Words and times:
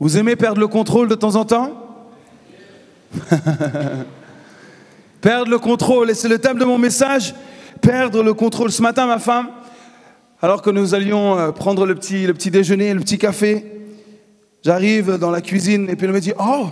Vous 0.00 0.18
aimez 0.18 0.34
perdre 0.36 0.60
le 0.60 0.66
contrôle 0.66 1.08
de 1.08 1.14
temps 1.14 1.36
en 1.36 1.44
temps? 1.44 1.70
Perdre 5.20 5.50
le 5.50 5.58
contrôle, 5.58 6.10
et 6.10 6.14
c'est 6.14 6.28
le 6.28 6.38
thème 6.38 6.58
de 6.58 6.66
mon 6.66 6.76
message, 6.76 7.34
perdre 7.80 8.22
le 8.22 8.34
contrôle. 8.34 8.70
Ce 8.70 8.82
matin, 8.82 9.06
ma 9.06 9.18
femme, 9.18 9.48
alors 10.42 10.60
que 10.60 10.68
nous 10.68 10.94
allions 10.94 11.38
euh, 11.38 11.50
prendre 11.50 11.86
le 11.86 11.94
petit, 11.94 12.26
le 12.26 12.34
petit 12.34 12.50
déjeuner, 12.50 12.92
le 12.92 13.00
petit 13.00 13.16
café, 13.16 13.64
j'arrive 14.62 15.16
dans 15.16 15.30
la 15.30 15.40
cuisine 15.40 15.88
et 15.88 15.96
puis 15.96 16.06
elle 16.06 16.12
me 16.12 16.20
dit, 16.20 16.34
oh, 16.38 16.66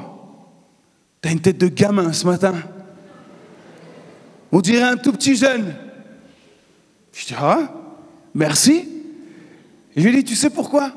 t'as 1.23 1.30
une 1.30 1.41
tête 1.41 1.57
de 1.57 1.68
gamin 1.68 2.12
ce 2.12 2.27
matin. 2.27 2.52
On 4.50 4.61
dirait 4.61 4.82
un 4.82 4.98
tout 4.98 5.12
petit 5.12 5.34
jeune. 5.34 5.75
Je 7.14 7.25
dis, 7.25 7.34
ah, 7.41 7.73
merci. 8.34 8.86
Et 9.96 10.02
je 10.02 10.09
lui 10.09 10.16
dis, 10.16 10.25
tu 10.25 10.36
sais 10.36 10.50
pourquoi? 10.50 10.93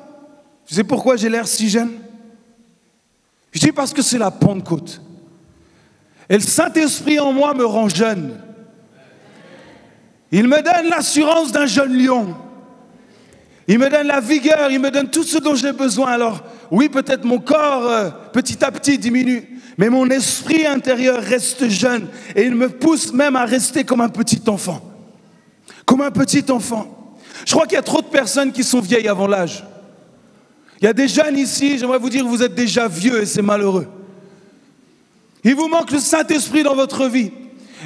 Tu 0.65 0.75
sais 0.75 0.83
pourquoi 0.83 1.15
j'ai 1.15 1.29
l'air 1.29 1.47
si 1.47 1.69
jeune 1.69 1.91
Je 3.55 3.61
dis, 3.61 3.71
parce 3.71 3.93
que 3.93 4.01
c'est 4.01 4.17
la 4.17 4.31
Pentecôte. 4.31 5.01
Et 6.27 6.35
le 6.35 6.41
Saint-Esprit 6.41 7.19
en 7.19 7.31
moi 7.31 7.53
me 7.53 7.65
rend 7.65 7.87
jeune. 7.87 8.37
Il 10.29 10.49
me 10.49 10.61
donne 10.61 10.89
l'assurance 10.89 11.53
d'un 11.53 11.65
jeune 11.65 11.97
lion. 11.97 12.35
Il 13.69 13.79
me 13.79 13.89
donne 13.89 14.07
la 14.07 14.19
vigueur, 14.19 14.69
il 14.69 14.79
me 14.79 14.91
donne 14.91 15.09
tout 15.09 15.23
ce 15.23 15.37
dont 15.37 15.55
j'ai 15.55 15.71
besoin. 15.71 16.07
Alors, 16.11 16.43
oui, 16.69 16.89
peut-être 16.89 17.23
mon 17.23 17.39
corps 17.39 17.89
euh, 17.89 18.09
petit 18.33 18.63
à 18.63 18.71
petit 18.71 18.97
diminue, 18.97 19.47
mais 19.77 19.89
mon 19.89 20.09
esprit 20.09 20.67
intérieur 20.67 21.21
reste 21.21 21.69
jeune 21.69 22.07
et 22.35 22.43
il 22.43 22.55
me 22.55 22.67
pousse 22.67 23.13
même 23.13 23.37
à 23.37 23.45
rester 23.45 23.85
comme 23.85 24.01
un 24.01 24.09
petit 24.09 24.41
enfant. 24.47 24.81
Comme 25.85 26.01
un 26.01 26.11
petit 26.11 26.43
enfant. 26.51 27.17
Je 27.45 27.53
crois 27.53 27.65
qu'il 27.65 27.75
y 27.75 27.79
a 27.79 27.83
trop 27.83 28.01
de 28.01 28.07
personnes 28.07 28.51
qui 28.51 28.63
sont 28.63 28.81
vieilles 28.81 29.07
avant 29.07 29.27
l'âge. 29.27 29.63
Il 30.81 30.85
y 30.85 30.87
a 30.87 30.93
des 30.93 31.07
jeunes 31.07 31.37
ici, 31.37 31.77
j'aimerais 31.77 31.99
vous 31.99 32.09
dire, 32.09 32.25
vous 32.25 32.43
êtes 32.43 32.55
déjà 32.55 32.87
vieux 32.87 33.21
et 33.21 33.25
c'est 33.25 33.41
malheureux. 33.41 33.87
Il 35.43 35.55
vous 35.55 35.67
manque 35.67 35.91
le 35.91 35.99
Saint-Esprit 35.99 36.63
dans 36.63 36.75
votre 36.75 37.07
vie. 37.07 37.31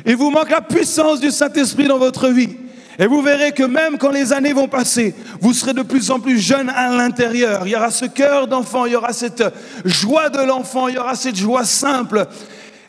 Il 0.05 0.15
vous 0.15 0.31
manque 0.31 0.49
la 0.49 0.61
puissance 0.61 1.19
du 1.19 1.29
Saint-Esprit 1.29 1.87
dans 1.87 1.97
votre 1.97 2.29
vie. 2.29 2.49
Et 2.97 3.07
vous 3.07 3.21
verrez 3.21 3.53
que 3.53 3.63
même 3.63 3.97
quand 3.97 4.11
les 4.11 4.33
années 4.33 4.53
vont 4.53 4.67
passer, 4.67 5.15
vous 5.39 5.53
serez 5.53 5.73
de 5.73 5.83
plus 5.83 6.11
en 6.11 6.19
plus 6.19 6.39
jeune 6.39 6.69
à 6.69 6.89
l'intérieur. 6.95 7.61
Il 7.65 7.71
y 7.71 7.75
aura 7.75 7.91
ce 7.91 8.05
cœur 8.05 8.47
d'enfant, 8.47 8.85
il 8.85 8.93
y 8.93 8.95
aura 8.95 9.13
cette 9.13 9.43
joie 9.85 10.29
de 10.29 10.41
l'enfant, 10.41 10.89
il 10.89 10.95
y 10.95 10.97
aura 10.97 11.15
cette 11.15 11.37
joie 11.37 11.63
simple 11.63 12.27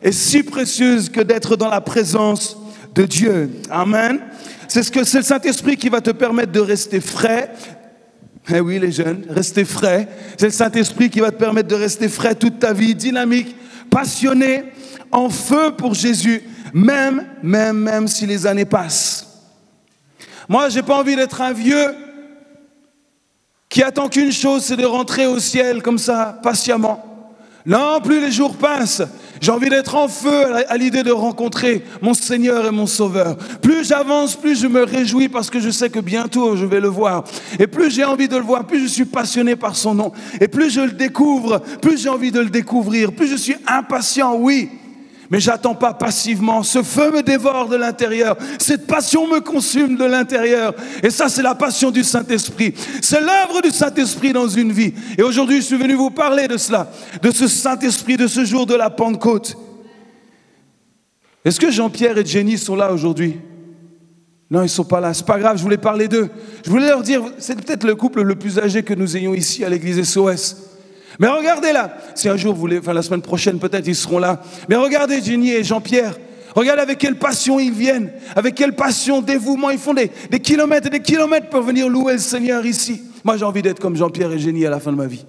et 0.03 0.13
si 0.13 0.43
précieuse 0.43 1.11
que 1.11 1.21
d'être 1.21 1.57
dans 1.57 1.69
la 1.69 1.81
présence 1.81 2.57
de 2.95 3.05
Dieu. 3.05 3.51
Amen. 3.71 4.21
C'est 4.67 4.83
ce 4.83 4.91
que 4.91 5.05
c'est 5.05 5.19
le 5.19 5.25
Saint-Esprit 5.25 5.77
qui 5.77 5.89
va 5.89 6.01
te 6.01 6.11
permettre 6.11 6.53
de 6.53 6.61
rester 6.61 7.01
frais. 7.01 7.53
Eh 8.53 8.61
oui, 8.61 8.79
les 8.79 8.91
jeunes, 8.91 9.27
rester 9.29 9.65
frais. 9.65 10.09
C'est 10.37 10.47
le 10.47 10.53
Saint-Esprit 10.53 11.11
qui 11.11 11.21
va 11.21 11.31
te 11.31 11.37
permettre 11.37 11.69
de 11.69 11.75
rester 11.75 12.09
frais 12.09 12.35
toute 12.35 12.59
ta 12.59 12.73
vie, 12.73 12.95
dynamique, 12.95 13.55
passionné, 13.91 14.65
en 15.13 15.29
feu 15.29 15.73
pour 15.77 15.95
Jésus, 15.95 16.43
même, 16.73 17.27
même, 17.43 17.79
même 17.79 18.09
si 18.09 18.27
les 18.27 18.47
années 18.47 18.65
passent. 18.65 19.27
Moi, 20.49 20.69
j'ai 20.69 20.83
pas 20.83 20.99
envie 20.99 21.17
d'être 21.17 21.41
un 21.41 21.53
vieux 21.53 21.95
qui 23.69 23.83
attend 23.85 24.09
qu'une 24.09 24.33
chose, 24.33 24.65
c'est 24.65 24.77
de 24.77 24.85
rentrer 24.85 25.27
au 25.27 25.39
ciel 25.39 25.81
comme 25.83 25.99
ça, 25.99 26.39
patiemment. 26.43 27.10
Non, 27.67 28.01
plus 28.03 28.21
les 28.21 28.33
jours 28.33 28.57
passent, 28.57 29.03
j'ai 29.41 29.53
envie 29.53 29.69
d'être 29.69 29.95
en 29.95 30.09
feu 30.09 30.45
à 30.69 30.77
l'idée 30.79 31.03
de 31.03 31.13
rencontrer 31.13 31.85
mon 32.01 32.15
Seigneur 32.15 32.67
et 32.67 32.71
mon 32.71 32.87
Sauveur. 32.87 33.37
Plus 33.61 33.87
j'avance, 33.87 34.35
plus 34.35 34.59
je 34.59 34.67
me 34.67 34.83
réjouis 34.83 35.29
parce 35.29 35.51
que 35.51 35.61
je 35.61 35.71
sais 35.71 35.91
que 35.91 36.01
bientôt 36.01 36.57
je 36.57 36.65
vais 36.65 36.81
le 36.81 36.89
voir. 36.89 37.25
Et 37.59 37.67
plus 37.67 37.91
j'ai 37.91 38.05
envie 38.05 38.29
de 38.29 38.37
le 38.37 38.43
voir, 38.43 38.67
plus 38.67 38.81
je 38.81 38.87
suis 38.87 39.05
passionné 39.05 39.57
par 39.57 39.77
son 39.77 39.95
nom. 39.95 40.13
Et 40.41 40.49
plus 40.49 40.71
je 40.71 40.81
le 40.81 40.93
découvre, 40.93 41.61
plus 41.83 42.01
j'ai 42.01 42.09
envie 42.09 42.33
de 42.33 42.41
le 42.41 42.51
découvrir. 42.51 43.13
Plus 43.13 43.29
je 43.29 43.37
suis 43.37 43.57
impatient, 43.67 44.37
oui. 44.37 44.71
Mais 45.31 45.39
j'attends 45.39 45.77
pas 45.77 45.95
passivement. 45.95 46.65
Ce 46.65 46.83
feu 46.83 47.13
me 47.13 47.23
dévore 47.23 47.69
de 47.69 47.77
l'intérieur. 47.77 48.37
Cette 48.59 48.89
passion 48.89 49.29
me 49.29 49.39
consume 49.39 49.97
de 49.97 50.05
l'intérieur. 50.05 50.75
Et 51.05 51.11
ça, 51.11 51.29
c'est 51.29 51.43
la 51.43 51.55
passion 51.55 51.93
du 51.93 52.03
Saint-Esprit. 52.03 52.75
C'est 53.01 53.21
l'œuvre 53.21 53.63
du 53.63 53.71
Saint-Esprit 53.71 54.33
dans 54.33 54.49
une 54.49 54.73
vie. 54.73 54.93
Et 55.17 55.23
aujourd'hui, 55.23 55.61
je 55.61 55.67
suis 55.67 55.77
venu 55.77 55.95
vous 55.95 56.11
parler 56.11 56.49
de 56.49 56.57
cela, 56.57 56.91
de 57.23 57.31
ce 57.31 57.47
Saint-Esprit, 57.47 58.17
de 58.17 58.27
ce 58.27 58.45
jour 58.45 58.67
de 58.67 58.75
la 58.75 58.91
Pentecôte. 58.91 59.57
Est-ce 61.45 61.61
que 61.61 61.71
Jean-Pierre 61.71 62.19
et 62.19 62.27
Jenny 62.27 62.59
sont 62.59 62.75
là 62.75 62.93
aujourd'hui? 62.93 63.39
Non, 64.51 64.65
ils 64.65 64.69
sont 64.69 64.85
pas 64.85 64.99
là. 64.99 65.15
C'est 65.15 65.25
pas 65.25 65.39
grave, 65.39 65.57
je 65.59 65.63
voulais 65.63 65.79
parler 65.79 66.09
d'eux. 66.09 66.29
Je 66.65 66.71
voulais 66.71 66.89
leur 66.89 67.03
dire, 67.03 67.23
c'est 67.39 67.55
peut-être 67.55 67.85
le 67.85 67.95
couple 67.95 68.23
le 68.23 68.35
plus 68.35 68.59
âgé 68.59 68.83
que 68.83 68.95
nous 68.95 69.17
ayons 69.17 69.33
ici 69.33 69.65
à 69.65 69.69
l'église 69.69 70.03
SOS. 70.03 70.70
Mais 71.21 71.29
regardez 71.29 71.73
là, 71.73 71.95
si 72.15 72.31
un 72.31 72.37
jour 72.39 72.55
vous 72.55 72.61
voulez, 72.61 72.79
enfin 72.79 72.95
la 72.95 73.03
semaine 73.03 73.21
prochaine 73.21 73.59
peut-être 73.59 73.87
ils 73.87 73.95
seront 73.95 74.19
là. 74.19 74.41
Mais 74.71 74.77
regardez 74.77 75.21
Jenny 75.21 75.51
et 75.51 75.63
Jean-Pierre. 75.63 76.15
Regardez 76.57 76.81
avec 76.81 76.99
quelle 76.99 77.19
passion 77.19 77.61
ils 77.61 77.73
viennent, 77.73 78.11
avec 78.35 78.55
quelle 78.55 78.75
passion, 78.75 79.21
dévouement. 79.21 79.69
Ils 79.69 79.79
font 79.79 79.93
des, 79.93 80.09
kilomètres 80.41 80.87
et 80.87 80.91
des 80.91 81.03
kilomètres 81.03 81.51
pour 81.51 81.61
venir 81.61 81.91
louer 81.91 82.15
le 82.15 82.19
Seigneur 82.19 82.65
ici. 82.65 83.03
Moi 83.23 83.37
j'ai 83.37 83.45
envie 83.45 83.61
d'être 83.61 83.81
comme 83.81 83.97
Jean-Pierre 83.97 84.33
et 84.33 84.39
Jenny 84.39 84.65
à 84.65 84.71
la 84.71 84.81
fin 84.81 84.93
de 84.93 84.97
ma 84.97 85.07
vie. 85.07 85.27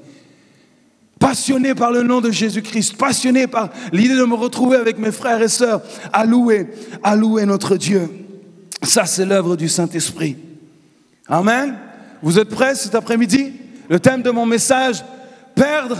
Passionné 1.19 1.75
par 1.75 1.91
le 1.91 2.03
nom 2.03 2.21
de 2.21 2.31
Jésus-Christ, 2.31 2.95
passionné 2.95 3.45
par 3.45 3.69
l'idée 3.91 4.15
de 4.15 4.23
me 4.23 4.35
retrouver 4.35 4.77
avec 4.77 4.97
mes 4.97 5.11
frères 5.11 5.41
et 5.41 5.49
sœurs 5.49 5.81
à 6.13 6.25
louer, 6.25 6.69
à 7.03 7.17
louer 7.17 7.45
notre 7.45 7.75
Dieu. 7.75 8.09
Ça, 8.81 9.05
c'est 9.05 9.25
l'œuvre 9.25 9.57
du 9.57 9.67
Saint-Esprit. 9.67 10.37
Amen. 11.27 11.75
Vous 12.23 12.39
êtes 12.39 12.49
prêts 12.49 12.75
cet 12.75 12.95
après-midi? 12.95 13.51
Le 13.89 13.99
thème 13.99 14.21
de 14.21 14.31
mon 14.31 14.45
message, 14.45 15.03
perdre 15.55 15.97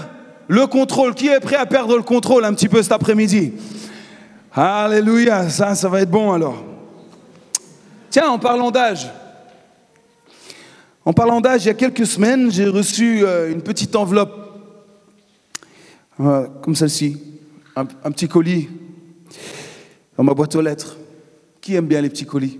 le 0.47 0.67
contrôle. 0.67 1.15
Qui 1.15 1.27
est 1.27 1.39
prêt 1.39 1.55
à 1.55 1.65
perdre 1.65 1.95
le 1.95 2.03
contrôle 2.03 2.45
un 2.45 2.53
petit 2.53 2.69
peu 2.69 2.81
cet 2.81 2.91
après-midi? 2.91 3.53
Alléluia, 4.53 5.49
ça, 5.49 5.73
va 5.87 6.01
être 6.01 6.11
bon 6.11 6.33
alors. 6.33 6.61
Tiens, 8.09 8.29
en 8.29 8.39
parlant 8.39 8.69
d'âge, 8.69 9.09
en 11.05 11.13
parlant 11.13 11.39
d'âge, 11.39 11.63
il 11.63 11.67
y 11.67 11.71
a 11.71 11.73
quelques 11.73 12.05
semaines, 12.05 12.51
j'ai 12.51 12.67
reçu 12.67 13.23
euh, 13.23 13.49
une 13.49 13.61
petite 13.61 13.95
enveloppe, 13.95 14.33
comme 16.17 16.75
celle-ci, 16.75 17.17
un, 17.75 17.85
petit 17.85 18.27
colis 18.27 18.69
dans 20.17 20.23
ma 20.23 20.33
boîte 20.33 20.55
aux 20.55 20.61
lettres. 20.61 20.97
Qui 21.61 21.75
aime 21.75 21.87
bien 21.87 22.01
les 22.01 22.09
petits 22.09 22.25
colis? 22.25 22.59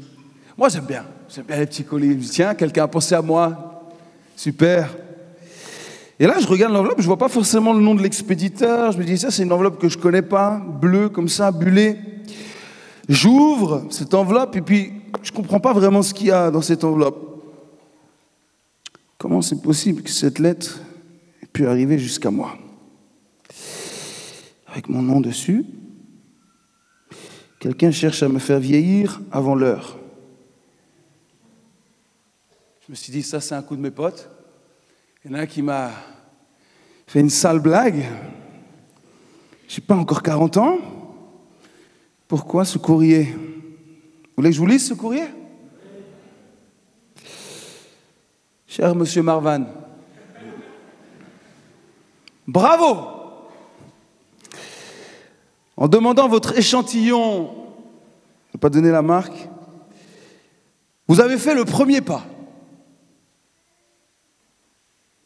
Moi, 0.58 0.70
j'aime 0.70 0.86
bien. 0.86 1.06
J'aime 1.28 1.46
bien 1.46 1.58
les 1.58 1.66
petits 1.66 1.84
colis. 1.84 2.18
Tiens, 2.30 2.56
quelqu'un 2.56 2.84
a 2.84 2.88
pensé 2.88 3.16
à 3.16 3.22
moi? 3.22 3.92
Super. 4.36 4.90
Et 6.22 6.28
là, 6.28 6.38
je 6.40 6.46
regarde 6.46 6.72
l'enveloppe, 6.72 7.02
je 7.02 7.08
vois 7.08 7.18
pas 7.18 7.30
forcément 7.30 7.74
le 7.74 7.82
nom 7.82 7.96
de 7.96 8.04
l'expéditeur. 8.04 8.92
Je 8.92 9.00
me 9.00 9.04
dis, 9.04 9.18
ça, 9.18 9.32
c'est 9.32 9.42
une 9.42 9.52
enveloppe 9.52 9.80
que 9.80 9.90
je 9.90 9.98
connais 9.98 10.22
pas, 10.22 10.60
bleue, 10.60 11.10
comme 11.10 11.28
ça, 11.28 11.52
bullée. 11.52 11.98
J'ouvre 13.10 13.88
cette 13.90 14.14
enveloppe 14.14 14.56
et 14.56 14.62
puis 14.62 14.92
je 15.24 15.32
comprends 15.32 15.60
pas 15.60 15.74
vraiment 15.74 16.04
ce 16.04 16.14
qu'il 16.14 16.28
y 16.28 16.32
a 16.32 16.52
dans 16.52 16.62
cette 16.62 16.84
enveloppe. 16.84 17.44
Comment 19.18 19.42
c'est 19.42 19.64
possible 19.64 20.04
que 20.04 20.12
cette 20.12 20.38
lettre 20.38 20.80
ait 21.42 21.48
pu 21.48 21.66
arriver 21.66 21.98
jusqu'à 21.98 22.30
moi? 22.30 22.56
Avec 24.68 24.90
mon 24.90 25.02
nom 25.02 25.22
dessus. 25.22 25.66
Quelqu'un 27.60 27.90
cherche 27.90 28.22
à 28.22 28.30
me 28.30 28.38
faire 28.38 28.60
vieillir 28.60 29.22
avant 29.32 29.56
l'heure. 29.56 29.98
Je 32.86 32.92
me 32.92 32.96
suis 32.96 33.12
dit, 33.12 33.24
ça, 33.24 33.42
c'est 33.42 33.56
un 33.56 33.64
coup 33.64 33.76
de 33.76 33.82
mes 33.82 33.90
potes. 33.90 34.30
Il 35.26 35.32
y 35.32 35.34
en 35.34 35.38
a 35.38 35.42
un 35.42 35.46
qui 35.48 35.64
m'a 35.64 35.92
fait 37.12 37.20
une 37.20 37.30
sale 37.30 37.60
blague. 37.60 38.06
Je 39.68 39.76
n'ai 39.76 39.86
pas 39.86 39.96
encore 39.96 40.24
40 40.24 40.56
ans. 40.56 40.78
Pourquoi 42.26 42.64
ce 42.64 42.78
courrier? 42.78 43.24
Vous 43.24 44.38
voulez 44.38 44.50
que 44.52 44.56
je 44.56 44.62
vous 44.62 44.66
lise 44.66 44.88
ce 44.88 44.94
courrier? 44.94 45.26
Cher 48.66 48.96
monsieur 48.96 49.22
Marvan, 49.22 49.66
bravo 52.48 52.96
En 55.76 55.90
demandant 55.90 56.30
votre 56.30 56.58
échantillon, 56.58 57.54
je 58.52 58.58
ne 58.58 58.60
pas 58.62 58.70
donner 58.70 58.92
la 58.92 59.02
marque, 59.02 59.50
vous 61.10 61.20
avez 61.20 61.38
fait 61.38 61.56
le 61.56 61.66
premier 61.66 62.00
pas. 62.00 62.24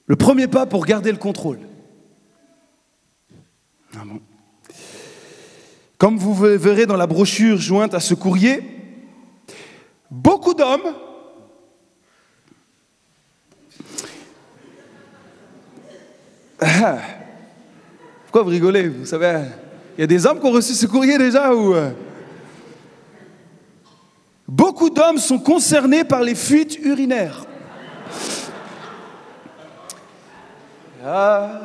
Le 0.07 0.15
premier 0.15 0.47
pas 0.47 0.65
pour 0.65 0.83
garder 0.87 1.11
le 1.11 1.19
contrôle. 1.19 1.59
Ah 3.97 4.03
Comme 5.97 6.17
vous 6.17 6.33
verrez 6.33 6.85
dans 6.85 6.97
la 6.97 7.07
brochure 7.07 7.57
jointe 7.57 7.93
à 7.93 7.99
ce 7.99 8.13
courrier, 8.13 8.61
beaucoup 10.11 10.53
d'hommes 10.53 10.93
ah. 16.61 16.97
Pourquoi 18.25 18.43
vous 18.43 18.49
rigolez 18.49 18.89
Vous 18.89 19.05
savez, 19.05 19.45
il 19.97 20.01
y 20.01 20.03
a 20.03 20.07
des 20.07 20.25
hommes 20.25 20.39
qui 20.39 20.45
ont 20.45 20.51
reçu 20.51 20.73
ce 20.73 20.87
courrier 20.87 21.17
déjà 21.17 21.53
ou 21.53 21.73
euh? 21.73 21.91
Beaucoup 24.47 24.89
d'hommes 24.89 25.17
sont 25.17 25.39
concernés 25.39 26.03
par 26.03 26.21
les 26.21 26.35
fuites 26.35 26.77
urinaires. 26.83 27.45
Ah. 31.03 31.61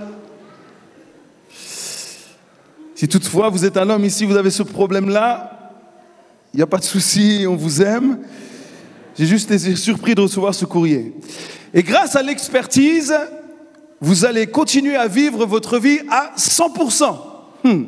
Si 3.01 3.09
toutefois 3.09 3.49
vous 3.49 3.65
êtes 3.65 3.79
un 3.79 3.89
homme 3.89 4.05
ici, 4.05 4.27
vous 4.27 4.37
avez 4.37 4.51
ce 4.51 4.63
problème-là, 4.63 5.73
il 6.53 6.59
n'y 6.59 6.63
a 6.63 6.67
pas 6.67 6.77
de 6.77 6.85
souci, 6.85 7.47
on 7.49 7.57
vous 7.57 7.81
aime. 7.81 8.19
J'ai 9.19 9.25
juste 9.25 9.51
été 9.51 9.75
surpris 9.75 10.15
de 10.15 10.21
recevoir 10.21 10.55
ce 10.55 10.67
courrier. 10.67 11.15
Et 11.73 11.83
grâce 11.83 12.15
à 12.15 12.23
l'expertise, 12.23 13.15
vous 14.03 14.27
allez 14.27 14.49
continuer 14.49 14.97
à 14.97 15.09
vivre 15.09 15.47
votre 15.47 15.79
vie 15.79 16.01
à 16.11 16.35
100%. 16.37 17.17
Hmm. 17.65 17.85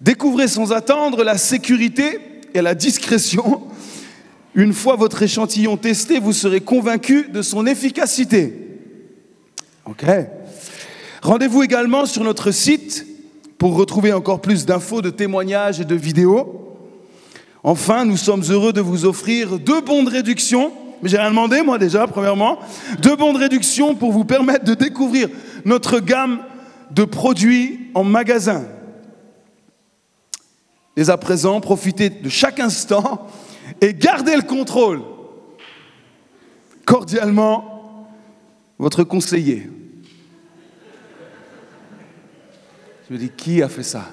Découvrez 0.00 0.46
sans 0.46 0.70
attendre 0.70 1.24
la 1.24 1.36
sécurité 1.36 2.20
et 2.54 2.62
la 2.62 2.76
discrétion. 2.76 3.62
Une 4.54 4.74
fois 4.74 4.94
votre 4.94 5.24
échantillon 5.24 5.76
testé, 5.76 6.20
vous 6.20 6.32
serez 6.32 6.60
convaincu 6.60 7.30
de 7.32 7.42
son 7.42 7.66
efficacité. 7.66 8.78
OK 9.86 10.04
Rendez-vous 11.20 11.64
également 11.64 12.06
sur 12.06 12.22
notre 12.22 12.52
site 12.52 13.07
pour 13.58 13.74
retrouver 13.74 14.12
encore 14.12 14.40
plus 14.40 14.64
d'infos, 14.64 15.02
de 15.02 15.10
témoignages 15.10 15.80
et 15.80 15.84
de 15.84 15.94
vidéos. 15.96 16.76
Enfin, 17.64 18.04
nous 18.04 18.16
sommes 18.16 18.44
heureux 18.48 18.72
de 18.72 18.80
vous 18.80 19.04
offrir 19.04 19.58
deux 19.58 19.80
bons 19.80 20.04
de 20.04 20.10
réduction. 20.10 20.72
Mais 21.02 21.08
j'ai 21.08 21.18
rien 21.18 21.30
demandé, 21.30 21.62
moi 21.62 21.78
déjà, 21.78 22.06
premièrement. 22.06 22.58
Deux 23.00 23.16
bons 23.16 23.32
de 23.32 23.38
réduction 23.38 23.94
pour 23.94 24.12
vous 24.12 24.24
permettre 24.24 24.64
de 24.64 24.74
découvrir 24.74 25.28
notre 25.64 25.98
gamme 25.98 26.40
de 26.92 27.04
produits 27.04 27.90
en 27.94 28.04
magasin. 28.04 28.64
Dès 30.96 31.10
à 31.10 31.16
présent, 31.16 31.60
profitez 31.60 32.10
de 32.10 32.28
chaque 32.28 32.60
instant 32.60 33.26
et 33.80 33.92
gardez 33.94 34.34
le 34.34 34.42
contrôle. 34.42 35.02
Cordialement, 36.84 38.06
votre 38.78 39.04
conseiller. 39.04 39.68
Je 43.08 43.14
me 43.14 43.18
dis, 43.18 43.30
qui 43.30 43.62
a 43.62 43.68
fait 43.68 43.82
ça? 43.82 44.04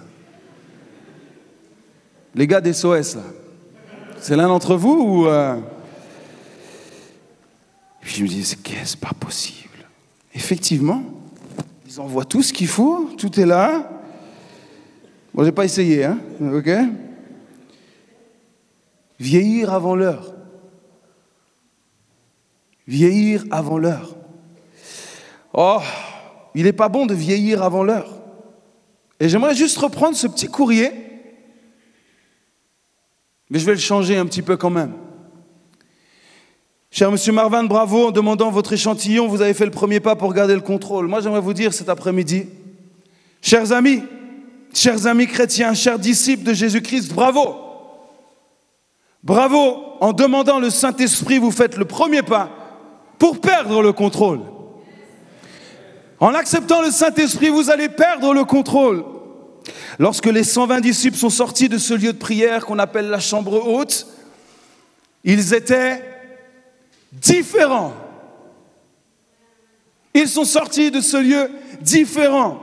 Les 2.33 2.47
gars 2.47 2.61
d'SOS, 2.61 3.15
là. 3.15 3.23
C'est 4.19 4.35
l'un 4.35 4.47
d'entre 4.47 4.75
vous 4.75 5.23
ou... 5.23 5.27
Euh? 5.27 5.59
puis 8.01 8.15
je 8.15 8.23
me 8.23 8.27
dis, 8.27 8.43
c'est 8.45 8.99
pas 8.99 9.11
possible. 9.19 9.87
Effectivement, 10.33 11.03
ils 11.87 11.99
envoient 11.99 12.25
tout 12.25 12.41
ce 12.41 12.53
qu'il 12.53 12.67
faut, 12.67 13.09
tout 13.17 13.39
est 13.39 13.45
là. 13.45 13.89
Bon, 15.33 15.43
j'ai 15.43 15.51
pas 15.51 15.65
essayé, 15.65 16.05
hein, 16.05 16.19
ok? 16.41 16.69
Vieillir 19.19 19.73
avant 19.73 19.95
l'heure. 19.95 20.33
Vieillir 22.87 23.43
avant 23.51 23.77
l'heure. 23.77 24.15
Oh, 25.53 25.79
il 26.53 26.63
n'est 26.63 26.73
pas 26.73 26.89
bon 26.89 27.05
de 27.05 27.13
vieillir 27.13 27.63
avant 27.63 27.83
l'heure. 27.83 28.14
Et 29.19 29.29
j'aimerais 29.29 29.55
juste 29.55 29.77
reprendre 29.77 30.15
ce 30.15 30.27
petit 30.27 30.47
courrier, 30.47 30.91
mais 33.49 33.59
je 33.59 33.65
vais 33.65 33.73
le 33.73 33.79
changer 33.79 34.17
un 34.17 34.25
petit 34.25 34.41
peu 34.41 34.57
quand 34.57 34.69
même. 34.69 34.93
Cher 36.91 37.11
Monsieur 37.11 37.33
Marvin, 37.33 37.63
bravo, 37.63 38.07
en 38.07 38.11
demandant 38.11 38.51
votre 38.51 38.73
échantillon, 38.73 39.27
vous 39.27 39.41
avez 39.41 39.53
fait 39.53 39.65
le 39.65 39.71
premier 39.71 39.99
pas 39.99 40.15
pour 40.15 40.33
garder 40.33 40.55
le 40.55 40.61
contrôle. 40.61 41.07
Moi, 41.07 41.19
j'aimerais 41.21 41.41
vous 41.41 41.53
dire 41.53 41.73
cet 41.73 41.89
après-midi, 41.89 42.47
chers 43.41 43.71
amis, 43.71 44.01
chers 44.73 45.05
amis 45.05 45.27
chrétiens, 45.27 45.73
chers 45.73 45.99
disciples 45.99 46.43
de 46.43 46.53
Jésus-Christ, 46.53 47.13
bravo. 47.13 47.57
Bravo, 49.23 49.83
en 49.99 50.13
demandant 50.13 50.59
le 50.59 50.69
Saint-Esprit, 50.69 51.37
vous 51.37 51.51
faites 51.51 51.77
le 51.77 51.85
premier 51.85 52.21
pas 52.21 52.49
pour 53.17 53.41
perdre 53.41 53.81
le 53.81 53.91
contrôle. 53.91 54.41
En 56.19 56.33
acceptant 56.33 56.81
le 56.81 56.91
Saint-Esprit, 56.91 57.49
vous 57.49 57.69
allez 57.69 57.89
perdre 57.89 58.33
le 58.33 58.45
contrôle. 58.45 59.03
Lorsque 59.99 60.27
les 60.27 60.43
120 60.43 60.79
disciples 60.79 61.17
sont 61.17 61.29
sortis 61.29 61.69
de 61.69 61.77
ce 61.77 61.93
lieu 61.93 62.13
de 62.13 62.17
prière 62.17 62.65
qu'on 62.65 62.79
appelle 62.79 63.09
la 63.09 63.19
chambre 63.19 63.67
haute, 63.67 64.07
ils 65.23 65.53
étaient 65.53 66.03
différents. 67.11 67.93
Ils 70.13 70.27
sont 70.27 70.45
sortis 70.45 70.91
de 70.91 71.01
ce 71.01 71.17
lieu 71.17 71.49
différent. 71.81 72.61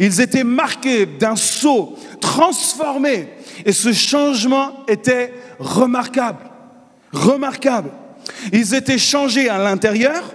Ils 0.00 0.20
étaient 0.20 0.44
marqués 0.44 1.04
d'un 1.04 1.36
saut, 1.36 1.96
transformés. 2.20 3.28
Et 3.64 3.72
ce 3.72 3.92
changement 3.92 4.84
était 4.88 5.32
remarquable. 5.58 6.50
Remarquable. 7.12 7.90
Ils 8.52 8.74
étaient 8.74 8.98
changés 8.98 9.48
à 9.48 9.58
l'intérieur, 9.58 10.34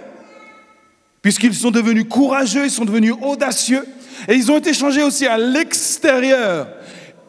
puisqu'ils 1.22 1.54
sont 1.54 1.70
devenus 1.70 2.06
courageux, 2.08 2.64
ils 2.64 2.70
sont 2.70 2.84
devenus 2.84 3.14
audacieux, 3.22 3.86
et 4.28 4.34
ils 4.34 4.50
ont 4.50 4.58
été 4.58 4.74
changés 4.74 5.02
aussi 5.02 5.26
à 5.26 5.38
l'extérieur. 5.38 6.68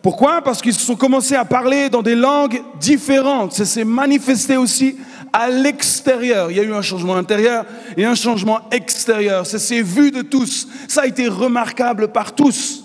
Pourquoi? 0.01 0.41
Parce 0.41 0.61
qu'ils 0.61 0.73
se 0.73 0.85
sont 0.85 0.97
commencés 0.97 1.35
à 1.35 1.45
parler 1.45 1.89
dans 1.89 2.01
des 2.01 2.15
langues 2.15 2.61
différentes. 2.79 3.53
Ça 3.53 3.63
s'est 3.63 3.85
manifesté 3.85 4.57
aussi 4.57 4.97
à 5.31 5.49
l'extérieur. 5.49 6.51
Il 6.51 6.57
y 6.57 6.59
a 6.59 6.63
eu 6.63 6.73
un 6.73 6.81
changement 6.81 7.15
intérieur 7.15 7.65
et 7.95 8.03
un 8.03 8.13
changement 8.13 8.59
extérieur. 8.69 9.47
Ça 9.47 9.59
s'est 9.59 9.81
vu 9.81 10.11
de 10.11 10.21
tous. 10.21 10.67
Ça 10.89 11.03
a 11.03 11.05
été 11.07 11.29
remarquable 11.29 12.09
par 12.09 12.35
tous. 12.35 12.83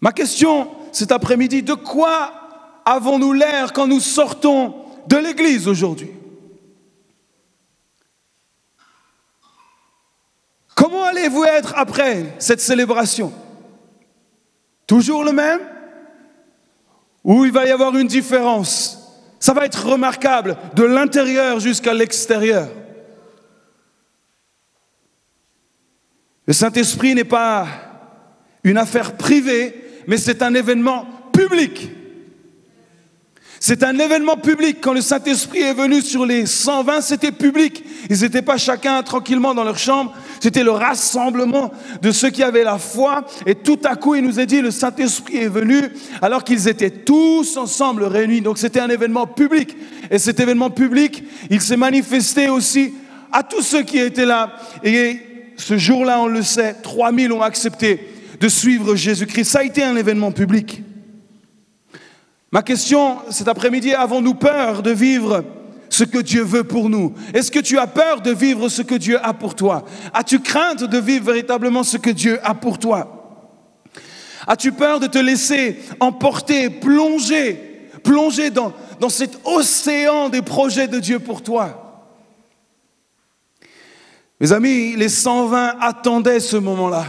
Ma 0.00 0.12
question 0.12 0.68
cet 0.92 1.10
après-midi, 1.10 1.62
de 1.62 1.74
quoi 1.74 2.32
avons-nous 2.84 3.32
l'air 3.32 3.72
quand 3.72 3.86
nous 3.86 4.00
sortons 4.00 4.74
de 5.08 5.16
l'Église 5.16 5.68
aujourd'hui? 5.68 6.10
Comment 10.76 11.04
allez-vous 11.04 11.44
être 11.44 11.72
après 11.74 12.34
cette 12.38 12.60
célébration? 12.60 13.32
Toujours 14.86 15.24
le 15.24 15.32
même? 15.32 15.60
Ou 17.24 17.46
il 17.46 17.50
va 17.50 17.66
y 17.66 17.70
avoir 17.70 17.96
une 17.96 18.06
différence? 18.06 19.02
Ça 19.40 19.54
va 19.54 19.64
être 19.64 19.86
remarquable 19.86 20.56
de 20.74 20.84
l'intérieur 20.84 21.60
jusqu'à 21.60 21.94
l'extérieur. 21.94 22.68
Le 26.46 26.52
Saint-Esprit 26.52 27.14
n'est 27.14 27.24
pas 27.24 27.66
une 28.62 28.76
affaire 28.76 29.16
privée, 29.16 30.02
mais 30.06 30.18
c'est 30.18 30.42
un 30.42 30.54
événement 30.54 31.06
public. 31.32 31.90
C'est 33.68 33.82
un 33.82 33.98
événement 33.98 34.36
public. 34.36 34.76
Quand 34.80 34.92
le 34.92 35.00
Saint-Esprit 35.00 35.58
est 35.58 35.74
venu 35.74 36.00
sur 36.00 36.24
les 36.24 36.46
120, 36.46 37.00
c'était 37.00 37.32
public. 37.32 37.82
Ils 38.08 38.20
n'étaient 38.20 38.40
pas 38.40 38.58
chacun 38.58 39.02
tranquillement 39.02 39.54
dans 39.54 39.64
leur 39.64 39.76
chambre. 39.76 40.14
C'était 40.38 40.62
le 40.62 40.70
rassemblement 40.70 41.72
de 42.00 42.12
ceux 42.12 42.30
qui 42.30 42.44
avaient 42.44 42.62
la 42.62 42.78
foi. 42.78 43.26
Et 43.44 43.56
tout 43.56 43.80
à 43.82 43.96
coup, 43.96 44.14
il 44.14 44.22
nous 44.22 44.38
a 44.38 44.46
dit, 44.46 44.60
le 44.60 44.70
Saint-Esprit 44.70 45.38
est 45.38 45.48
venu 45.48 45.82
alors 46.22 46.44
qu'ils 46.44 46.68
étaient 46.68 46.92
tous 46.92 47.56
ensemble 47.56 48.04
réunis. 48.04 48.40
Donc 48.40 48.58
c'était 48.58 48.78
un 48.78 48.88
événement 48.88 49.26
public. 49.26 49.76
Et 50.12 50.20
cet 50.20 50.38
événement 50.38 50.70
public, 50.70 51.24
il 51.50 51.60
s'est 51.60 51.76
manifesté 51.76 52.48
aussi 52.48 52.94
à 53.32 53.42
tous 53.42 53.62
ceux 53.62 53.82
qui 53.82 53.98
étaient 53.98 54.26
là. 54.26 54.52
Et 54.84 55.18
ce 55.56 55.76
jour-là, 55.76 56.20
on 56.20 56.28
le 56.28 56.42
sait, 56.42 56.76
3000 56.84 57.32
ont 57.32 57.42
accepté 57.42 58.10
de 58.38 58.48
suivre 58.48 58.94
Jésus-Christ. 58.94 59.50
Ça 59.50 59.58
a 59.58 59.64
été 59.64 59.82
un 59.82 59.96
événement 59.96 60.30
public. 60.30 60.84
Ma 62.52 62.62
question 62.62 63.18
cet 63.30 63.48
après-midi, 63.48 63.92
avons-nous 63.92 64.34
peur 64.34 64.82
de 64.82 64.90
vivre 64.90 65.44
ce 65.88 66.04
que 66.04 66.18
Dieu 66.18 66.42
veut 66.42 66.64
pour 66.64 66.88
nous? 66.88 67.14
Est-ce 67.34 67.50
que 67.50 67.58
tu 67.58 67.78
as 67.78 67.86
peur 67.86 68.20
de 68.20 68.30
vivre 68.30 68.68
ce 68.68 68.82
que 68.82 68.94
Dieu 68.94 69.18
a 69.24 69.34
pour 69.34 69.54
toi? 69.54 69.84
As-tu 70.14 70.40
crainte 70.40 70.84
de 70.84 70.98
vivre 70.98 71.26
véritablement 71.26 71.82
ce 71.82 71.96
que 71.96 72.10
Dieu 72.10 72.38
a 72.42 72.54
pour 72.54 72.78
toi? 72.78 73.12
As-tu 74.46 74.72
peur 74.72 75.00
de 75.00 75.08
te 75.08 75.18
laisser 75.18 75.80
emporter, 75.98 76.70
plonger, 76.70 77.90
plonger 78.04 78.50
dans, 78.50 78.72
dans 79.00 79.08
cet 79.08 79.40
océan 79.44 80.28
des 80.28 80.42
projets 80.42 80.86
de 80.86 81.00
Dieu 81.00 81.18
pour 81.18 81.42
toi? 81.42 81.82
Mes 84.38 84.52
amis, 84.52 84.94
les 84.96 85.08
120 85.08 85.78
attendaient 85.80 86.40
ce 86.40 86.56
moment-là. 86.56 87.06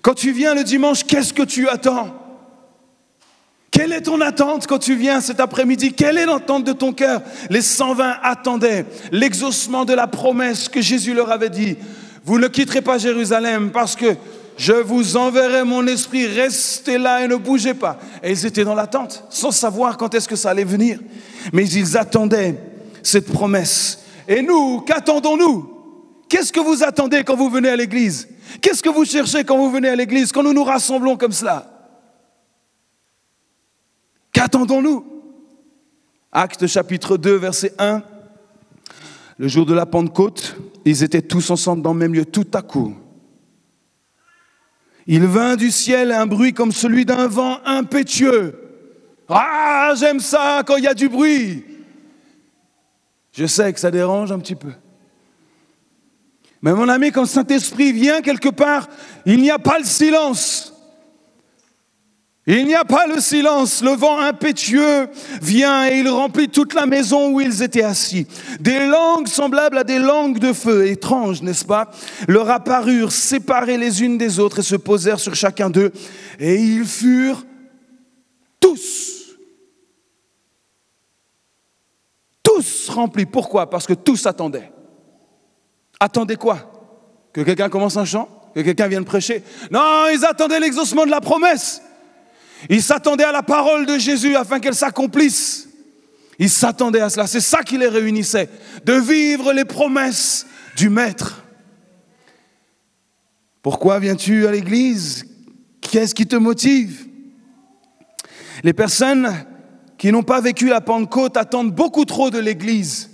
Quand 0.00 0.14
tu 0.14 0.32
viens 0.32 0.54
le 0.54 0.64
dimanche, 0.64 1.04
qu'est-ce 1.04 1.32
que 1.32 1.42
tu 1.42 1.68
attends? 1.68 2.21
Quelle 3.72 3.92
est 3.94 4.02
ton 4.02 4.20
attente 4.20 4.66
quand 4.66 4.78
tu 4.78 4.94
viens 4.94 5.22
cet 5.22 5.40
après-midi? 5.40 5.94
Quelle 5.94 6.18
est 6.18 6.26
l'attente 6.26 6.62
de 6.62 6.74
ton 6.74 6.92
cœur? 6.92 7.22
Les 7.48 7.62
120 7.62 8.16
attendaient 8.22 8.84
l'exaucement 9.10 9.86
de 9.86 9.94
la 9.94 10.06
promesse 10.06 10.68
que 10.68 10.82
Jésus 10.82 11.14
leur 11.14 11.32
avait 11.32 11.48
dit. 11.48 11.78
Vous 12.22 12.38
ne 12.38 12.48
quitterez 12.48 12.82
pas 12.82 12.98
Jérusalem 12.98 13.70
parce 13.72 13.96
que 13.96 14.14
je 14.58 14.74
vous 14.74 15.16
enverrai 15.16 15.64
mon 15.64 15.86
esprit, 15.86 16.26
restez 16.26 16.98
là 16.98 17.24
et 17.24 17.28
ne 17.28 17.36
bougez 17.36 17.72
pas. 17.72 17.98
Et 18.22 18.32
ils 18.32 18.44
étaient 18.44 18.62
dans 18.64 18.74
l'attente, 18.74 19.24
sans 19.30 19.50
savoir 19.50 19.96
quand 19.96 20.14
est-ce 20.14 20.28
que 20.28 20.36
ça 20.36 20.50
allait 20.50 20.64
venir. 20.64 20.98
Mais 21.54 21.66
ils 21.66 21.96
attendaient 21.96 22.54
cette 23.02 23.32
promesse. 23.32 24.00
Et 24.28 24.42
nous, 24.42 24.82
qu'attendons-nous? 24.82 25.70
Qu'est-ce 26.28 26.52
que 26.52 26.60
vous 26.60 26.84
attendez 26.84 27.24
quand 27.24 27.36
vous 27.36 27.48
venez 27.48 27.70
à 27.70 27.76
l'église? 27.76 28.28
Qu'est-ce 28.60 28.82
que 28.82 28.90
vous 28.90 29.06
cherchez 29.06 29.44
quand 29.44 29.56
vous 29.56 29.70
venez 29.70 29.88
à 29.88 29.96
l'église, 29.96 30.30
quand 30.30 30.42
nous 30.42 30.52
nous 30.52 30.64
rassemblons 30.64 31.16
comme 31.16 31.32
cela? 31.32 31.81
Qu'attendons-nous? 34.42 35.04
Acte 36.32 36.66
chapitre 36.66 37.16
2, 37.16 37.36
verset 37.36 37.74
1. 37.78 38.02
Le 39.38 39.46
jour 39.46 39.64
de 39.64 39.72
la 39.72 39.86
Pentecôte, 39.86 40.56
ils 40.84 41.04
étaient 41.04 41.22
tous 41.22 41.50
ensemble 41.50 41.80
dans 41.80 41.92
le 41.92 42.00
même 42.00 42.12
lieu. 42.12 42.24
Tout 42.24 42.48
à 42.52 42.60
coup, 42.60 42.96
Il 45.06 45.24
vint 45.26 45.54
du 45.54 45.70
ciel 45.70 46.10
un 46.10 46.26
bruit 46.26 46.52
comme 46.52 46.72
celui 46.72 47.04
d'un 47.04 47.28
vent 47.28 47.60
impétueux. 47.64 48.58
Ah, 49.28 49.92
j'aime 49.96 50.18
ça 50.18 50.64
quand 50.66 50.76
il 50.76 50.82
y 50.82 50.88
a 50.88 50.94
du 50.94 51.08
bruit. 51.08 51.62
Je 53.30 53.46
sais 53.46 53.72
que 53.72 53.78
ça 53.78 53.92
dérange 53.92 54.32
un 54.32 54.40
petit 54.40 54.56
peu. 54.56 54.72
Mais 56.62 56.72
mon 56.72 56.88
ami, 56.88 57.12
quand 57.12 57.26
Saint-Esprit 57.26 57.92
vient 57.92 58.20
quelque 58.22 58.48
part, 58.48 58.88
il 59.24 59.40
n'y 59.40 59.52
a 59.52 59.60
pas 59.60 59.78
le 59.78 59.84
silence. 59.84 60.71
Il 62.46 62.66
n'y 62.66 62.74
a 62.74 62.84
pas 62.84 63.06
le 63.06 63.20
silence, 63.20 63.82
le 63.82 63.92
vent 63.92 64.18
impétueux 64.18 65.08
vient 65.40 65.88
et 65.88 65.98
il 65.98 66.08
remplit 66.08 66.48
toute 66.48 66.74
la 66.74 66.86
maison 66.86 67.30
où 67.30 67.40
ils 67.40 67.62
étaient 67.62 67.84
assis. 67.84 68.26
Des 68.58 68.84
langues 68.84 69.28
semblables 69.28 69.78
à 69.78 69.84
des 69.84 70.00
langues 70.00 70.40
de 70.40 70.52
feu, 70.52 70.88
étranges, 70.88 71.40
n'est-ce 71.40 71.64
pas, 71.64 71.92
leur 72.26 72.50
apparurent 72.50 73.12
séparées 73.12 73.78
les 73.78 74.02
unes 74.02 74.18
des 74.18 74.40
autres 74.40 74.58
et 74.58 74.62
se 74.62 74.74
posèrent 74.74 75.20
sur 75.20 75.36
chacun 75.36 75.70
d'eux. 75.70 75.92
Et 76.40 76.56
ils 76.56 76.84
furent 76.84 77.44
tous, 78.58 79.36
tous 82.42 82.88
remplis. 82.88 83.26
Pourquoi? 83.26 83.70
Parce 83.70 83.86
que 83.86 83.94
tous 83.94 84.26
attendaient. 84.26 84.72
Attendaient 86.00 86.34
quoi? 86.34 86.72
Que 87.32 87.42
quelqu'un 87.42 87.68
commence 87.68 87.96
un 87.96 88.04
chant? 88.04 88.28
Que 88.52 88.62
quelqu'un 88.62 88.88
vienne 88.88 89.04
prêcher? 89.04 89.44
Non, 89.70 90.08
ils 90.12 90.24
attendaient 90.24 90.58
l'exaucement 90.58 91.06
de 91.06 91.10
la 91.12 91.20
promesse. 91.20 91.82
Ils 92.68 92.82
s'attendaient 92.82 93.24
à 93.24 93.32
la 93.32 93.42
parole 93.42 93.86
de 93.86 93.98
Jésus 93.98 94.36
afin 94.36 94.60
qu'elle 94.60 94.74
s'accomplisse. 94.74 95.68
Ils 96.38 96.50
s'attendaient 96.50 97.00
à 97.00 97.10
cela. 97.10 97.26
C'est 97.26 97.40
ça 97.40 97.62
qui 97.62 97.78
les 97.78 97.88
réunissait, 97.88 98.48
de 98.84 98.94
vivre 98.94 99.52
les 99.52 99.64
promesses 99.64 100.46
du 100.76 100.88
Maître. 100.88 101.42
Pourquoi 103.62 104.00
viens-tu 104.00 104.46
à 104.46 104.50
l'église? 104.50 105.26
Qu'est-ce 105.80 106.14
qui 106.14 106.26
te 106.26 106.36
motive? 106.36 107.06
Les 108.64 108.72
personnes 108.72 109.32
qui 109.98 110.10
n'ont 110.10 110.24
pas 110.24 110.40
vécu 110.40 110.66
la 110.66 110.80
Pentecôte 110.80 111.36
attendent 111.36 111.72
beaucoup 111.72 112.04
trop 112.04 112.30
de 112.30 112.38
l'église. 112.38 113.11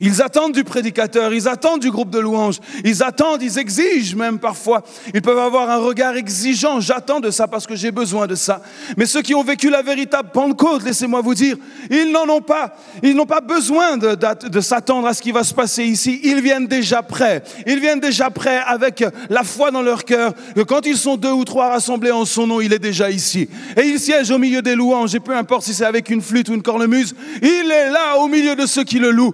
Ils 0.00 0.22
attendent 0.22 0.52
du 0.52 0.64
prédicateur, 0.64 1.32
ils 1.34 1.48
attendent 1.48 1.80
du 1.80 1.90
groupe 1.90 2.10
de 2.10 2.18
louanges, 2.18 2.58
ils 2.84 3.02
attendent, 3.02 3.42
ils 3.42 3.58
exigent 3.58 4.16
même 4.16 4.38
parfois. 4.38 4.82
Ils 5.14 5.22
peuvent 5.22 5.38
avoir 5.38 5.70
un 5.70 5.76
regard 5.76 6.16
exigeant, 6.16 6.80
j'attends 6.80 7.20
de 7.20 7.30
ça 7.30 7.46
parce 7.46 7.66
que 7.66 7.76
j'ai 7.76 7.90
besoin 7.90 8.26
de 8.26 8.34
ça. 8.34 8.62
Mais 8.96 9.06
ceux 9.06 9.22
qui 9.22 9.34
ont 9.34 9.44
vécu 9.44 9.70
la 9.70 9.82
véritable 9.82 10.30
Pentecôte, 10.32 10.82
laissez-moi 10.84 11.20
vous 11.20 11.34
dire, 11.34 11.56
ils 11.90 12.10
n'en 12.10 12.28
ont 12.28 12.40
pas. 12.40 12.74
Ils 13.02 13.14
n'ont 13.14 13.26
pas 13.26 13.40
besoin 13.40 13.96
de, 13.96 14.60
s'attendre 14.60 15.06
à 15.06 15.14
ce 15.14 15.22
qui 15.22 15.32
va 15.32 15.44
se 15.44 15.54
passer 15.54 15.84
ici. 15.84 16.20
Ils 16.24 16.40
viennent 16.40 16.66
déjà 16.66 17.02
prêts. 17.02 17.42
Ils 17.66 17.80
viennent 17.80 18.00
déjà 18.00 18.30
prêts 18.30 18.60
avec 18.66 19.04
la 19.28 19.42
foi 19.42 19.70
dans 19.70 19.82
leur 19.82 20.04
cœur 20.04 20.32
que 20.54 20.62
quand 20.62 20.86
ils 20.86 20.96
sont 20.96 21.16
deux 21.16 21.32
ou 21.32 21.44
trois 21.44 21.68
rassemblés 21.68 22.12
en 22.12 22.24
son 22.24 22.46
nom, 22.46 22.60
il 22.60 22.72
est 22.72 22.78
déjà 22.78 23.10
ici. 23.10 23.48
Et 23.76 23.82
il 23.82 24.00
siège 24.00 24.30
au 24.30 24.38
milieu 24.38 24.62
des 24.62 24.74
louanges, 24.74 25.14
et 25.14 25.20
peu 25.20 25.36
importe 25.36 25.64
si 25.64 25.74
c'est 25.74 25.84
avec 25.84 26.08
une 26.10 26.22
flûte 26.22 26.48
ou 26.48 26.54
une 26.54 26.62
cornemuse, 26.62 27.14
il 27.40 27.70
est 27.70 27.90
là 27.90 28.18
au 28.18 28.28
milieu 28.28 28.54
de 28.56 28.66
ceux 28.66 28.84
qui 28.84 28.98
le 28.98 29.10
louent. 29.10 29.32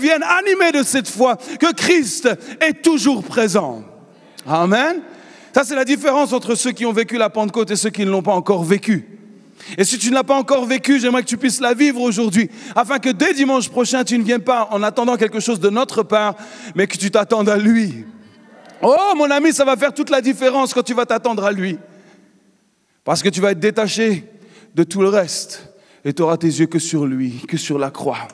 Viennent 0.00 0.24
animés 0.24 0.72
de 0.72 0.82
cette 0.82 1.08
foi 1.08 1.36
que 1.36 1.72
Christ 1.72 2.28
est 2.60 2.82
toujours 2.82 3.22
présent. 3.22 3.84
Amen. 4.46 5.02
Ça, 5.54 5.64
c'est 5.64 5.74
la 5.74 5.84
différence 5.84 6.32
entre 6.32 6.54
ceux 6.54 6.72
qui 6.72 6.86
ont 6.86 6.92
vécu 6.92 7.16
la 7.16 7.30
Pentecôte 7.30 7.70
et 7.70 7.76
ceux 7.76 7.90
qui 7.90 8.04
ne 8.04 8.10
l'ont 8.10 8.22
pas 8.22 8.34
encore 8.34 8.64
vécu. 8.64 9.06
Et 9.76 9.84
si 9.84 9.98
tu 9.98 10.10
ne 10.10 10.14
l'as 10.14 10.24
pas 10.24 10.36
encore 10.36 10.64
vécu, 10.64 10.98
j'aimerais 10.98 11.22
que 11.22 11.28
tu 11.28 11.36
puisses 11.36 11.60
la 11.60 11.74
vivre 11.74 12.00
aujourd'hui, 12.00 12.50
afin 12.74 12.98
que 12.98 13.10
dès 13.10 13.34
dimanche 13.34 13.68
prochain, 13.68 14.04
tu 14.04 14.18
ne 14.18 14.24
viennes 14.24 14.42
pas 14.42 14.68
en 14.70 14.82
attendant 14.82 15.16
quelque 15.16 15.40
chose 15.40 15.60
de 15.60 15.70
notre 15.70 16.02
part, 16.02 16.34
mais 16.74 16.86
que 16.86 16.96
tu 16.96 17.10
t'attendes 17.10 17.48
à 17.48 17.56
lui. 17.56 18.04
Oh, 18.82 19.12
mon 19.16 19.30
ami, 19.30 19.52
ça 19.52 19.64
va 19.64 19.76
faire 19.76 19.92
toute 19.92 20.10
la 20.10 20.20
différence 20.20 20.72
quand 20.72 20.82
tu 20.82 20.94
vas 20.94 21.04
t'attendre 21.04 21.44
à 21.44 21.52
lui. 21.52 21.78
Parce 23.04 23.22
que 23.22 23.28
tu 23.28 23.40
vas 23.40 23.52
être 23.52 23.60
détaché 23.60 24.24
de 24.74 24.82
tout 24.82 25.02
le 25.02 25.08
reste 25.08 25.74
et 26.04 26.12
tu 26.12 26.22
auras 26.22 26.36
tes 26.36 26.46
yeux 26.46 26.66
que 26.66 26.78
sur 26.78 27.06
lui, 27.06 27.42
que 27.46 27.56
sur 27.56 27.78
la 27.78 27.90
croix. 27.90 28.28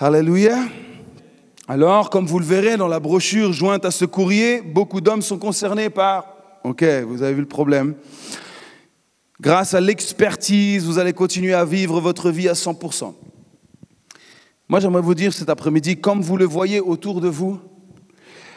Alléluia. 0.00 0.56
Alors, 1.66 2.08
comme 2.08 2.24
vous 2.24 2.38
le 2.38 2.44
verrez 2.44 2.76
dans 2.76 2.86
la 2.86 3.00
brochure 3.00 3.52
jointe 3.52 3.84
à 3.84 3.90
ce 3.90 4.04
courrier, 4.04 4.62
beaucoup 4.62 5.00
d'hommes 5.00 5.22
sont 5.22 5.38
concernés 5.38 5.90
par... 5.90 6.36
Ok, 6.62 6.84
vous 7.04 7.24
avez 7.24 7.34
vu 7.34 7.40
le 7.40 7.48
problème. 7.48 7.96
Grâce 9.40 9.74
à 9.74 9.80
l'expertise, 9.80 10.84
vous 10.84 11.00
allez 11.00 11.12
continuer 11.12 11.52
à 11.52 11.64
vivre 11.64 12.00
votre 12.00 12.30
vie 12.30 12.48
à 12.48 12.52
100%. 12.52 13.12
Moi, 14.68 14.78
j'aimerais 14.78 15.02
vous 15.02 15.16
dire 15.16 15.32
cet 15.32 15.50
après-midi, 15.50 16.00
comme 16.00 16.20
vous 16.20 16.36
le 16.36 16.44
voyez 16.44 16.78
autour 16.78 17.20
de 17.20 17.28
vous, 17.28 17.58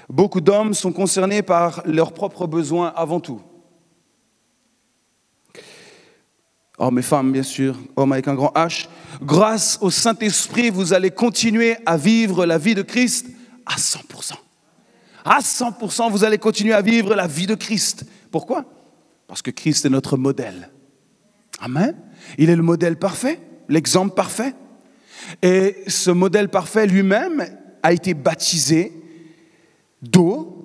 beaucoup 0.09 0.41
d'hommes 0.41 0.75
sont 0.75 0.91
concernés 0.91 1.41
par 1.41 1.81
leurs 1.87 2.13
propres 2.13 2.45
besoins 2.45 2.93
avant 2.95 3.19
tout. 3.19 3.41
Hommes 6.81 6.97
et 6.97 7.03
femmes, 7.03 7.31
bien 7.31 7.43
sûr, 7.43 7.77
hommes 7.95 8.11
avec 8.11 8.27
un 8.27 8.33
grand 8.33 8.51
H. 8.55 8.87
Grâce 9.21 9.77
au 9.81 9.91
Saint-Esprit, 9.91 10.71
vous 10.71 10.93
allez 10.93 11.11
continuer 11.11 11.77
à 11.85 11.95
vivre 11.95 12.43
la 12.47 12.57
vie 12.57 12.73
de 12.73 12.81
Christ 12.81 13.27
à 13.67 13.75
100%. 13.75 14.33
À 15.23 15.41
100%, 15.41 16.09
vous 16.09 16.23
allez 16.23 16.39
continuer 16.39 16.73
à 16.73 16.81
vivre 16.81 17.13
la 17.13 17.27
vie 17.27 17.45
de 17.45 17.53
Christ. 17.53 18.05
Pourquoi? 18.31 18.65
Parce 19.27 19.43
que 19.43 19.51
Christ 19.51 19.85
est 19.85 19.89
notre 19.89 20.17
modèle. 20.17 20.71
Amen. 21.59 21.95
Il 22.39 22.49
est 22.49 22.55
le 22.55 22.63
modèle 22.63 22.97
parfait, 22.97 23.39
l'exemple 23.69 24.15
parfait. 24.15 24.55
Et 25.43 25.83
ce 25.85 26.09
modèle 26.09 26.49
parfait 26.49 26.87
lui-même 26.87 27.45
a 27.83 27.93
été 27.93 28.15
baptisé 28.15 28.91
d'eau 30.01 30.60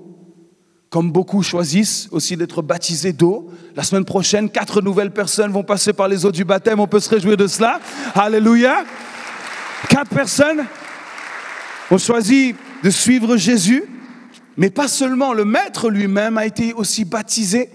comme 0.91 1.11
beaucoup 1.11 1.43
choisissent 1.43 2.09
aussi 2.11 2.37
d'être 2.37 2.63
baptisés 2.63 3.13
d'eau. 3.13 3.51
La 3.75 3.83
semaine 3.83 4.05
prochaine, 4.05 4.51
quatre 4.51 4.81
nouvelles 4.81 5.13
personnes 5.13 5.53
vont 5.53 5.65
passer 5.65 5.93
par 5.93 6.09
les 6.09 6.25
eaux 6.25 6.33
du 6.33 6.45
baptême. 6.45 6.81
On 6.81 6.87
peut 6.87 7.01
se 7.01 7.11
réjouir 7.11 7.37
de 7.37 7.47
cela. 7.47 7.81
Alléluia. 8.15 8.85
Quatre 9.89 10.11
personnes 10.11 10.65
ont 11.91 11.99
choisi 11.99 12.55
de 12.83 12.91
suivre 12.91 13.37
Jésus. 13.37 13.85
Mais 14.57 14.71
pas 14.71 14.89
seulement, 14.89 15.35
le 15.35 15.45
Maître 15.45 15.91
lui-même 15.91 16.39
a 16.39 16.47
été 16.47 16.73
aussi 16.73 17.05
baptisé 17.05 17.69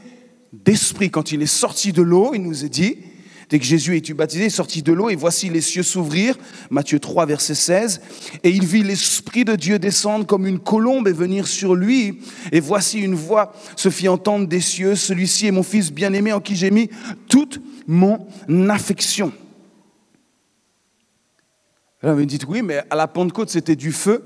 d'esprit. 0.52 1.12
Quand 1.12 1.32
il 1.32 1.42
est 1.42 1.46
sorti 1.46 1.92
de 1.92 2.02
l'eau, 2.02 2.32
il 2.34 2.42
nous 2.42 2.66
est 2.66 2.70
dit, 2.70 2.98
Dès 3.52 3.60
que 3.60 3.66
Jésus 3.66 3.98
est 3.98 4.14
baptisé, 4.14 4.50
sorti 4.50 4.82
de 4.82 4.94
l'eau, 4.94 5.10
et 5.10 5.18
voici 5.18 5.50
les 5.50 5.60
cieux 5.60 5.84
s'ouvrir, 5.84 6.38
Matthieu 6.70 7.02
3, 7.02 7.26
verset 7.26 7.54
16, 7.54 8.02
et 8.44 8.50
il 8.50 8.66
vit 8.66 8.82
l'Esprit 8.82 9.44
de 9.44 9.58
Dieu 9.58 9.78
descendre 9.78 10.26
comme 10.26 10.48
une 10.48 10.58
colombe 10.58 11.10
et 11.10 11.12
venir 11.12 11.46
sur 11.48 11.76
lui, 11.76 12.22
et 12.54 12.62
voici 12.62 13.00
une 13.02 13.14
voix 13.14 13.52
se 13.76 13.90
fit 13.90 14.08
entendre 14.08 14.48
des 14.48 14.62
cieux, 14.62 14.96
celui-ci 14.96 15.48
est 15.48 15.52
mon 15.52 15.64
Fils 15.64 15.92
bien-aimé 15.92 16.32
en 16.32 16.40
qui 16.40 16.56
j'ai 16.56 16.72
mis 16.72 16.90
toute 17.28 17.60
mon 17.88 18.26
affection. 18.70 19.34
Là, 22.02 22.14
vous 22.14 22.22
me 22.22 22.26
dites, 22.26 22.46
oui, 22.48 22.62
mais 22.62 22.86
à 22.90 22.96
la 22.96 23.08
Pentecôte, 23.10 23.50
c'était 23.50 23.76
du 23.76 23.92
feu, 23.92 24.24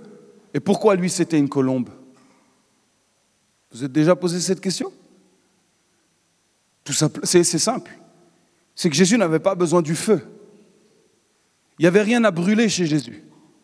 et 0.53 0.60
pourquoi 0.60 0.96
lui, 0.96 1.10
c'était 1.10 1.39
une 1.39 1.50
colombe? 1.50 1.89
Vous 3.72 3.84
êtes 3.84 3.91
déjà 3.91 4.15
posé 4.15 4.39
cette 4.39 4.62
question? 4.62 4.94
Tout 6.84 6.94
c'est 7.24 7.44
simple 7.44 7.91
c'est 8.75 8.89
que 8.89 8.96
Jésus 8.96 9.17
n'avait 9.17 9.39
pas 9.39 9.55
besoin 9.55 9.82
du 9.82 9.96
feu. 9.96 10.22
Il 11.79 11.84
n'y 11.84 11.88
avait 11.88 12.01
rien 12.01 12.24
à 12.25 12.32
brûler 12.32 12.70
chez 12.70 12.86
Jésus. 12.86 13.24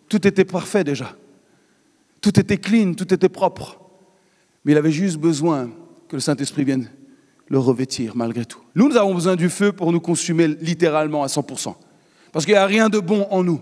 Tout 0.10 0.26
était 0.26 0.46
parfait 0.46 0.84
déjà. 0.84 1.16
Tout 2.22 2.40
était 2.40 2.58
clean, 2.58 2.94
tout 2.94 3.14
était 3.14 3.30
propre. 3.30 3.80
Mais 4.64 4.72
il 4.72 4.78
avait 4.78 4.92
juste 4.92 5.18
besoin 5.18 5.70
que 6.08 6.16
le 6.16 6.20
Saint-Esprit 6.20 6.64
vienne 6.64 6.90
le 7.48 7.60
revêtir 7.60 8.16
malgré 8.16 8.46
tout. 8.46 8.62
Nous, 8.76 8.90
nous 8.90 8.98
avons 8.98 9.14
besoin 9.14 9.36
du 9.36 9.50
feu 9.50 9.72
pour 9.72 9.92
nous 9.92 10.00
consumer 10.00 10.48
littéralement 10.48 11.24
à 11.24 11.28
100%. 11.28 11.76
Parce 12.32 12.46
qu'il 12.46 12.54
n'y 12.54 12.60
a 12.60 12.66
rien 12.66 12.88
de 12.88 13.00
bon 13.00 13.28
en 13.30 13.44
nous. 13.44 13.62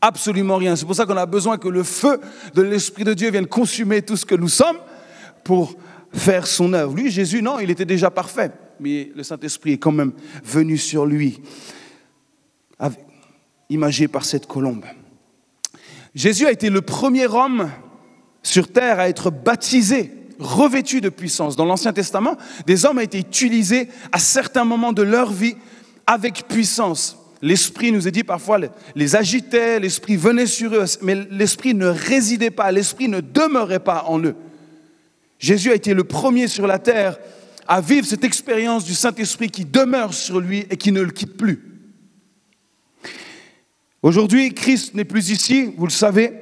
Absolument 0.00 0.56
rien. 0.56 0.76
C'est 0.76 0.86
pour 0.86 0.96
ça 0.96 1.06
qu'on 1.06 1.16
a 1.16 1.26
besoin 1.26 1.56
que 1.56 1.68
le 1.68 1.82
feu 1.84 2.20
de 2.54 2.62
l'Esprit 2.62 3.04
de 3.04 3.14
Dieu 3.14 3.30
vienne 3.30 3.46
consumer 3.46 4.02
tout 4.02 4.16
ce 4.16 4.26
que 4.26 4.34
nous 4.34 4.48
sommes 4.48 4.78
pour 5.44 5.74
faire 6.12 6.46
son 6.46 6.72
œuvre. 6.72 6.94
Lui, 6.94 7.10
Jésus, 7.10 7.42
non, 7.42 7.58
il 7.60 7.70
était 7.70 7.84
déjà 7.84 8.10
parfait 8.10 8.50
mais 8.80 9.10
le 9.14 9.22
Saint-Esprit 9.22 9.72
est 9.72 9.78
quand 9.78 9.92
même 9.92 10.12
venu 10.44 10.78
sur 10.78 11.06
lui, 11.06 11.40
imagé 13.68 14.08
par 14.08 14.24
cette 14.24 14.46
colombe. 14.46 14.84
Jésus 16.14 16.46
a 16.46 16.52
été 16.52 16.70
le 16.70 16.80
premier 16.80 17.26
homme 17.26 17.70
sur 18.42 18.70
terre 18.70 19.00
à 19.00 19.08
être 19.08 19.30
baptisé, 19.30 20.12
revêtu 20.38 21.00
de 21.00 21.08
puissance. 21.08 21.56
Dans 21.56 21.64
l'Ancien 21.64 21.92
Testament, 21.92 22.36
des 22.66 22.84
hommes 22.84 22.98
ont 22.98 23.00
été 23.00 23.18
utilisés 23.18 23.88
à 24.12 24.18
certains 24.18 24.64
moments 24.64 24.92
de 24.92 25.02
leur 25.02 25.32
vie 25.32 25.56
avec 26.06 26.46
puissance. 26.46 27.18
L'Esprit, 27.42 27.92
nous 27.92 28.06
est 28.06 28.12
dit 28.12 28.24
parfois, 28.24 28.58
les 28.94 29.16
agitait, 29.16 29.80
l'Esprit 29.80 30.16
venait 30.16 30.46
sur 30.46 30.74
eux, 30.74 30.84
mais 31.02 31.14
l'Esprit 31.30 31.74
ne 31.74 31.86
résidait 31.86 32.50
pas, 32.50 32.70
l'Esprit 32.70 33.08
ne 33.08 33.20
demeurait 33.20 33.80
pas 33.80 34.04
en 34.06 34.22
eux. 34.22 34.36
Jésus 35.38 35.70
a 35.70 35.74
été 35.74 35.94
le 35.94 36.04
premier 36.04 36.48
sur 36.48 36.66
la 36.66 36.78
terre 36.78 37.18
à 37.66 37.80
vivre 37.80 38.06
cette 38.06 38.24
expérience 38.24 38.84
du 38.84 38.94
Saint-Esprit 38.94 39.50
qui 39.50 39.64
demeure 39.64 40.12
sur 40.14 40.40
lui 40.40 40.66
et 40.70 40.76
qui 40.76 40.92
ne 40.92 41.00
le 41.00 41.10
quitte 41.10 41.36
plus. 41.36 41.74
Aujourd'hui, 44.02 44.52
Christ 44.52 44.94
n'est 44.94 45.04
plus 45.04 45.30
ici, 45.30 45.72
vous 45.76 45.86
le 45.86 45.92
savez, 45.92 46.32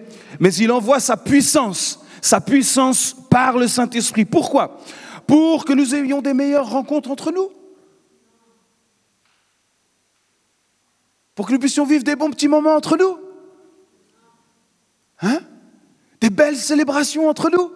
mais 0.41 0.52
il 0.55 0.73
envoie 0.73 0.99
sa 0.99 1.17
puissance, 1.17 2.00
sa 2.21 2.41
puissance 2.41 3.14
par 3.31 3.57
le 3.57 3.69
Saint-Esprit. 3.69 4.25
Pourquoi? 4.25 4.79
Pour 5.26 5.64
que 5.64 5.73
nous 5.73 5.95
ayons 5.95 6.23
des 6.23 6.35
meilleures 6.35 6.69
rencontres 6.69 7.11
entre 7.11 7.31
nous. 7.31 7.50
Pour 11.35 11.47
que 11.47 11.52
nous 11.52 11.59
puissions 11.59 11.87
vivre 11.87 12.05
des 12.05 12.17
bons 12.17 12.31
petits 12.31 12.49
moments 12.49 12.75
entre 12.75 12.97
nous. 12.97 13.19
Hein? 15.21 15.41
Des 16.21 16.31
belles 16.31 16.57
célébrations 16.57 17.29
entre 17.29 17.49
nous. 17.49 17.71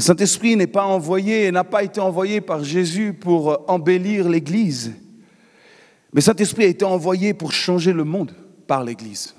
Le 0.00 0.02
Saint-Esprit 0.02 0.56
n'est 0.56 0.66
pas 0.66 0.86
envoyé 0.86 1.44
et 1.44 1.52
n'a 1.52 1.62
pas 1.62 1.82
été 1.82 2.00
envoyé 2.00 2.40
par 2.40 2.64
Jésus 2.64 3.12
pour 3.12 3.62
embellir 3.68 4.30
l'Église. 4.30 4.94
Mais 6.14 6.22
Saint-Esprit 6.22 6.64
a 6.64 6.68
été 6.68 6.86
envoyé 6.86 7.34
pour 7.34 7.52
changer 7.52 7.92
le 7.92 8.04
monde 8.04 8.34
par 8.66 8.82
l'Église. 8.82 9.34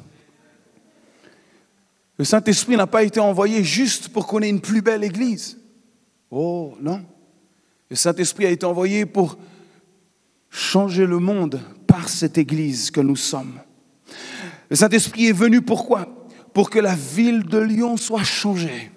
Le 2.16 2.24
Saint-Esprit 2.24 2.78
n'a 2.78 2.86
pas 2.86 3.02
été 3.02 3.20
envoyé 3.20 3.64
juste 3.64 4.10
pour 4.10 4.28
qu'on 4.28 4.44
ait 4.44 4.50
une 4.50 4.62
plus 4.62 4.84
belle 4.84 5.04
Église. 5.04 5.58
Oh 6.30 6.76
non. 6.80 7.04
Le 7.90 7.96
Saint-Esprit 7.96 8.46
a 8.46 8.52
été 8.52 8.68
envoyé 8.68 9.08
pour 9.08 9.40
changer 10.52 11.08
le 11.08 11.18
monde 11.18 11.60
par 11.88 12.08
cette 12.08 12.38
Église 12.38 12.92
que 12.92 13.02
nous 13.02 13.16
sommes. 13.16 13.60
Le 14.70 14.76
Saint-Esprit 14.76 15.26
est 15.26 15.34
venu 15.34 15.64
pourquoi? 15.64 16.08
Pour 16.54 16.70
que 16.70 16.78
la 16.78 16.94
ville 16.94 17.46
de 17.46 17.58
Lyon 17.58 17.98
soit 17.98 18.24
changée 18.24 18.92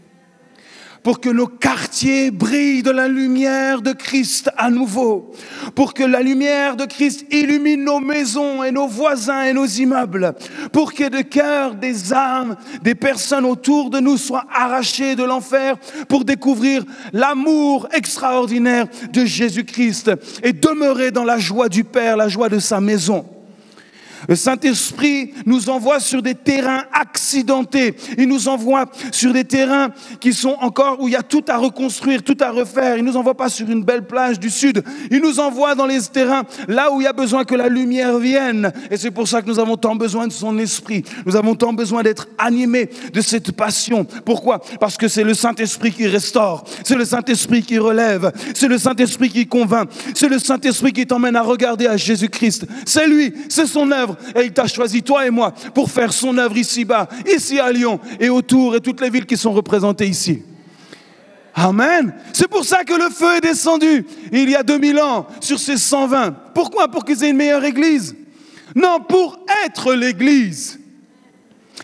pour 1.04 1.20
que 1.20 1.28
nos 1.28 1.46
quartiers 1.46 2.30
brillent 2.30 2.82
de 2.82 2.90
la 2.90 3.08
lumière 3.08 3.82
de 3.82 3.92
Christ 3.92 4.50
à 4.56 4.70
nouveau, 4.70 5.30
pour 5.74 5.92
que 5.92 6.02
la 6.02 6.22
lumière 6.22 6.76
de 6.76 6.86
Christ 6.86 7.26
illumine 7.30 7.84
nos 7.84 8.00
maisons 8.00 8.64
et 8.64 8.72
nos 8.72 8.88
voisins 8.88 9.44
et 9.44 9.52
nos 9.52 9.66
immeubles, 9.66 10.34
pour 10.72 10.94
que 10.94 11.08
des 11.08 11.24
cœurs, 11.24 11.74
des 11.74 12.14
âmes, 12.14 12.56
des 12.82 12.94
personnes 12.94 13.44
autour 13.44 13.90
de 13.90 14.00
nous 14.00 14.16
soient 14.16 14.46
arrachées 14.50 15.14
de 15.14 15.24
l'enfer 15.24 15.76
pour 16.08 16.24
découvrir 16.24 16.82
l'amour 17.12 17.86
extraordinaire 17.92 18.86
de 19.12 19.26
Jésus-Christ 19.26 20.10
et 20.42 20.54
demeurer 20.54 21.10
dans 21.10 21.24
la 21.24 21.38
joie 21.38 21.68
du 21.68 21.84
Père, 21.84 22.16
la 22.16 22.28
joie 22.28 22.48
de 22.48 22.58
sa 22.58 22.80
maison. 22.80 23.26
Le 24.28 24.36
Saint-Esprit 24.36 25.32
nous 25.46 25.68
envoie 25.68 26.00
sur 26.00 26.22
des 26.22 26.34
terrains 26.34 26.84
accidentés. 26.92 27.94
Il 28.18 28.28
nous 28.28 28.48
envoie 28.48 28.86
sur 29.12 29.32
des 29.32 29.44
terrains 29.44 29.90
qui 30.20 30.32
sont 30.32 30.56
encore 30.60 31.00
où 31.00 31.08
il 31.08 31.12
y 31.12 31.16
a 31.16 31.22
tout 31.22 31.44
à 31.48 31.56
reconstruire, 31.56 32.22
tout 32.22 32.36
à 32.40 32.50
refaire. 32.50 32.96
Il 32.96 33.04
nous 33.04 33.16
envoie 33.16 33.36
pas 33.36 33.48
sur 33.48 33.68
une 33.68 33.84
belle 33.84 34.06
plage 34.06 34.38
du 34.38 34.50
sud. 34.50 34.82
Il 35.10 35.20
nous 35.20 35.40
envoie 35.40 35.74
dans 35.74 35.86
les 35.86 36.00
terrains 36.00 36.42
là 36.68 36.92
où 36.92 37.00
il 37.00 37.04
y 37.04 37.06
a 37.06 37.12
besoin 37.12 37.44
que 37.44 37.54
la 37.54 37.68
lumière 37.68 38.18
vienne. 38.18 38.72
Et 38.90 38.96
c'est 38.96 39.10
pour 39.10 39.28
ça 39.28 39.42
que 39.42 39.46
nous 39.46 39.58
avons 39.58 39.76
tant 39.76 39.96
besoin 39.96 40.26
de 40.26 40.32
son 40.32 40.58
esprit. 40.58 41.04
Nous 41.26 41.36
avons 41.36 41.54
tant 41.54 41.72
besoin 41.72 42.02
d'être 42.02 42.28
animés 42.38 42.90
de 43.12 43.20
cette 43.20 43.52
passion. 43.52 44.06
Pourquoi? 44.24 44.60
Parce 44.80 44.96
que 44.96 45.08
c'est 45.08 45.24
le 45.24 45.34
Saint-Esprit 45.34 45.92
qui 45.92 46.06
restaure. 46.06 46.64
C'est 46.84 46.96
le 46.96 47.04
Saint-Esprit 47.04 47.62
qui 47.62 47.78
relève. 47.78 48.32
C'est 48.54 48.68
le 48.68 48.78
Saint-Esprit 48.78 49.30
qui 49.30 49.46
convainc. 49.46 49.88
C'est 50.14 50.28
le 50.28 50.38
Saint-Esprit 50.38 50.92
qui 50.92 51.06
t'emmène 51.06 51.36
à 51.36 51.42
regarder 51.42 51.86
à 51.86 51.96
Jésus-Christ. 51.96 52.66
C'est 52.86 53.06
lui, 53.06 53.34
c'est 53.48 53.66
son 53.66 53.90
œuvre 53.90 54.13
et 54.34 54.44
il 54.44 54.52
t'a 54.52 54.66
choisi, 54.66 55.02
toi 55.02 55.26
et 55.26 55.30
moi, 55.30 55.52
pour 55.74 55.90
faire 55.90 56.12
son 56.12 56.36
œuvre 56.38 56.56
ici-bas, 56.56 57.08
ici 57.32 57.58
à 57.58 57.70
Lyon 57.72 58.00
et 58.20 58.28
autour 58.28 58.76
et 58.76 58.80
toutes 58.80 59.00
les 59.00 59.10
villes 59.10 59.26
qui 59.26 59.36
sont 59.36 59.52
représentées 59.52 60.06
ici. 60.06 60.42
Amen. 61.54 62.14
C'est 62.32 62.48
pour 62.48 62.64
ça 62.64 62.82
que 62.82 62.94
le 62.94 63.10
feu 63.10 63.36
est 63.36 63.40
descendu 63.40 64.04
il 64.32 64.50
y 64.50 64.56
a 64.56 64.62
2000 64.62 64.98
ans 64.98 65.26
sur 65.40 65.58
ces 65.58 65.76
120. 65.76 66.32
Pourquoi? 66.52 66.88
Pour 66.88 67.04
qu'ils 67.04 67.22
aient 67.22 67.30
une 67.30 67.36
meilleure 67.36 67.64
église. 67.64 68.16
Non, 68.74 68.98
pour 69.00 69.38
être 69.64 69.94
l'église. 69.94 70.80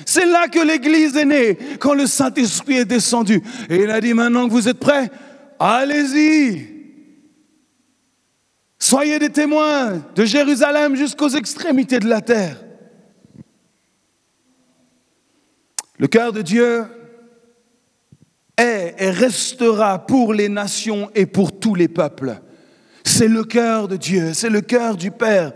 C'est 0.04 0.26
là 0.26 0.48
que 0.48 0.58
l'église 0.58 1.16
est 1.16 1.24
née, 1.24 1.58
quand 1.78 1.94
le 1.94 2.06
Saint-Esprit 2.06 2.78
est 2.78 2.84
descendu. 2.84 3.42
Et 3.68 3.82
il 3.82 3.90
a 3.90 4.00
dit, 4.00 4.14
maintenant 4.14 4.48
que 4.48 4.52
vous 4.52 4.68
êtes 4.68 4.78
prêts, 4.78 5.10
allez-y. 5.58 6.79
Soyez 8.82 9.18
des 9.18 9.28
témoins 9.28 10.02
de 10.14 10.24
Jérusalem 10.24 10.96
jusqu'aux 10.96 11.28
extrémités 11.28 11.98
de 11.98 12.08
la 12.08 12.22
terre. 12.22 12.56
Le 15.98 16.06
cœur 16.06 16.32
de 16.32 16.40
Dieu 16.40 16.84
est 18.56 18.94
et 18.98 19.10
restera 19.10 20.06
pour 20.06 20.32
les 20.32 20.48
nations 20.48 21.10
et 21.14 21.26
pour 21.26 21.60
tous 21.60 21.74
les 21.74 21.88
peuples. 21.88 22.40
C'est 23.04 23.28
le 23.28 23.44
cœur 23.44 23.86
de 23.86 23.96
Dieu, 23.96 24.32
c'est 24.32 24.48
le 24.48 24.62
cœur 24.62 24.96
du 24.96 25.10
Père. 25.10 25.52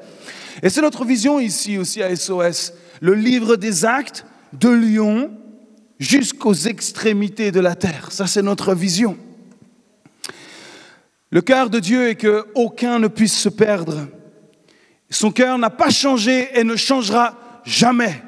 Et 0.62 0.68
c'est 0.68 0.82
notre 0.82 1.06
vision 1.06 1.40
ici 1.40 1.78
aussi 1.78 2.02
à 2.02 2.14
SOS. 2.14 2.74
Le 3.00 3.14
livre 3.14 3.56
des 3.56 3.86
actes 3.86 4.26
de 4.52 4.68
Lyon 4.68 5.30
jusqu'aux 5.98 6.54
extrémités 6.54 7.50
de 7.50 7.60
la 7.60 7.74
terre. 7.74 8.12
Ça, 8.12 8.26
c'est 8.26 8.42
notre 8.42 8.74
vision. 8.74 9.16
Le 11.34 11.40
cœur 11.40 11.68
de 11.68 11.80
Dieu 11.80 12.10
est 12.10 12.14
que 12.14 12.46
aucun 12.54 13.00
ne 13.00 13.08
puisse 13.08 13.36
se 13.36 13.48
perdre. 13.48 14.06
Son 15.10 15.32
cœur 15.32 15.58
n'a 15.58 15.68
pas 15.68 15.90
changé 15.90 16.48
et 16.56 16.62
ne 16.62 16.76
changera 16.76 17.60
jamais. 17.64 18.22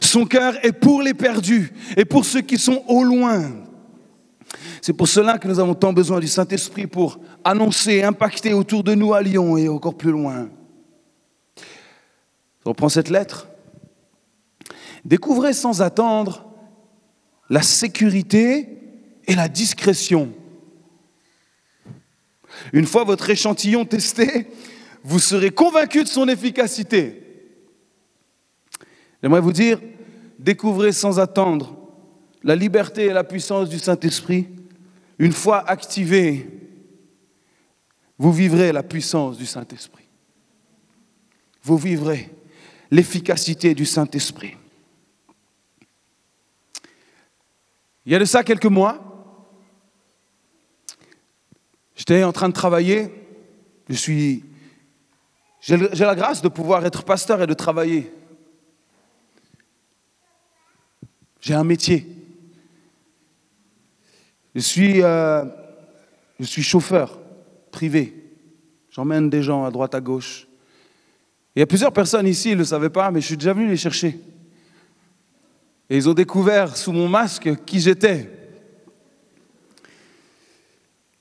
Son 0.00 0.26
cœur 0.26 0.54
est 0.64 0.72
pour 0.72 1.00
les 1.00 1.14
perdus 1.14 1.72
et 1.96 2.04
pour 2.04 2.24
ceux 2.24 2.40
qui 2.40 2.58
sont 2.58 2.82
au 2.88 3.04
loin. 3.04 3.48
C'est 4.82 4.92
pour 4.92 5.06
cela 5.06 5.38
que 5.38 5.46
nous 5.46 5.60
avons 5.60 5.76
tant 5.76 5.92
besoin 5.92 6.18
du 6.18 6.26
Saint-Esprit 6.26 6.88
pour 6.88 7.20
annoncer, 7.44 8.02
impacter 8.02 8.52
autour 8.52 8.82
de 8.82 8.96
nous 8.96 9.14
à 9.14 9.22
Lyon 9.22 9.56
et 9.56 9.68
encore 9.68 9.96
plus 9.96 10.10
loin. 10.10 10.48
Je 11.56 12.68
reprends 12.68 12.88
cette 12.88 13.08
lettre. 13.08 13.46
Découvrez 15.04 15.52
sans 15.52 15.80
attendre 15.80 16.44
la 17.50 17.62
sécurité 17.62 18.80
et 19.28 19.36
la 19.36 19.46
discrétion 19.46 20.32
une 22.72 22.86
fois 22.86 23.04
votre 23.04 23.28
échantillon 23.30 23.84
testé, 23.84 24.46
vous 25.04 25.18
serez 25.18 25.50
convaincu 25.50 26.02
de 26.02 26.08
son 26.08 26.28
efficacité. 26.28 27.22
J'aimerais 29.22 29.40
vous 29.40 29.52
dire, 29.52 29.80
découvrez 30.38 30.92
sans 30.92 31.18
attendre 31.18 31.76
la 32.42 32.54
liberté 32.54 33.06
et 33.06 33.12
la 33.12 33.24
puissance 33.24 33.68
du 33.68 33.78
Saint-Esprit. 33.78 34.48
Une 35.18 35.32
fois 35.32 35.68
activé, 35.68 36.48
vous 38.18 38.32
vivrez 38.32 38.72
la 38.72 38.82
puissance 38.82 39.36
du 39.38 39.46
Saint-Esprit. 39.46 40.04
Vous 41.62 41.76
vivrez 41.76 42.30
l'efficacité 42.90 43.74
du 43.74 43.84
Saint-Esprit. 43.84 44.56
Il 48.06 48.12
y 48.12 48.14
a 48.14 48.18
de 48.18 48.24
ça 48.24 48.42
quelques 48.42 48.66
mois, 48.66 49.07
J'étais 52.08 52.24
en 52.24 52.32
train 52.32 52.48
de 52.48 52.54
travailler. 52.54 53.10
Je 53.90 53.94
suis. 53.94 54.42
J'ai 55.60 55.76
la 55.76 56.14
grâce 56.14 56.40
de 56.40 56.48
pouvoir 56.48 56.86
être 56.86 57.02
pasteur 57.02 57.42
et 57.42 57.46
de 57.46 57.52
travailler. 57.52 58.10
J'ai 61.42 61.52
un 61.52 61.64
métier. 61.64 62.06
Je 64.54 64.60
suis, 64.60 65.02
euh, 65.02 65.44
je 66.40 66.46
suis 66.46 66.62
chauffeur 66.62 67.18
privé. 67.70 68.14
J'emmène 68.90 69.28
des 69.28 69.42
gens 69.42 69.66
à 69.66 69.70
droite, 69.70 69.94
à 69.94 70.00
gauche. 70.00 70.48
Il 71.54 71.58
y 71.58 71.62
a 71.62 71.66
plusieurs 71.66 71.92
personnes 71.92 72.26
ici, 72.26 72.52
ils 72.52 72.54
ne 72.54 72.60
le 72.60 72.64
savaient 72.64 72.88
pas, 72.88 73.10
mais 73.10 73.20
je 73.20 73.26
suis 73.26 73.36
déjà 73.36 73.52
venu 73.52 73.68
les 73.68 73.76
chercher. 73.76 74.18
Et 75.90 75.96
ils 75.98 76.08
ont 76.08 76.14
découvert 76.14 76.74
sous 76.74 76.92
mon 76.92 77.06
masque 77.06 77.50
qui 77.66 77.80
j'étais. 77.80 78.37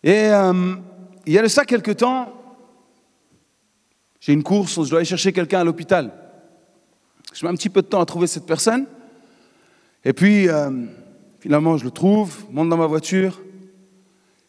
Et 0.04 0.30
euh, 0.30 0.76
il 1.26 1.34
y 1.34 1.38
a 1.38 1.42
de 1.42 1.48
ça 1.48 1.66
quelques 1.66 1.98
temps, 1.98 2.34
j'ai 4.20 4.34
une 4.34 4.44
course, 4.44 4.84
je 4.84 4.90
dois 4.90 5.00
aller 5.00 5.06
chercher 5.06 5.34
quelqu'un 5.34 5.60
à 5.60 5.64
l'hôpital. 5.64 6.12
Je 7.34 7.46
mets 7.46 7.52
un 7.52 7.56
petit 7.56 7.70
peu 7.70 7.82
de 7.82 7.88
temps 7.88 8.02
à 8.02 8.06
trouver 8.06 8.28
cette 8.28 8.46
personne. 8.46 8.86
Et 10.04 10.14
puis, 10.14 10.48
euh, 10.48 10.70
finalement, 11.40 11.78
je 11.78 11.86
le 11.86 11.92
trouve, 11.92 12.46
monte 12.52 12.70
dans 12.70 12.78
ma 12.78 12.88
voiture. 12.88 13.42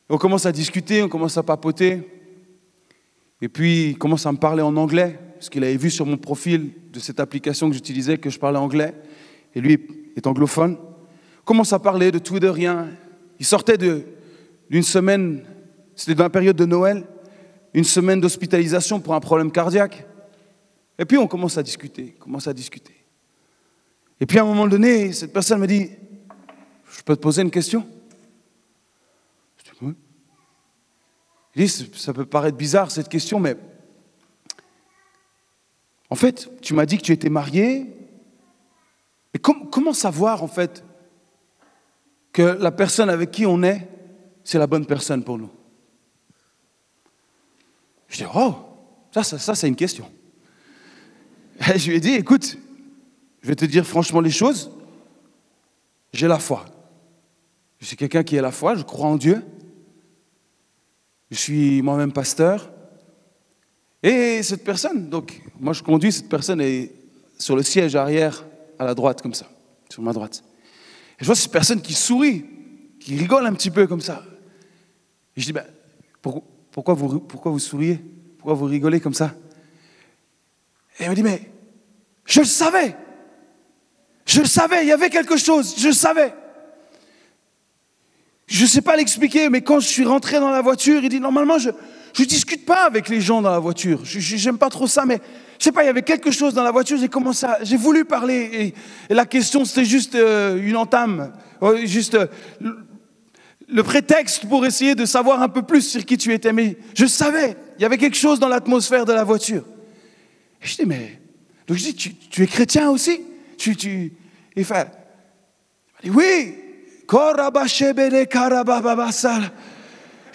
on 0.09 0.19
commence 0.19 0.47
à 0.47 0.53
discuter, 0.53 1.03
on 1.03 1.09
commence 1.09 1.37
à 1.37 1.43
papoter. 1.43 2.09
Et 3.41 3.49
puis, 3.49 3.91
il 3.91 3.99
commence 3.99 4.27
à 4.27 4.33
me 4.33 4.39
parler 4.39 4.63
en 4.63 4.77
anglais, 4.77 5.19
parce 5.35 5.49
qu'il 5.49 5.65
avait 5.65 5.77
vu 5.77 5.91
sur 5.91 6.07
mon 6.07 6.17
profil 6.17 6.73
de 6.93 6.99
cette 7.01 7.21
application 7.21 7.69
que 7.69 7.75
j'utilisais 7.75 8.19
que 8.19 8.31
je 8.31 8.39
parlais 8.39 8.59
anglais. 8.59 8.95
Et 9.55 9.61
lui 9.61 9.79
est 10.17 10.27
anglophone. 10.27 10.77
On 11.41 11.45
commence 11.45 11.73
à 11.73 11.79
parler 11.79 12.11
de 12.11 12.19
tout 12.19 12.37
et 12.37 12.41
de 12.41 12.49
rien. 12.49 12.89
Il 13.39 13.47
sortait 13.47 13.79
de, 13.79 14.05
d'une 14.71 14.83
semaine, 14.83 15.45
c'était 15.95 16.15
dans 16.15 16.25
la 16.25 16.31
période 16.31 16.57
de 16.57 16.65
Noël, 16.65 17.07
une 17.75 17.85
semaine 17.85 18.21
d'hospitalisation 18.21 19.01
pour 19.01 19.15
un 19.15 19.21
problème 19.21 19.51
cardiaque. 19.51 20.07
Et 20.99 21.05
puis 21.05 21.19
on 21.19 21.27
commence 21.27 21.59
à 21.59 21.63
discuter, 21.63 22.17
commence 22.19 22.47
à 22.47 22.53
discuter. 22.53 22.95
Et 24.21 24.27
puis 24.27 24.39
à 24.39 24.43
un 24.43 24.47
moment 24.47 24.67
donné, 24.67 25.13
cette 25.13 25.33
personne 25.33 25.61
me 25.61 25.67
dit, 25.67 25.91
je 26.91 27.03
peux 27.03 27.15
te 27.15 27.21
poser 27.21 27.43
une 27.43 27.51
question? 27.51 27.87
Je 29.59 29.65
dis, 29.65 29.79
oui. 29.83 29.95
Il 31.55 31.67
dit, 31.67 31.91
ça 31.95 32.13
peut 32.13 32.27
paraître 32.27 32.57
bizarre 32.57 32.91
cette 32.91 33.09
question, 33.09 33.39
mais 33.39 33.57
en 36.11 36.15
fait, 36.15 36.51
tu 36.63 36.75
m'as 36.75 36.87
dit 36.87 36.99
que 36.99 37.03
tu 37.03 37.13
étais 37.13 37.29
marié. 37.29 37.87
Et 39.35 39.39
comment 39.39 39.93
savoir 39.93 40.43
en 40.43 40.49
fait 40.49 40.85
que 42.33 42.43
la 42.43 42.71
personne 42.71 43.11
avec 43.11 43.31
qui 43.31 43.47
on 43.47 43.63
est, 43.63 43.87
c'est 44.49 44.59
la 44.59 44.67
bonne 44.67 44.87
personne 44.87 45.23
pour 45.23 45.37
nous 45.37 45.51
Je 48.09 48.17
dis, 48.17 48.25
oh, 48.35 48.55
ça, 49.13 49.23
ça, 49.23 49.39
ça 49.39 49.55
c'est 49.55 49.69
une 49.69 49.77
question. 49.77 50.11
Je 51.61 51.91
lui 51.91 51.97
ai 51.97 52.01
dit, 52.01 52.13
écoute, 52.13 52.57
je 53.43 53.49
vais 53.49 53.55
te 53.55 53.67
dire 53.67 53.87
franchement 53.87 54.23
les 54.23 54.31
choses, 54.31 54.71
j'ai 56.15 56.27
la 56.27 56.39
foi. 56.39 56.65
Je 57.79 57.85
suis 57.85 57.97
quelqu'un 57.99 58.23
qui 58.23 58.39
a 58.39 58.41
la 58.41 58.51
foi, 58.51 58.75
je 58.75 58.85
crois 58.85 59.09
en 59.09 59.17
Dieu. 59.17 59.45
Je 61.31 61.37
suis 61.37 61.83
moi-même 61.83 62.13
pasteur. 62.13 62.73
Et 64.03 64.43
cette 64.43 64.65
personne, 64.65 65.11
donc 65.11 65.43
moi 65.61 65.75
je 65.75 65.83
conduis, 65.83 66.11
cette 66.11 66.31
personne 66.31 66.63
sur 67.39 67.55
le 67.55 67.63
siège 67.63 67.97
arrière 67.97 68.47
à 68.79 68.87
la 68.87 68.95
droite 68.95 69.21
comme 69.21 69.35
ça, 69.35 69.51
sur 69.91 70.03
ma 70.03 70.15
droite. 70.15 70.43
Et 71.21 71.25
je 71.25 71.27
vois 71.27 71.35
cette 71.35 71.53
personne 71.53 71.83
qui 71.83 71.93
sourit, 71.93 72.47
qui 72.99 73.15
rigole 73.15 73.45
un 73.45 73.53
petit 73.53 73.71
peu 73.71 73.87
comme 73.87 74.01
ça. 74.01 74.25
Je 75.39 75.45
dis, 75.45 75.53
ben, 75.53 75.65
pourquoi, 76.21 76.95
vous, 76.95 77.21
pourquoi 77.21 77.53
vous 77.53 77.61
souriez? 77.61 78.01
Pourquoi 78.39 78.55
vous 78.55 78.65
rigolez 78.65 78.99
comme 78.99 79.15
ça? 79.15 79.35
Et 80.99 81.05
elle 81.05 81.11
me 81.11 81.15
dit, 81.15 81.23
mais 81.23 81.43
je 82.25 82.41
le 82.41 82.47
savais. 82.47 82.97
Je 84.27 84.41
le 84.41 84.47
savais, 84.47 84.83
il 84.83 84.89
y 84.89 84.93
avait 84.93 85.11
quelque 85.11 85.37
chose, 85.37 85.77
je 85.79 85.89
le 85.89 85.95
savais. 85.95 86.35
Je 88.49 88.63
ne 88.63 88.69
sais 88.69 88.83
pas 88.83 88.97
l'expliquer, 88.97 89.49
mais 89.49 89.63
quand 89.63 89.79
je 89.79 89.87
suis 89.87 90.05
rentré 90.05 90.41
dans 90.41 90.51
la 90.51 90.61
voiture, 90.61 91.03
il 91.03 91.09
dit, 91.09 91.21
normalement, 91.21 91.59
je 91.59 91.71
ne 91.71 92.25
discute 92.25 92.67
pas 92.67 92.85
avec 92.85 93.09
les 93.09 93.21
gens 93.21 93.41
dans 93.41 93.53
la 93.53 93.61
voiture. 93.61 94.05
Je 94.05 94.45
n'aime 94.45 94.59
pas 94.59 94.71
trop 94.71 94.89
ça, 94.89 95.07
mais 95.07 95.21
je 95.59 95.65
sais 95.65 95.73
pas, 95.73 95.85
il 95.85 95.87
y 95.87 95.91
avait 95.91 96.03
quelque 96.03 96.33
chose 96.33 96.53
dans 96.53 96.65
la 96.65 96.73
voiture, 96.73 96.99
j'ai 96.99 97.09
commencé 97.09 97.47
à, 97.47 97.59
j'ai 97.63 97.77
voulu 97.77 98.05
parler, 98.05 98.75
et, 99.09 99.15
la 99.15 99.25
question, 99.25 99.65
c'était 99.65 99.85
juste 99.85 100.17
euh, 100.17 100.61
une 100.61 100.77
entame, 100.77 101.33
juste 101.85 102.15
euh, 102.15 102.27
le 103.69 103.83
prétexte 103.83 104.47
pour 104.49 104.65
essayer 104.65 104.95
de 104.95 105.05
savoir 105.05 105.43
un 105.43 105.49
peu 105.49 105.63
plus 105.63 105.83
sur 105.83 106.05
qui 106.05 106.17
tu 106.17 106.33
étais. 106.33 106.53
Mais 106.53 106.77
je 106.95 107.07
savais, 107.07 107.57
il 107.79 107.83
y 107.83 107.85
avait 107.85 107.99
quelque 107.99 108.17
chose 108.17 108.41
dans 108.41 108.49
l'atmosphère 108.49 109.05
de 109.05 109.13
la 109.13 109.25
voiture. 109.25 109.65
Je 110.61 110.75
dis, 110.75 110.87
mais, 110.87 111.21
donc 111.67 111.77
je 111.77 111.91
dis, 111.91 111.95
tu, 111.95 112.43
es 112.43 112.47
chrétien 112.47 112.91
aussi? 112.91 113.21
Tu, 113.57 113.77
tu, 113.77 114.13
il 114.57 114.65
fait, 114.65 114.89
il 116.03 116.11
dit, 116.11 116.17
oui, 116.17 116.55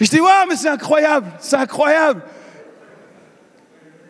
je 0.00 0.10
dis, 0.10 0.20
ouais, 0.20 0.46
mais 0.48 0.56
c'est 0.56 0.68
incroyable, 0.68 1.26
c'est 1.40 1.56
incroyable. 1.56 2.22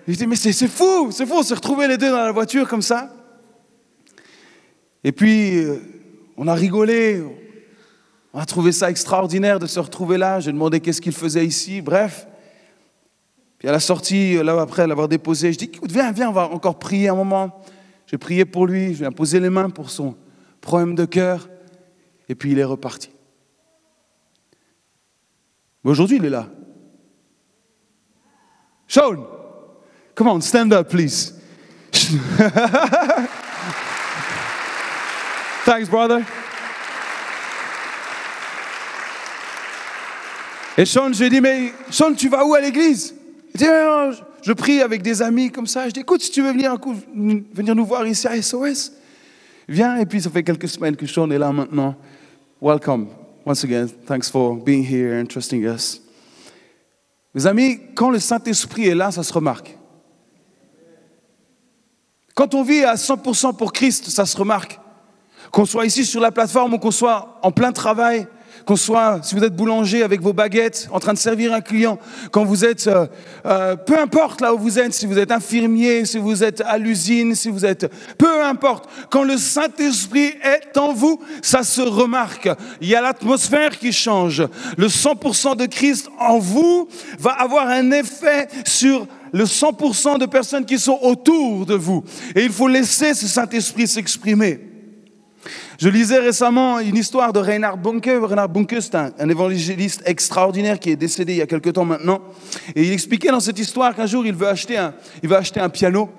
Je 0.07 0.15
dis, 0.15 0.27
mais 0.27 0.37
c'est 0.37 0.69
fou, 0.69 1.11
c'est 1.11 1.27
fou, 1.27 1.35
on 1.39 1.43
s'est 1.43 1.55
retrouvés 1.55 1.89
les 1.89 1.97
deux 1.97 2.11
dans 2.11 2.25
la 2.25 2.33
voiture 2.33 2.69
comme 2.69 2.83
ça. 2.83 3.11
Et 5.03 5.13
puis, 5.13 5.59
euh, 5.59 5.81
on 6.37 6.47
a 6.49 6.55
rigolé, 6.55 7.23
on 8.35 8.41
a 8.41 8.45
trouvé 8.45 8.73
ça 8.73 8.91
extraordinaire 8.91 9.61
de 9.61 9.67
se 9.67 9.79
retrouver 9.79 10.19
là. 10.19 10.41
J'ai 10.41 10.51
demandé 10.51 10.81
qu'est-ce 10.81 11.01
qu'il 11.01 11.13
faisait 11.13 11.47
ici, 11.47 11.81
bref. 11.81 12.27
Puis 13.59 13.69
à 13.69 13.73
la 13.73 13.79
sortie, 13.79 14.35
là 14.43 14.61
après 14.61 14.89
l'avoir 14.89 15.07
déposé, 15.07 15.53
je 15.53 15.59
dis, 15.59 15.67
écoute, 15.67 15.93
viens, 15.93 16.11
viens, 16.11 16.31
on 16.31 16.33
va 16.33 16.49
encore 16.49 16.81
prier 16.81 17.09
un 17.09 17.15
moment. 17.15 17.63
J'ai 18.09 18.19
prié 18.19 18.45
pour 18.45 18.67
lui, 18.67 18.93
je 18.93 18.99
viens 18.99 19.13
poser 19.13 19.39
les 19.39 19.51
mains 19.51 19.71
pour 19.71 19.89
son 19.89 20.17
problème 20.61 20.97
de 20.97 21.05
cœur. 21.05 21.49
Et 22.29 22.35
puis 22.35 22.51
il 22.51 22.59
est 22.59 22.65
reparti. 22.65 23.11
Mais 25.85 25.93
aujourd'hui, 25.93 26.17
il 26.17 26.25
est 26.25 26.31
là. 26.31 26.49
Sean, 28.89 29.29
come 30.17 30.27
on, 30.27 30.41
stand 30.41 30.73
up, 30.73 30.89
please. 30.89 31.35
Thanks, 35.65 35.89
brother. 35.89 36.25
Et 40.77 40.85
Sean, 40.85 41.13
je 41.13 41.19
lui 41.21 41.27
ai 41.27 41.31
dit, 41.31 41.41
mais 41.41 41.73
Sean, 41.91 42.13
tu 42.15 42.29
vas 42.29 42.45
où 42.45 42.55
à 42.55 42.61
l'église? 42.61 43.15
Je 43.55 44.53
prie 44.53 44.83
avec 44.83 45.03
des 45.03 45.23
amis 45.23 45.51
comme 45.51 45.67
ça. 45.67 45.89
Je 45.89 45.93
dis, 45.93 46.01
écoute, 46.01 46.21
si 46.21 46.31
tu 46.31 46.43
veux 46.43 46.53
venir, 46.53 46.77
venir 47.55 47.75
nous 47.75 47.87
voir 47.87 48.07
ici 48.07 48.27
à 48.27 48.41
SOS, 48.41 48.93
viens. 49.69 49.97
Et 49.99 50.07
puis, 50.07 50.21
ça 50.21 50.31
fait 50.31 50.43
quelques 50.43 50.69
semaines 50.69 50.97
que 50.97 51.07
Sean 51.07 51.31
est 51.31 51.39
là 51.39 51.53
maintenant. 51.53 51.95
Welcome. 52.61 53.09
Once 53.47 53.63
again, 53.63 53.87
thanks 54.07 54.31
for 54.31 54.57
being 54.57 54.83
here 54.83 55.21
and 55.21 55.27
trusting 55.27 55.65
us. 55.65 56.01
Mes 57.35 57.47
amis, 57.47 57.79
quand 57.95 58.11
le 58.11 58.19
Saint-Esprit 58.19 58.89
est 58.89 58.95
là, 58.95 59.11
ça 59.11 59.23
se 59.23 59.33
remarque. 59.33 59.77
Quand 62.35 62.55
on 62.55 62.63
vit 62.63 62.85
à 62.85 62.95
100% 62.95 63.57
pour 63.57 63.73
Christ, 63.73 64.09
ça 64.09 64.27
se 64.27 64.37
remarque. 64.37 64.81
Qu'on 65.53 65.67
soit 65.67 65.87
ici 65.87 66.05
sur 66.05 66.21
la 66.21 66.33
plateforme 66.33 66.75
ou 66.75 66.79
qu'on 66.79 66.91
soit 66.91 67.39
en 67.43 67.53
plein 67.53 67.71
travail, 67.71 68.27
qu'on 68.65 68.77
soit, 68.77 69.21
si 69.23 69.35
vous 69.35 69.45
êtes 69.45 69.55
boulanger 69.55 70.03
avec 70.03 70.21
vos 70.21 70.33
baguettes, 70.33 70.89
en 70.91 71.01
train 71.01 71.13
de 71.13 71.19
servir 71.19 71.53
un 71.53 71.61
client, 71.61 71.99
quand 72.31 72.45
vous 72.45 72.65
êtes, 72.65 72.87
euh, 72.87 73.07
euh, 73.47 73.77
peu 73.77 73.99
importe 73.99 74.41
là 74.41 74.55
où 74.55 74.59
vous 74.59 74.79
êtes, 74.79 74.95
si 74.95 75.07
vous 75.07 75.19
êtes 75.19 75.31
infirmier, 75.31 76.05
si 76.05 76.19
vous 76.19 76.43
êtes 76.43 76.63
à 76.63 76.79
l'usine, 76.79 77.35
si 77.35 77.51
vous 77.51 77.65
êtes, 77.65 77.91
peu 78.17 78.43
importe, 78.45 78.89
quand 79.11 79.23
le 79.23 79.37
Saint-Esprit 79.37 80.35
est 80.43 80.77
en 80.77 80.93
vous, 80.93 81.21
ça 81.43 81.63
se 81.63 81.83
remarque. 81.83 82.49
Il 82.81 82.89
y 82.89 82.95
a 82.95 83.03
l'atmosphère 83.03 83.79
qui 83.79 83.93
change. 83.93 84.43
Le 84.77 84.89
100% 84.89 85.57
de 85.57 85.67
Christ 85.67 86.09
en 86.19 86.39
vous 86.39 86.89
va 87.19 87.33
avoir 87.33 87.69
un 87.69 87.91
effet 87.91 88.49
sur 88.65 89.07
le 89.33 89.45
100% 89.45 90.19
de 90.19 90.27
personnes 90.27 90.65
qui 90.65 90.79
sont 90.79 90.99
autour 91.03 91.67
de 91.67 91.75
vous. 91.75 92.05
Et 92.35 92.45
il 92.45 92.53
faut 92.53 92.69
laisser 92.69 93.15
ce 93.15 93.27
Saint-Esprit 93.27 93.89
s'exprimer. 93.89 94.74
Je 95.79 95.89
lisais 95.89 96.19
récemment 96.19 96.79
une 96.79 96.97
histoire 96.97 97.33
de 97.33 97.41
Reinhard 97.41 97.79
Bunke. 97.79 98.11
Reinhard 98.23 98.49
Bunke, 98.49 98.77
c'est 98.81 98.95
un, 98.95 99.29
évangéliste 99.29 100.03
extraordinaire 100.07 100.79
qui 100.79 100.91
est 100.91 100.97
décédé 100.97 101.33
il 101.33 101.39
y 101.39 101.43
a 101.43 101.47
quelque 101.47 101.71
temps 101.71 101.85
maintenant. 101.85 102.23
Et 102.77 102.85
il 102.85 102.93
expliquait 102.93 103.31
dans 103.31 103.41
cette 103.41 103.59
histoire 103.59 103.95
qu'un 103.95 104.07
jour, 104.07 104.25
il 104.25 104.35
veut 104.35 104.47
acheter 104.47 104.77
un, 104.77 104.95
il 105.23 105.29
veut 105.29 105.37
acheter 105.37 105.61
un 105.61 105.69
piano 105.69 106.11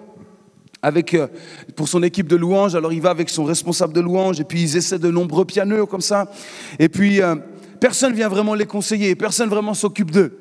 avec, 0.81 1.13
euh, 1.13 1.27
pour 1.75 1.87
son 1.87 2.03
équipe 2.03 2.27
de 2.27 2.35
louanges. 2.35 2.75
Alors, 2.75 2.91
il 2.91 3.01
va 3.01 3.11
avec 3.11 3.29
son 3.29 3.45
responsable 3.45 3.93
de 3.93 4.01
louanges 4.01 4.39
et 4.41 4.43
puis 4.43 4.61
ils 4.61 4.77
essaient 4.77 4.99
de 4.99 5.09
nombreux 5.09 5.45
pianos 5.45 5.85
comme 5.85 6.01
ça. 6.01 6.29
Et 6.77 6.89
puis, 6.89 7.21
euh, 7.21 7.35
personne 7.79 8.13
vient 8.13 8.29
vraiment 8.29 8.55
les 8.55 8.65
conseiller, 8.65 9.15
personne 9.15 9.49
vraiment 9.49 9.73
s'occupe 9.73 10.11
d'eux. 10.11 10.37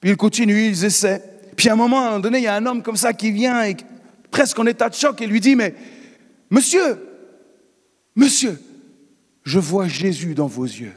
Puis 0.00 0.10
ils 0.10 0.16
continuent, 0.16 0.68
ils 0.68 0.84
essaient. 0.84 1.22
Puis 1.56 1.70
à 1.70 1.72
un 1.72 1.76
moment, 1.76 1.98
à 1.98 2.00
un 2.00 2.04
moment 2.10 2.20
donné, 2.20 2.38
il 2.38 2.44
y 2.44 2.48
a 2.48 2.54
un 2.54 2.66
homme 2.66 2.82
comme 2.82 2.96
ça 2.96 3.14
qui 3.14 3.32
vient 3.32 3.64
et 3.64 3.76
presque 4.30 4.58
en 4.58 4.66
état 4.66 4.88
de 4.90 4.94
choc 4.94 5.20
et 5.22 5.26
lui 5.26 5.40
dit, 5.40 5.56
mais 5.56 5.74
monsieur, 6.50 6.98
Monsieur, 8.16 8.60
je 9.44 9.58
vois 9.58 9.88
Jésus 9.88 10.34
dans 10.34 10.46
vos 10.46 10.64
yeux. 10.64 10.94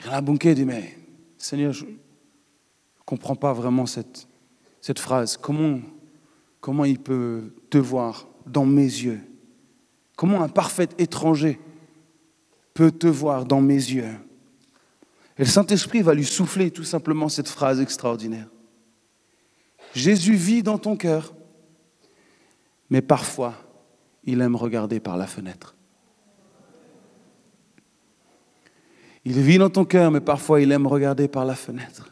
Rabunke 0.00 0.48
dit, 0.48 0.64
mais 0.64 0.96
Seigneur, 1.38 1.72
je 1.72 1.84
ne 1.86 1.90
comprends 3.06 3.36
pas 3.36 3.52
vraiment 3.52 3.86
cette, 3.86 4.26
phrase. 4.98 5.36
Comment, 5.36 5.80
comment 6.60 6.84
il 6.84 6.98
peut 6.98 7.54
te 7.70 7.78
voir 7.78 8.28
dans 8.46 8.66
mes 8.66 8.82
yeux? 8.82 9.20
Comment 10.16 10.42
un 10.42 10.48
parfait 10.48 10.88
étranger 10.98 11.58
peut 12.74 12.90
te 12.90 13.06
voir 13.06 13.46
dans 13.46 13.60
mes 13.60 13.74
yeux? 13.74 14.04
Et 15.38 15.42
le 15.42 15.48
Saint-Esprit 15.48 16.02
va 16.02 16.14
lui 16.14 16.24
souffler 16.24 16.70
tout 16.70 16.84
simplement 16.84 17.28
cette 17.28 17.48
phrase 17.48 17.80
extraordinaire. 17.80 18.48
Jésus 19.94 20.34
vit 20.34 20.62
dans 20.62 20.78
ton 20.78 20.96
cœur 20.96 21.34
mais 22.90 23.02
parfois, 23.02 23.54
il 24.24 24.40
aime 24.40 24.56
regarder 24.56 25.00
par 25.00 25.16
la 25.16 25.26
fenêtre. 25.26 25.74
Il 29.24 29.40
vit 29.40 29.58
dans 29.58 29.70
ton 29.70 29.84
cœur, 29.84 30.10
mais 30.10 30.20
parfois 30.20 30.60
il 30.60 30.70
aime 30.72 30.86
regarder 30.86 31.28
par 31.28 31.44
la 31.44 31.54
fenêtre. 31.54 32.10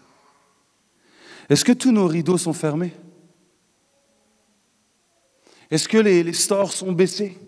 Est-ce 1.49 1.65
que 1.65 1.73
tous 1.73 1.93
nos 1.93 2.07
rideaux 2.07 2.39
sont 2.39 2.55
fermés? 2.55 2.93
Est-ce 5.71 5.89
que 5.89 5.99
les, 5.99 6.33
stores 6.33 6.73
sont 6.73 6.93
baissés? 6.93 7.39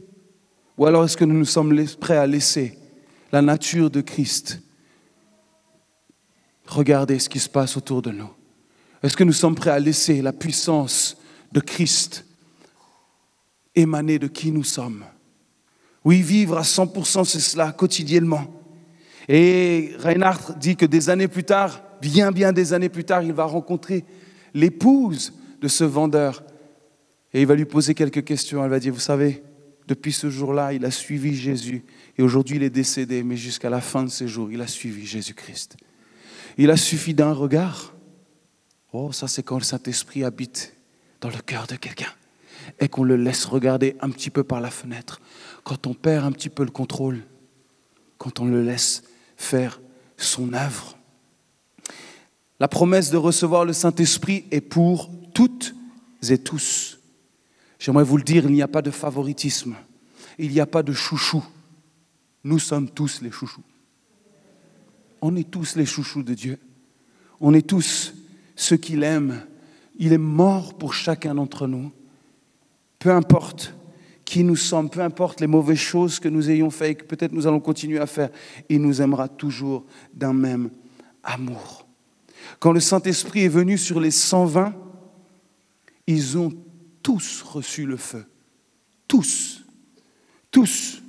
Ou 0.76 0.86
alors 0.86 1.04
est-ce 1.04 1.16
que 1.16 1.24
nous 1.24 1.38
nous 1.38 1.44
sommes 1.44 1.74
prêts 2.00 2.16
à 2.16 2.26
laisser 2.26 2.78
la 3.32 3.42
nature 3.42 3.90
de 3.90 4.00
Christ 4.00 4.60
regarder 6.66 7.18
ce 7.18 7.28
qui 7.28 7.38
se 7.38 7.48
passe 7.48 7.76
autour 7.76 8.02
de 8.02 8.10
nous? 8.10 8.30
Est-ce 9.02 9.16
que 9.16 9.24
nous 9.24 9.32
sommes 9.32 9.54
prêts 9.54 9.70
à 9.70 9.78
laisser 9.78 10.20
la 10.20 10.32
puissance 10.32 11.16
de 11.52 11.60
Christ 11.60 12.24
émaner 13.74 14.18
de 14.18 14.26
qui 14.26 14.52
nous 14.52 14.64
sommes. 14.64 15.04
Oui, 16.04 16.22
vivre 16.22 16.58
à 16.58 16.62
100%, 16.62 17.24
c'est 17.24 17.40
cela, 17.40 17.72
quotidiennement. 17.72 18.46
Et 19.28 19.92
Reinhardt 19.98 20.54
dit 20.58 20.76
que 20.76 20.86
des 20.86 21.08
années 21.08 21.28
plus 21.28 21.44
tard, 21.44 21.82
bien, 22.00 22.30
bien 22.30 22.52
des 22.52 22.72
années 22.72 22.90
plus 22.90 23.04
tard, 23.04 23.22
il 23.22 23.32
va 23.32 23.44
rencontrer 23.44 24.04
l'épouse 24.52 25.32
de 25.60 25.68
ce 25.68 25.84
vendeur. 25.84 26.44
Et 27.32 27.40
il 27.40 27.46
va 27.46 27.54
lui 27.54 27.64
poser 27.64 27.94
quelques 27.94 28.24
questions. 28.24 28.62
Elle 28.62 28.70
va 28.70 28.78
dire, 28.78 28.92
vous 28.92 29.00
savez, 29.00 29.42
depuis 29.88 30.12
ce 30.12 30.30
jour-là, 30.30 30.72
il 30.72 30.84
a 30.84 30.90
suivi 30.90 31.34
Jésus. 31.34 31.84
Et 32.16 32.22
aujourd'hui, 32.22 32.56
il 32.56 32.62
est 32.62 32.70
décédé, 32.70 33.22
mais 33.22 33.36
jusqu'à 33.36 33.70
la 33.70 33.80
fin 33.80 34.04
de 34.04 34.10
ses 34.10 34.28
jours, 34.28 34.52
il 34.52 34.60
a 34.60 34.66
suivi 34.66 35.06
Jésus-Christ. 35.06 35.76
Il 36.58 36.70
a 36.70 36.76
suffi 36.76 37.14
d'un 37.14 37.32
regard. 37.32 37.94
Oh, 38.92 39.10
ça 39.10 39.26
c'est 39.26 39.42
quand 39.42 39.58
le 39.58 39.64
Saint-Esprit 39.64 40.22
habite 40.22 40.76
dans 41.20 41.30
le 41.30 41.40
cœur 41.44 41.66
de 41.66 41.74
quelqu'un. 41.74 42.12
Et 42.80 42.88
qu'on 42.88 43.04
le 43.04 43.16
laisse 43.16 43.44
regarder 43.44 43.96
un 44.00 44.10
petit 44.10 44.30
peu 44.30 44.44
par 44.44 44.60
la 44.60 44.70
fenêtre, 44.70 45.20
quand 45.62 45.86
on 45.86 45.94
perd 45.94 46.24
un 46.24 46.32
petit 46.32 46.48
peu 46.48 46.64
le 46.64 46.70
contrôle, 46.70 47.22
quand 48.18 48.40
on 48.40 48.46
le 48.46 48.62
laisse 48.62 49.04
faire 49.36 49.80
son 50.16 50.52
œuvre. 50.52 50.96
La 52.60 52.68
promesse 52.68 53.10
de 53.10 53.16
recevoir 53.16 53.64
le 53.64 53.72
Saint-Esprit 53.72 54.44
est 54.50 54.60
pour 54.60 55.10
toutes 55.34 55.74
et 56.28 56.38
tous. 56.38 56.98
J'aimerais 57.78 58.04
vous 58.04 58.16
le 58.16 58.22
dire, 58.22 58.44
il 58.46 58.52
n'y 58.52 58.62
a 58.62 58.68
pas 58.68 58.82
de 58.82 58.90
favoritisme, 58.90 59.74
il 60.38 60.50
n'y 60.50 60.60
a 60.60 60.66
pas 60.66 60.82
de 60.82 60.92
chouchou. 60.92 61.44
Nous 62.44 62.58
sommes 62.58 62.88
tous 62.88 63.20
les 63.22 63.30
chouchous. 63.30 63.64
On 65.20 65.36
est 65.36 65.50
tous 65.50 65.76
les 65.76 65.86
chouchous 65.86 66.22
de 66.22 66.34
Dieu. 66.34 66.58
On 67.40 67.54
est 67.54 67.66
tous 67.66 68.14
ceux 68.56 68.76
qu'il 68.76 69.02
aime. 69.02 69.42
Il 69.98 70.12
est 70.12 70.18
mort 70.18 70.74
pour 70.74 70.94
chacun 70.94 71.34
d'entre 71.34 71.66
nous. 71.66 71.92
Peu 73.04 73.10
importe 73.10 73.74
qui 74.24 74.44
nous 74.44 74.56
sommes, 74.56 74.88
peu 74.88 75.00
importe 75.00 75.42
les 75.42 75.46
mauvaises 75.46 75.76
choses 75.76 76.18
que 76.18 76.28
nous 76.30 76.48
ayons 76.48 76.70
faites 76.70 76.90
et 76.90 76.94
que 76.94 77.04
peut-être 77.04 77.32
nous 77.32 77.46
allons 77.46 77.60
continuer 77.60 77.98
à 77.98 78.06
faire, 78.06 78.30
il 78.70 78.80
nous 78.80 79.02
aimera 79.02 79.28
toujours 79.28 79.84
d'un 80.14 80.32
même 80.32 80.70
amour. 81.22 81.86
Quand 82.60 82.72
le 82.72 82.80
Saint-Esprit 82.80 83.42
est 83.42 83.48
venu 83.48 83.76
sur 83.76 84.00
les 84.00 84.10
120, 84.10 84.72
ils 86.06 86.38
ont 86.38 86.50
tous 87.02 87.42
reçu 87.42 87.84
le 87.84 87.98
feu. 87.98 88.24
Tous. 89.06 89.62
Tous. 90.50 91.02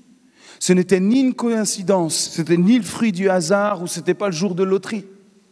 Ce 0.60 0.74
n'était 0.74 1.00
ni 1.00 1.22
une 1.22 1.34
coïncidence, 1.34 2.32
c'était 2.34 2.58
ni 2.58 2.76
le 2.76 2.84
fruit 2.84 3.14
du 3.14 3.30
hasard 3.30 3.82
ou 3.82 3.88
ce 3.88 4.00
n'était 4.00 4.16
pas 4.16 4.28
le 4.28 4.36
jour 4.36 4.54
de 4.54 4.64
loterie. 4.64 5.06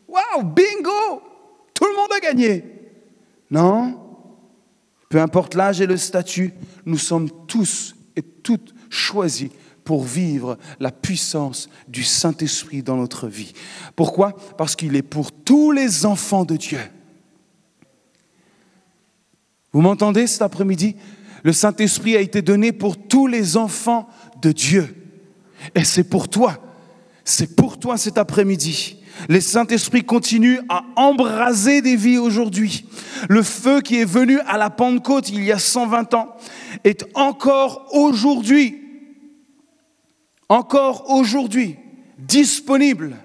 Waouh, 0.10 0.44
bingo 0.44 1.22
Tout 1.74 1.86
le 1.86 1.96
monde 1.96 2.12
a 2.14 2.20
gagné. 2.20 2.66
Non 3.50 4.03
Peu 5.14 5.22
importe 5.22 5.54
l'âge 5.54 5.80
et 5.80 5.86
le 5.86 5.96
statut, 5.96 6.56
nous 6.88 6.98
sommes 6.98 7.30
tous 7.46 7.96
et 8.16 8.24
toutes 8.24 8.74
choisis 8.90 9.52
pour 9.84 10.04
vivre 10.04 10.58
la 10.80 10.90
puissance 10.90 11.70
du 11.88 12.04
Saint-Esprit 12.04 12.82
dans 12.82 12.98
notre 12.98 13.28
vie. 13.28 13.54
Pourquoi? 13.96 14.36
Parce 14.58 14.76
qu'il 14.76 14.96
est 14.96 15.04
pour 15.04 15.32
tous 15.32 15.72
les 15.72 16.08
enfants 16.08 16.46
de 16.46 16.56
Dieu. 16.56 16.80
Vous 19.72 19.82
m'entendez 19.82 20.26
cet 20.26 20.42
après-midi? 20.42 20.96
Le 21.44 21.54
Saint-Esprit 21.54 22.18
a 22.18 22.20
été 22.20 22.42
donné 22.42 22.72
pour 22.72 22.98
tous 22.98 23.28
les 23.28 23.56
enfants 23.56 24.10
de 24.42 24.52
Dieu. 24.52 24.96
Et 25.76 25.84
c'est 25.84 26.06
pour 26.06 26.28
toi. 26.28 26.58
C'est 27.26 27.56
pour 27.56 27.80
toi 27.80 27.98
cet 27.98 28.18
après-midi. 28.18 28.98
Le 29.30 29.40
Saint-Esprit 29.40 30.04
continue 30.04 30.60
à 30.70 30.84
embraser 30.96 31.82
des 31.82 31.96
vies 31.96 32.18
aujourd'hui. 32.18 32.86
Le 33.30 33.44
feu 33.44 33.82
qui 33.82 34.00
est 34.00 34.06
venu 34.06 34.40
à 34.42 34.58
la 34.58 34.70
Pentecôte 34.70 35.30
il 35.30 35.44
y 35.44 35.52
a 35.52 35.60
120 35.60 36.14
ans 36.16 36.36
est 36.84 37.06
encore 37.14 37.88
aujourd'hui, 37.92 38.82
encore 40.50 41.10
aujourd'hui, 41.10 41.78
disponible. 42.18 43.16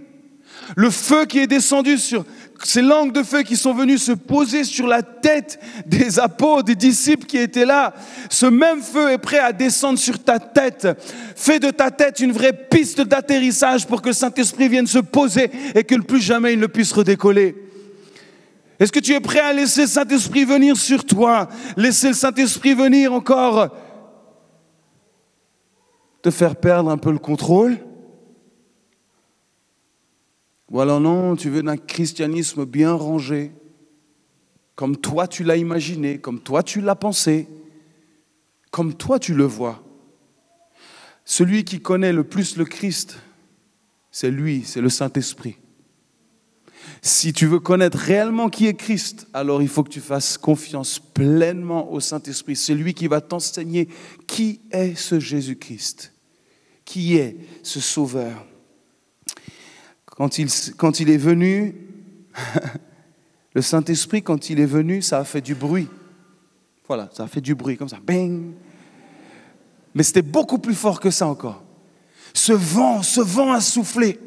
Le 0.76 0.90
feu 0.90 1.24
qui 1.24 1.38
est 1.38 1.46
descendu 1.46 1.98
sur 1.98 2.24
ces 2.64 2.82
langues 2.82 3.12
de 3.12 3.22
feu 3.22 3.42
qui 3.42 3.56
sont 3.56 3.72
venues 3.72 3.98
se 3.98 4.12
poser 4.12 4.64
sur 4.64 4.86
la 4.86 5.02
tête 5.02 5.60
des 5.86 6.18
apôtres, 6.18 6.64
des 6.64 6.74
disciples 6.74 7.26
qui 7.26 7.38
étaient 7.38 7.64
là. 7.64 7.94
Ce 8.30 8.46
même 8.46 8.82
feu 8.82 9.10
est 9.10 9.18
prêt 9.18 9.38
à 9.38 9.52
descendre 9.52 9.98
sur 9.98 10.22
ta 10.22 10.38
tête. 10.38 10.88
Fais 11.36 11.60
de 11.60 11.70
ta 11.70 11.90
tête 11.90 12.20
une 12.20 12.32
vraie 12.32 12.52
piste 12.52 13.00
d'atterrissage 13.00 13.86
pour 13.86 14.02
que 14.02 14.08
le 14.08 14.14
Saint-Esprit 14.14 14.68
vienne 14.68 14.86
se 14.86 14.98
poser 14.98 15.50
et 15.74 15.84
que 15.84 15.94
plus 16.00 16.20
jamais 16.20 16.54
il 16.54 16.60
ne 16.60 16.66
puisse 16.66 16.92
redécoller. 16.92 17.54
Est-ce 18.80 18.92
que 18.92 19.00
tu 19.00 19.12
es 19.12 19.20
prêt 19.20 19.40
à 19.40 19.52
laisser 19.52 19.82
le 19.82 19.88
Saint-Esprit 19.88 20.44
venir 20.44 20.76
sur 20.76 21.04
toi? 21.04 21.48
Laisser 21.76 22.08
le 22.08 22.14
Saint-Esprit 22.14 22.74
venir 22.74 23.12
encore? 23.12 23.68
Te 26.22 26.30
faire 26.30 26.56
perdre 26.56 26.90
un 26.90 26.98
peu 26.98 27.12
le 27.12 27.18
contrôle? 27.18 27.78
Ou 30.70 30.80
alors 30.80 31.00
non, 31.00 31.34
tu 31.34 31.48
veux 31.48 31.62
d'un 31.62 31.76
christianisme 31.76 32.64
bien 32.64 32.92
rangé, 32.92 33.52
comme 34.74 34.96
toi 34.96 35.26
tu 35.26 35.44
l'as 35.44 35.56
imaginé, 35.56 36.18
comme 36.18 36.40
toi 36.40 36.62
tu 36.62 36.80
l'as 36.80 36.94
pensé, 36.94 37.48
comme 38.70 38.94
toi 38.94 39.18
tu 39.18 39.34
le 39.34 39.44
vois. 39.44 39.82
Celui 41.24 41.64
qui 41.64 41.80
connaît 41.80 42.12
le 42.12 42.24
plus 42.24 42.56
le 42.56 42.64
Christ, 42.64 43.18
c'est 44.10 44.30
lui, 44.30 44.62
c'est 44.64 44.80
le 44.80 44.88
Saint-Esprit. 44.88 45.56
Si 47.02 47.32
tu 47.32 47.46
veux 47.46 47.60
connaître 47.60 47.98
réellement 47.98 48.48
qui 48.48 48.66
est 48.66 48.74
Christ, 48.74 49.26
alors 49.32 49.62
il 49.62 49.68
faut 49.68 49.84
que 49.84 49.90
tu 49.90 50.00
fasses 50.00 50.36
confiance 50.36 50.98
pleinement 50.98 51.92
au 51.92 52.00
Saint-Esprit. 52.00 52.56
C'est 52.56 52.74
lui 52.74 52.94
qui 52.94 53.06
va 53.06 53.20
t'enseigner 53.20 53.88
qui 54.26 54.60
est 54.70 54.94
ce 54.96 55.20
Jésus-Christ, 55.20 56.12
qui 56.84 57.16
est 57.16 57.36
ce 57.62 57.80
Sauveur 57.80 58.47
quand 60.18 60.38
il, 61.00 61.10
est 61.10 61.16
venu, 61.16 61.76
le 63.54 63.62
Saint-Esprit, 63.62 64.22
quand 64.22 64.50
il 64.50 64.58
est 64.58 64.66
venu, 64.66 65.00
ça 65.00 65.20
a 65.20 65.24
fait 65.24 65.40
du 65.40 65.54
bruit. 65.54 65.88
Voilà, 66.88 67.08
ça 67.12 67.22
a 67.22 67.26
fait 67.28 67.40
du 67.40 67.54
bruit, 67.54 67.76
comme 67.76 67.88
ça. 67.88 67.98
Bang. 68.04 68.52
Mais 69.94 70.02
c'était 70.02 70.22
beaucoup 70.22 70.58
plus 70.58 70.74
fort 70.74 70.98
que 70.98 71.10
ça 71.10 71.28
encore. 71.28 71.62
Ce 72.34 72.52
vent, 72.52 73.02
ce 73.02 73.20
vent 73.20 73.52
a 73.52 73.60
soufflé. 73.60 74.18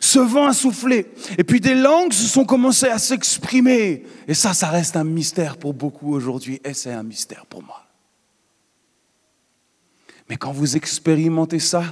Ce 0.00 0.18
vent 0.18 0.46
a 0.46 0.54
soufflé. 0.54 1.12
Et 1.36 1.44
puis 1.44 1.60
des 1.60 1.74
langues 1.74 2.12
se 2.12 2.26
sont 2.26 2.46
commencées 2.46 2.88
à 2.88 2.98
s'exprimer. 2.98 4.04
Et 4.26 4.34
ça, 4.34 4.54
ça 4.54 4.68
reste 4.68 4.96
un 4.96 5.04
mystère 5.04 5.58
pour 5.58 5.74
beaucoup 5.74 6.14
aujourd'hui. 6.14 6.58
Et 6.64 6.72
c'est 6.72 6.92
un 6.92 7.02
mystère 7.02 7.44
pour 7.46 7.62
moi. 7.62 7.86
Mais 10.30 10.36
quand 10.36 10.52
vous 10.52 10.76
expérimentez 10.76 11.58
ça, 11.58 11.84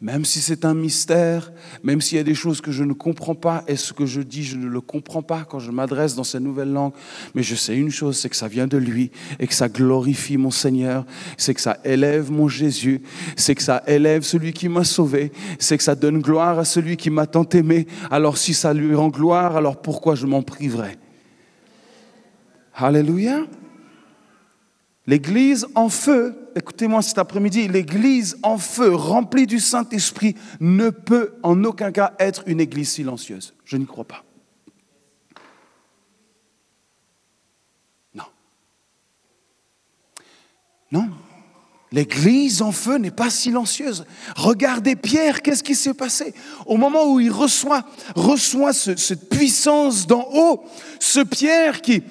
même 0.00 0.24
si 0.24 0.40
c'est 0.40 0.64
un 0.64 0.74
mystère, 0.74 1.52
même 1.82 2.00
s'il 2.00 2.18
y 2.18 2.20
a 2.20 2.24
des 2.24 2.34
choses 2.34 2.60
que 2.60 2.70
je 2.70 2.84
ne 2.84 2.92
comprends 2.92 3.34
pas, 3.34 3.64
et 3.66 3.74
ce 3.74 3.92
que 3.92 4.06
je 4.06 4.20
dis, 4.20 4.44
je 4.44 4.56
ne 4.56 4.68
le 4.68 4.80
comprends 4.80 5.22
pas 5.22 5.44
quand 5.44 5.58
je 5.58 5.72
m'adresse 5.72 6.14
dans 6.14 6.24
cette 6.24 6.42
nouvelle 6.42 6.72
langue, 6.72 6.92
mais 7.34 7.42
je 7.42 7.56
sais 7.56 7.76
une 7.76 7.90
chose, 7.90 8.16
c'est 8.16 8.28
que 8.28 8.36
ça 8.36 8.46
vient 8.46 8.68
de 8.68 8.76
lui, 8.76 9.10
et 9.40 9.48
que 9.48 9.54
ça 9.54 9.68
glorifie 9.68 10.36
mon 10.36 10.52
Seigneur, 10.52 11.04
c'est 11.36 11.52
que 11.52 11.60
ça 11.60 11.78
élève 11.84 12.30
mon 12.30 12.48
Jésus, 12.48 13.02
c'est 13.36 13.56
que 13.56 13.62
ça 13.62 13.82
élève 13.88 14.22
celui 14.22 14.52
qui 14.52 14.68
m'a 14.68 14.84
sauvé, 14.84 15.32
c'est 15.58 15.76
que 15.76 15.84
ça 15.84 15.96
donne 15.96 16.20
gloire 16.20 16.60
à 16.60 16.64
celui 16.64 16.96
qui 16.96 17.10
m'a 17.10 17.26
tant 17.26 17.48
aimé. 17.48 17.88
Alors 18.10 18.38
si 18.38 18.54
ça 18.54 18.72
lui 18.72 18.94
rend 18.94 19.08
gloire, 19.08 19.56
alors 19.56 19.82
pourquoi 19.82 20.14
je 20.14 20.26
m'en 20.26 20.42
priverais? 20.42 20.96
Alléluia. 22.74 23.44
L'église 25.08 25.66
en 25.74 25.88
feu, 25.88 26.36
écoutez-moi 26.58 27.02
cet 27.02 27.18
après-midi, 27.18 27.68
l'église 27.68 28.36
en 28.42 28.58
feu, 28.58 28.94
remplie 28.94 29.46
du 29.46 29.60
Saint-Esprit, 29.60 30.34
ne 30.60 30.90
peut 30.90 31.34
en 31.42 31.64
aucun 31.64 31.92
cas 31.92 32.14
être 32.18 32.42
une 32.46 32.60
église 32.60 32.90
silencieuse. 32.90 33.54
Je 33.64 33.76
n'y 33.76 33.86
crois 33.86 34.04
pas. 34.04 34.24
Non. 38.14 38.24
Non. 40.92 41.08
L'église 41.90 42.60
en 42.60 42.72
feu 42.72 42.98
n'est 42.98 43.10
pas 43.10 43.30
silencieuse. 43.30 44.04
Regardez 44.36 44.94
Pierre, 44.94 45.40
qu'est-ce 45.40 45.62
qui 45.62 45.74
s'est 45.74 45.94
passé? 45.94 46.34
Au 46.66 46.76
moment 46.76 47.10
où 47.10 47.20
il 47.20 47.32
reçoit, 47.32 47.84
reçoit 48.14 48.74
cette 48.74 49.30
puissance 49.30 50.06
d'en 50.06 50.28
haut, 50.30 50.64
ce 51.00 51.20
Pierre 51.20 51.80
qui, 51.80 52.02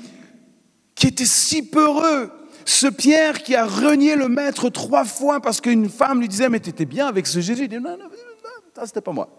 qui 0.95 1.07
était 1.07 1.25
si 1.25 1.61
peureux, 1.61 2.31
ce 2.67 2.87
Pierre 2.87 3.43
qui 3.43 3.55
a 3.55 3.65
renié 3.65 4.17
le 4.17 4.27
maître 4.27 4.69
trois 4.69 5.05
fois 5.05 5.39
parce 5.39 5.61
qu'une 5.61 5.89
femme 5.89 6.19
lui 6.19 6.27
disait, 6.27 6.49
mais 6.49 6.59
tu 6.59 6.69
étais 6.69 6.83
bien 6.83 7.07
avec 7.07 7.25
ce 7.25 7.39
Jésus. 7.39 7.63
Il 7.63 7.69
dit, 7.69 7.75
non, 7.77 7.91
non, 7.91 7.97
non, 7.97 8.85
c'était 8.85 8.99
pas 8.99 9.13
moi. 9.13 9.29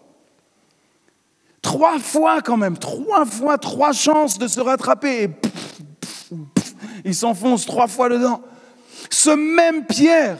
Trois 1.61 1.99
fois 1.99 2.41
quand 2.41 2.57
même, 2.57 2.75
trois 2.75 3.25
fois, 3.25 3.59
trois 3.59 3.91
chances 3.91 4.39
de 4.39 4.47
se 4.47 4.59
rattraper. 4.59 5.23
Et 5.25 5.29
il 7.05 7.13
s'enfonce 7.13 7.67
trois 7.67 7.87
fois 7.87 8.09
dedans. 8.09 8.41
Ce 9.11 9.29
même 9.29 9.85
Pierre 9.85 10.39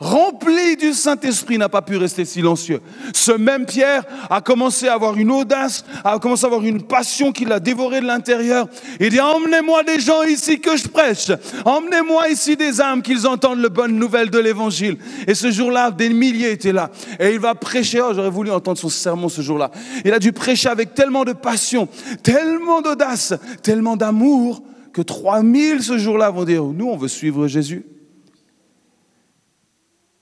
rempli 0.00 0.76
du 0.76 0.92
Saint-Esprit, 0.92 1.58
n'a 1.58 1.68
pas 1.68 1.82
pu 1.82 1.96
rester 1.96 2.24
silencieux. 2.24 2.80
Ce 3.12 3.32
même 3.32 3.66
Pierre 3.66 4.04
a 4.30 4.40
commencé 4.40 4.88
à 4.88 4.94
avoir 4.94 5.16
une 5.16 5.30
audace, 5.30 5.84
a 6.04 6.18
commencé 6.18 6.44
à 6.44 6.46
avoir 6.46 6.62
une 6.62 6.82
passion 6.82 7.32
qui 7.32 7.44
l'a 7.44 7.60
dévoré 7.60 8.00
de 8.00 8.06
l'intérieur. 8.06 8.68
Il 9.00 9.10
dit, 9.10 9.20
emmenez-moi 9.20 9.82
des 9.82 10.00
gens 10.00 10.22
ici 10.22 10.60
que 10.60 10.76
je 10.76 10.88
prêche. 10.88 11.30
Emmenez-moi 11.64 12.28
ici 12.28 12.56
des 12.56 12.80
âmes 12.80 13.02
qu'ils 13.02 13.26
entendent 13.26 13.60
le 13.60 13.68
bonne 13.68 13.96
nouvelle 13.96 14.30
de 14.30 14.38
l'évangile. 14.38 14.96
Et 15.26 15.34
ce 15.34 15.50
jour-là, 15.50 15.90
des 15.90 16.10
milliers 16.10 16.52
étaient 16.52 16.72
là. 16.72 16.90
Et 17.18 17.32
il 17.32 17.40
va 17.40 17.54
prêcher. 17.54 18.00
Oh, 18.00 18.12
j'aurais 18.14 18.30
voulu 18.30 18.50
entendre 18.50 18.78
son 18.78 18.88
sermon 18.88 19.28
ce 19.28 19.42
jour-là. 19.42 19.70
Il 20.04 20.12
a 20.12 20.18
dû 20.18 20.32
prêcher 20.32 20.68
avec 20.68 20.94
tellement 20.94 21.24
de 21.24 21.32
passion, 21.32 21.88
tellement 22.22 22.80
d'audace, 22.82 23.34
tellement 23.62 23.96
d'amour 23.96 24.62
que 24.92 25.02
3000 25.02 25.82
ce 25.82 25.98
jour-là 25.98 26.30
vont 26.30 26.44
dire, 26.44 26.62
nous, 26.64 26.86
on 26.86 26.96
veut 26.96 27.08
suivre 27.08 27.46
Jésus. 27.46 27.84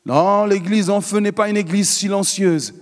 Non, 0.06 0.46
l'église 0.46 0.88
en 0.88 1.00
feu 1.00 1.18
n'est 1.18 1.32
pas 1.32 1.48
une 1.48 1.56
église 1.56 1.90
silencieuse. 1.90 2.72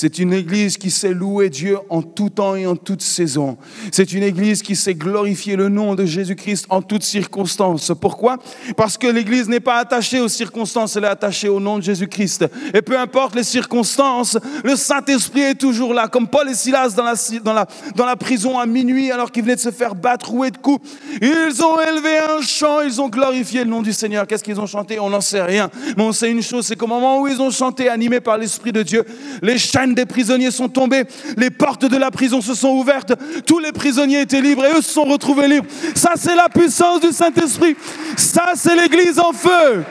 C'est 0.00 0.20
une 0.20 0.32
église 0.32 0.76
qui 0.76 0.92
sait 0.92 1.12
louer 1.12 1.50
Dieu 1.50 1.76
en 1.90 2.02
tout 2.02 2.30
temps 2.30 2.54
et 2.54 2.68
en 2.68 2.76
toute 2.76 3.02
saison. 3.02 3.58
C'est 3.90 4.12
une 4.12 4.22
église 4.22 4.62
qui 4.62 4.76
sait 4.76 4.94
glorifier 4.94 5.56
le 5.56 5.68
nom 5.68 5.96
de 5.96 6.04
Jésus-Christ 6.04 6.66
en 6.68 6.82
toutes 6.82 7.02
circonstances. 7.02 7.90
Pourquoi? 8.00 8.36
Parce 8.76 8.96
que 8.96 9.08
l'église 9.08 9.48
n'est 9.48 9.58
pas 9.58 9.78
attachée 9.78 10.20
aux 10.20 10.28
circonstances, 10.28 10.94
elle 10.94 11.02
est 11.02 11.08
attachée 11.08 11.48
au 11.48 11.58
nom 11.58 11.78
de 11.78 11.82
Jésus-Christ. 11.82 12.46
Et 12.74 12.80
peu 12.80 12.96
importe 12.96 13.34
les 13.34 13.42
circonstances, 13.42 14.38
le 14.62 14.76
Saint-Esprit 14.76 15.40
est 15.40 15.54
toujours 15.56 15.92
là. 15.92 16.06
Comme 16.06 16.28
Paul 16.28 16.48
et 16.48 16.54
Silas 16.54 16.94
dans 16.94 18.04
la, 18.04 18.16
prison 18.16 18.56
à 18.56 18.66
minuit 18.66 19.10
alors 19.10 19.32
qu'ils 19.32 19.42
venaient 19.42 19.56
de 19.56 19.60
se 19.60 19.72
faire 19.72 19.96
battre, 19.96 20.30
rouer 20.30 20.52
de 20.52 20.58
coups. 20.58 20.88
Ils 21.20 21.60
ont 21.60 21.80
élevé 21.80 22.18
un 22.18 22.40
chant, 22.40 22.82
ils 22.82 23.00
ont 23.00 23.08
glorifié 23.08 23.64
le 23.64 23.70
nom 23.70 23.82
du 23.82 23.92
Seigneur. 23.92 24.28
Qu'est-ce 24.28 24.44
qu'ils 24.44 24.60
ont 24.60 24.66
chanté? 24.66 25.00
On 25.00 25.10
n'en 25.10 25.20
sait 25.20 25.42
rien. 25.42 25.70
Mais 25.96 26.04
on 26.04 26.12
sait 26.12 26.30
une 26.30 26.42
chose, 26.42 26.66
c'est 26.66 26.76
qu'au 26.76 26.86
moment 26.86 27.20
où 27.20 27.26
ils 27.26 27.42
ont 27.42 27.50
chanté, 27.50 27.88
animés 27.88 28.20
par 28.20 28.38
l'Esprit 28.38 28.70
de 28.70 28.84
Dieu, 28.84 29.04
les 29.42 29.58
des 29.94 30.06
prisonniers 30.06 30.50
sont 30.50 30.68
tombées, 30.68 31.04
les 31.36 31.50
portes 31.50 31.84
de 31.84 31.96
la 31.96 32.10
prison 32.10 32.40
se 32.40 32.54
sont 32.54 32.70
ouvertes, 32.70 33.12
tous 33.46 33.58
les 33.58 33.72
prisonniers 33.72 34.22
étaient 34.22 34.40
libres 34.40 34.64
et 34.64 34.78
eux 34.78 34.82
se 34.82 34.92
sont 34.92 35.04
retrouvés 35.04 35.48
libres. 35.48 35.66
Ça, 35.94 36.12
c'est 36.16 36.36
la 36.36 36.48
puissance 36.48 37.00
du 37.00 37.12
Saint-Esprit. 37.12 37.76
Ça, 38.16 38.52
c'est 38.54 38.76
l'Église 38.76 39.18
en 39.18 39.32
feu. 39.32 39.84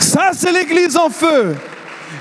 Ça, 0.00 0.30
c'est 0.32 0.52
l'Église 0.52 0.96
en 0.96 1.10
feu. 1.10 1.54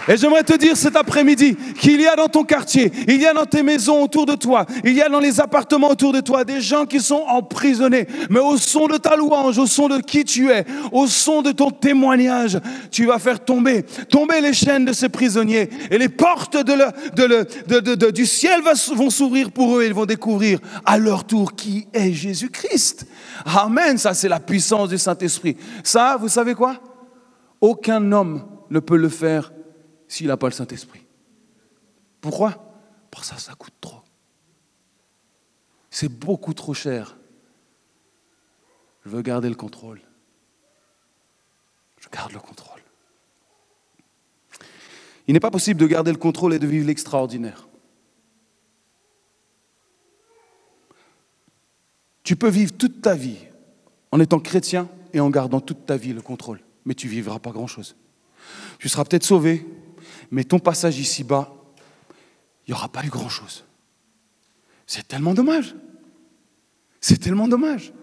Et 0.08 0.18
j'aimerais 0.18 0.44
te 0.44 0.58
dire 0.58 0.76
cet 0.76 0.98
après-midi 0.98 1.56
qu'il 1.80 2.02
y 2.02 2.08
a 2.08 2.16
dans 2.16 2.28
ton 2.28 2.44
quartier, 2.44 2.92
il 3.08 3.22
y 3.22 3.26
a 3.26 3.34
dans 3.34 3.46
tes 3.46 3.64
maisons 3.64 4.04
autour 4.04 4.26
de 4.26 4.36
toi, 4.36 4.66
il 4.84 4.94
y 4.94 5.02
a 5.02 5.08
dans 5.08 5.20
les 5.20 5.40
appartements 5.40 5.90
autour 5.90 6.12
de 6.12 6.20
toi 6.20 6.44
des 6.44 6.60
gens 6.60 6.86
qui 6.86 7.00
sont 7.00 7.24
emprisonnés. 7.28 8.08
Mais 8.30 8.40
au 8.40 8.58
son 8.58 8.88
de 8.88 8.98
ta 8.98 9.16
louange, 9.16 9.58
au 9.58 9.66
son 9.66 9.88
de 9.88 10.00
qui 10.00 10.26
tu 10.26 10.52
es, 10.52 10.66
au 10.92 11.08
son 11.08 11.42
de 11.42 11.52
ton 11.52 11.72
témoignage, 11.72 12.60
tu 12.92 13.06
vas 13.06 13.18
faire 13.18 13.44
tomber, 13.44 13.84
tomber 14.10 14.42
les 14.42 14.54
chaînes 14.54 14.86
de 14.86 14.94
ces 14.94 15.08
prisonniers. 15.08 15.70
Et 15.90 15.98
les 15.98 16.10
portes 16.10 16.58
du 18.14 18.26
ciel 18.26 18.62
vont 18.96 19.10
s'ouvrir 19.10 19.52
pour 19.52 19.78
eux 19.78 19.84
et 19.84 19.88
ils 19.88 19.94
vont 19.94 20.06
découvrir 20.06 20.60
à 20.86 20.98
leur 20.98 21.24
tour 21.24 21.56
qui 21.56 21.88
est 21.94 22.12
Jésus-Christ. 22.12 23.08
Amen, 23.46 23.98
ça 23.98 24.14
c'est 24.14 24.30
la 24.30 24.42
puissance 24.42 24.90
du 24.90 24.98
Saint-Esprit. 24.98 25.56
Ça, 25.82 26.18
vous 26.20 26.28
savez 26.30 26.56
quoi? 26.56 26.76
Aucun 27.62 28.12
homme 28.12 28.44
ne 28.70 28.80
peut 28.80 28.98
le 28.98 29.10
faire 29.10 29.54
s'il 30.08 30.28
n'a 30.28 30.38
pas 30.38 30.48
le 30.48 30.54
Saint-Esprit. 30.54 31.06
Pourquoi? 32.22 32.74
Parce 33.12 33.30
que 33.30 33.36
ça, 33.36 33.40
ça 33.40 33.54
coûte 33.56 33.74
trop. 33.82 34.02
C'est 35.90 36.10
beaucoup 36.10 36.54
trop 36.54 36.74
cher. 36.74 37.18
Je 39.06 39.10
veux 39.10 39.22
garder 39.22 39.50
le 39.50 39.56
contrôle. 39.56 40.02
Je 42.00 42.10
garde 42.10 42.32
le 42.32 42.40
contrôle. 42.40 42.82
Il 45.28 45.34
n'est 45.34 45.40
pas 45.40 45.52
possible 45.52 45.80
de 45.80 45.88
garder 45.88 46.12
le 46.12 46.18
contrôle 46.18 46.54
et 46.54 46.60
de 46.60 46.68
vivre 46.68 46.88
l'extraordinaire. 46.88 47.68
Tu 52.24 52.36
peux 52.36 52.50
vivre 52.50 52.74
toute 52.74 53.02
ta 53.02 53.16
vie 53.16 53.38
en 54.12 54.20
étant 54.20 54.40
chrétien 54.40 54.90
et 55.14 55.20
en 55.20 55.30
gardant 55.30 55.60
toute 55.60 55.86
ta 55.86 55.98
vie 55.98 56.14
le 56.14 56.22
contrôle, 56.22 56.62
mais 56.86 56.96
tu 56.96 57.08
ne 57.08 57.12
vivras 57.12 57.40
pas 57.40 57.52
grand-chose. 57.52 57.96
Tu 58.80 58.90
seras 58.90 59.06
peut-être 59.06 59.24
sauvé, 59.24 59.66
mais 60.34 60.44
ton 60.44 60.58
passage 60.58 60.98
ici-bas, 60.98 61.54
il 62.66 62.72
n'y 62.72 62.74
aura 62.74 62.90
pas 62.90 63.06
eu 63.06 63.10
grand-chose. 63.10 63.64
C'est 64.88 65.08
tellement 65.08 65.36
dommage. 65.36 65.76
C'est 67.00 67.20
tellement 67.20 67.48
dommage. 67.48 67.94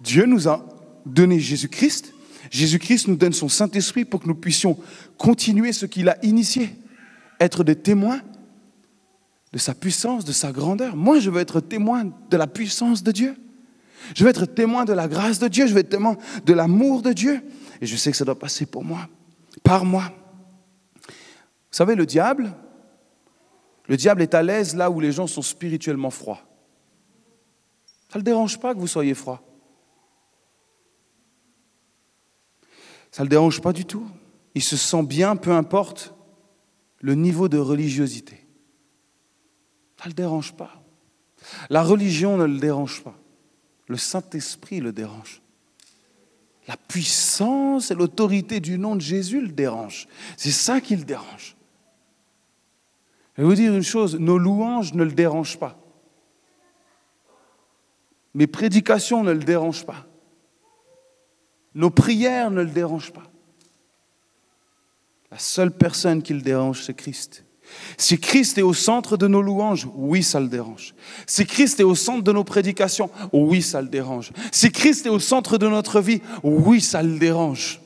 Dieu 0.00 0.24
nous 0.24 0.48
a 0.48 0.64
donné 1.04 1.40
Jésus-Christ. 1.40 2.14
Jésus-Christ 2.48 3.08
nous 3.08 3.16
donne 3.16 3.32
son 3.32 3.48
Saint-Esprit 3.48 4.04
pour 4.04 4.20
que 4.20 4.28
nous 4.28 4.36
puissions 4.36 4.78
continuer 5.18 5.72
ce 5.72 5.84
qu'il 5.84 6.08
a 6.08 6.24
initié, 6.24 6.76
être 7.40 7.64
des 7.64 7.74
témoins 7.74 8.20
de 9.52 9.58
sa 9.58 9.74
puissance, 9.74 10.24
de 10.24 10.32
sa 10.32 10.52
grandeur. 10.52 10.94
Moi, 10.94 11.18
je 11.18 11.28
veux 11.28 11.40
être 11.40 11.60
témoin 11.60 12.04
de 12.30 12.36
la 12.36 12.46
puissance 12.46 13.02
de 13.02 13.10
Dieu. 13.10 13.34
Je 14.14 14.22
veux 14.22 14.30
être 14.30 14.46
témoin 14.46 14.84
de 14.84 14.92
la 14.92 15.08
grâce 15.08 15.40
de 15.40 15.48
Dieu. 15.48 15.66
Je 15.66 15.72
veux 15.72 15.80
être 15.80 15.88
témoin 15.88 16.16
de 16.46 16.52
l'amour 16.52 17.02
de 17.02 17.12
Dieu. 17.12 17.42
Et 17.80 17.86
je 17.86 17.96
sais 17.96 18.12
que 18.12 18.16
ça 18.16 18.24
doit 18.24 18.38
passer 18.38 18.64
pour 18.64 18.84
moi, 18.84 19.08
par 19.64 19.84
moi. 19.84 20.12
Vous 21.74 21.78
savez, 21.78 21.96
le 21.96 22.06
diable, 22.06 22.54
le 23.88 23.96
diable 23.96 24.22
est 24.22 24.34
à 24.34 24.44
l'aise 24.44 24.76
là 24.76 24.92
où 24.92 25.00
les 25.00 25.10
gens 25.10 25.26
sont 25.26 25.42
spirituellement 25.42 26.10
froids. 26.10 26.38
Ça 28.10 28.14
ne 28.14 28.18
le 28.20 28.22
dérange 28.22 28.60
pas 28.60 28.74
que 28.74 28.78
vous 28.78 28.86
soyez 28.86 29.12
froid. 29.12 29.42
Ça 33.10 33.24
ne 33.24 33.26
le 33.26 33.30
dérange 33.30 33.60
pas 33.60 33.72
du 33.72 33.84
tout. 33.86 34.06
Il 34.54 34.62
se 34.62 34.76
sent 34.76 35.02
bien, 35.02 35.34
peu 35.34 35.50
importe 35.50 36.14
le 37.00 37.16
niveau 37.16 37.48
de 37.48 37.58
religiosité. 37.58 38.46
Ça 39.98 40.04
ne 40.04 40.10
le 40.10 40.14
dérange 40.14 40.52
pas. 40.52 40.80
La 41.70 41.82
religion 41.82 42.36
ne 42.36 42.44
le 42.44 42.60
dérange 42.60 43.02
pas. 43.02 43.18
Le 43.88 43.96
Saint-Esprit 43.96 44.78
le 44.78 44.92
dérange. 44.92 45.42
La 46.68 46.76
puissance 46.76 47.90
et 47.90 47.96
l'autorité 47.96 48.60
du 48.60 48.78
nom 48.78 48.94
de 48.94 49.00
Jésus 49.00 49.40
le 49.40 49.50
dérange. 49.50 50.06
C'est 50.36 50.52
ça 50.52 50.80
qui 50.80 50.94
le 50.94 51.02
dérange. 51.02 51.56
Je 53.36 53.42
vais 53.42 53.48
vous 53.48 53.54
dire 53.54 53.74
une 53.74 53.82
chose, 53.82 54.16
nos 54.18 54.38
louanges 54.38 54.94
ne 54.94 55.04
le 55.04 55.12
dérangent 55.12 55.58
pas. 55.58 55.78
Mes 58.34 58.46
prédications 58.46 59.22
ne 59.22 59.32
le 59.32 59.38
dérangent 59.38 59.86
pas. 59.86 60.06
Nos 61.74 61.90
prières 61.90 62.50
ne 62.50 62.62
le 62.62 62.70
dérangent 62.70 63.12
pas. 63.12 63.30
La 65.30 65.38
seule 65.38 65.72
personne 65.72 66.22
qui 66.22 66.32
le 66.32 66.42
dérange, 66.42 66.82
c'est 66.82 66.94
Christ. 66.94 67.44
Si 67.96 68.18
Christ 68.20 68.58
est 68.58 68.62
au 68.62 68.74
centre 68.74 69.16
de 69.16 69.26
nos 69.26 69.42
louanges, 69.42 69.88
oui, 69.94 70.22
ça 70.22 70.38
le 70.38 70.48
dérange. 70.48 70.94
Si 71.26 71.44
Christ 71.44 71.80
est 71.80 71.84
au 71.84 71.94
centre 71.96 72.22
de 72.22 72.32
nos 72.32 72.44
prédications, 72.44 73.10
oui, 73.32 73.62
ça 73.62 73.82
le 73.82 73.88
dérange. 73.88 74.32
Si 74.52 74.70
Christ 74.70 75.06
est 75.06 75.10
au 75.10 75.18
centre 75.18 75.58
de 75.58 75.66
notre 75.66 76.00
vie, 76.00 76.20
oui, 76.44 76.80
ça 76.80 77.02
le 77.02 77.18
dérange. 77.18 77.80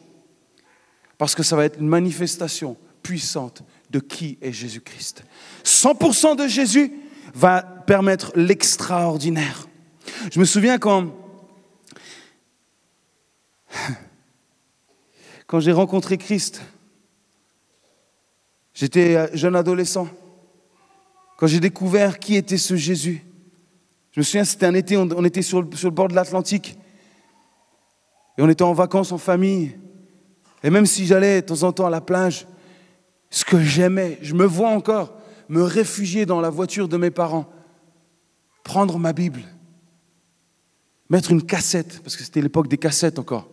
Parce 1.17 1.35
que 1.35 1.43
ça 1.43 1.57
va 1.57 1.65
être 1.65 1.79
une 1.79 1.89
manifestation 1.89 2.77
puissante 3.03 3.63
de 3.91 4.01
qui 4.01 4.39
est 4.43 4.53
Jésus-Christ. 4.53 5.25
100% 5.65 6.37
de 6.37 6.47
Jésus 6.47 6.93
va 7.35 7.63
permettre 7.63 8.33
l'extraordinaire. 8.35 9.69
Je 10.33 10.41
me 10.41 10.45
souviens 10.45 10.79
quand, 10.79 11.15
quand 15.47 15.61
j'ai 15.61 15.73
rencontré 15.73 16.19
Christ, 16.19 16.63
j'étais 18.75 19.35
jeune 19.37 19.57
adolescent, 19.57 20.09
quand 21.37 21.47
j'ai 21.47 21.61
découvert 21.61 22.19
qui 22.19 22.37
était 22.37 22.59
ce 22.59 22.77
Jésus. 22.77 23.25
Je 24.13 24.21
me 24.21 24.25
souviens, 24.25 24.45
c'était 24.45 24.67
un 24.67 24.75
été, 24.75 24.97
on 24.97 25.25
était 25.25 25.43
sur 25.43 25.63
le, 25.63 25.77
sur 25.77 25.89
le 25.89 25.95
bord 25.95 26.09
de 26.09 26.15
l'Atlantique, 26.15 26.77
et 28.37 28.43
on 28.43 28.49
était 28.49 28.63
en 28.63 28.73
vacances 28.73 29.13
en 29.13 29.19
famille. 29.19 29.77
Et 30.63 30.71
même 30.71 30.87
si 30.87 31.07
j'allais 31.07 31.41
de 31.43 31.47
temps 31.47 31.63
en 31.63 31.73
temps 31.73 31.87
à 31.87 31.91
la 31.91 32.01
plage, 32.01 32.47
ce 33.31 33.45
que 33.45 33.61
j'aimais. 33.63 34.19
Je 34.23 34.35
me 34.35 34.45
vois 34.45 34.71
encore 34.71 35.19
me 35.49 35.63
réfugier 35.63 36.27
dans 36.27 36.41
la 36.41 36.51
voiture 36.51 36.89
de 36.89 36.97
mes 36.97 37.11
parents, 37.11 37.51
prendre 38.65 38.99
ma 38.99 39.13
Bible, 39.13 39.43
mettre 41.09 41.31
une 41.31 41.45
cassette, 41.45 42.01
parce 42.03 42.17
que 42.17 42.23
c'était 42.23 42.43
l'époque 42.43 42.69
des 42.69 42.79
cassettes 42.79 43.19
encore. 43.19 43.49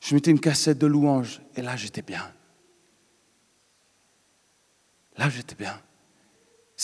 Je 0.00 0.14
mettais 0.14 0.30
une 0.30 0.40
cassette 0.40 0.78
de 0.78 0.86
louange, 0.86 1.40
et 1.56 1.62
là 1.62 1.76
j'étais 1.76 2.02
bien. 2.02 2.28
Là 5.16 5.28
j'étais 5.28 5.54
bien. 5.54 5.80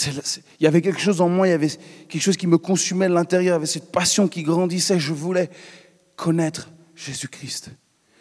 il 0.07 0.65
y 0.65 0.67
avait 0.67 0.83
quelque 0.83 1.01
chose 1.01 1.21
en 1.21 1.29
moi, 1.29 1.49
il 1.49 1.51
y 1.51 1.55
avait 1.55 1.69
quelque 1.69 2.23
chose 2.23 2.37
qui 2.37 2.47
me 2.47 2.59
consumait 2.59 3.09
de 3.09 3.15
l'intérieur, 3.15 3.55
il 3.55 3.57
y 3.57 3.57
avait 3.57 3.67
cette 3.67 3.91
passion 3.91 4.29
qui 4.29 4.43
grandissait. 4.43 5.01
Je 5.01 5.13
voulais 5.13 5.51
connaître 6.15 6.71
Jésus-Christ. 6.95 7.71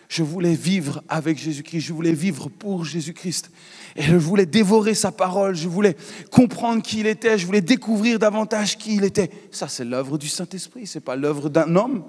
Je 0.07 0.23
voulais 0.23 0.53
vivre 0.53 1.03
avec 1.09 1.37
Jésus-Christ, 1.37 1.81
je 1.81 1.93
voulais 1.93 2.13
vivre 2.13 2.49
pour 2.49 2.85
Jésus-Christ. 2.85 3.51
Et 3.95 4.03
je 4.03 4.15
voulais 4.15 4.45
dévorer 4.45 4.93
sa 4.93 5.11
parole, 5.11 5.55
je 5.55 5.67
voulais 5.67 5.95
comprendre 6.31 6.83
qui 6.83 6.99
il 6.99 7.07
était, 7.07 7.37
je 7.37 7.45
voulais 7.45 7.61
découvrir 7.61 8.19
davantage 8.19 8.77
qui 8.77 8.95
il 8.95 9.03
était. 9.03 9.29
Ça, 9.51 9.67
c'est 9.67 9.85
l'œuvre 9.85 10.17
du 10.17 10.27
Saint-Esprit, 10.27 10.85
ce 10.85 10.97
n'est 10.97 11.03
pas 11.03 11.15
l'œuvre 11.15 11.49
d'un 11.49 11.75
homme. 11.75 12.03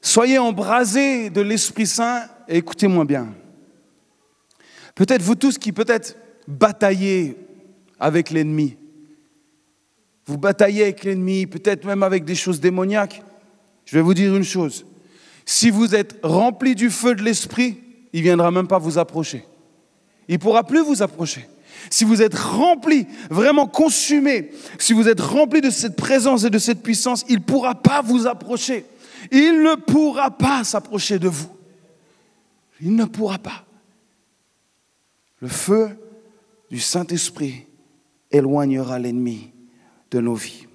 Soyez 0.00 0.38
embrasés 0.38 1.30
de 1.30 1.40
l'Esprit 1.40 1.86
Saint 1.86 2.26
et 2.48 2.58
écoutez-moi 2.58 3.04
bien. 3.04 3.34
Peut-être 4.94 5.22
vous 5.22 5.36
tous 5.36 5.58
qui 5.58 5.72
peut-être 5.72 6.16
bataillez 6.46 7.36
avec 7.98 8.30
l'ennemi. 8.30 8.76
Vous 10.26 10.38
bataillez 10.38 10.82
avec 10.82 11.04
l'ennemi, 11.04 11.46
peut-être 11.46 11.84
même 11.84 12.02
avec 12.02 12.24
des 12.24 12.34
choses 12.34 12.60
démoniaques. 12.60 13.22
Je 13.84 13.96
vais 13.96 14.02
vous 14.02 14.14
dire 14.14 14.34
une 14.34 14.44
chose. 14.44 14.84
Si 15.44 15.70
vous 15.70 15.94
êtes 15.94 16.18
rempli 16.22 16.74
du 16.74 16.90
feu 16.90 17.14
de 17.14 17.22
l'Esprit, 17.22 17.78
il 18.12 18.20
ne 18.20 18.24
viendra 18.24 18.50
même 18.50 18.68
pas 18.68 18.78
vous 18.78 18.98
approcher. 18.98 19.44
Il 20.28 20.34
ne 20.34 20.40
pourra 20.40 20.64
plus 20.64 20.82
vous 20.82 21.02
approcher. 21.02 21.48
Si 21.90 22.04
vous 22.04 22.22
êtes 22.22 22.34
rempli, 22.34 23.06
vraiment 23.30 23.66
consumé, 23.66 24.52
si 24.78 24.92
vous 24.92 25.08
êtes 25.08 25.20
rempli 25.20 25.60
de 25.60 25.70
cette 25.70 25.96
présence 25.96 26.44
et 26.44 26.50
de 26.50 26.58
cette 26.58 26.82
puissance, 26.82 27.24
il 27.28 27.36
ne 27.36 27.42
pourra 27.42 27.74
pas 27.74 28.02
vous 28.02 28.26
approcher. 28.26 28.84
Il 29.30 29.62
ne 29.62 29.74
pourra 29.74 30.30
pas 30.30 30.64
s'approcher 30.64 31.18
de 31.18 31.28
vous. 31.28 31.50
Il 32.80 32.94
ne 32.94 33.04
pourra 33.04 33.38
pas. 33.38 33.64
Le 35.40 35.48
feu 35.48 35.90
du 36.70 36.78
Saint-Esprit 36.80 37.66
éloignera 38.30 38.98
l'ennemi 38.98 39.50
de 40.10 40.20
nos 40.20 40.34
vies. 40.34 40.66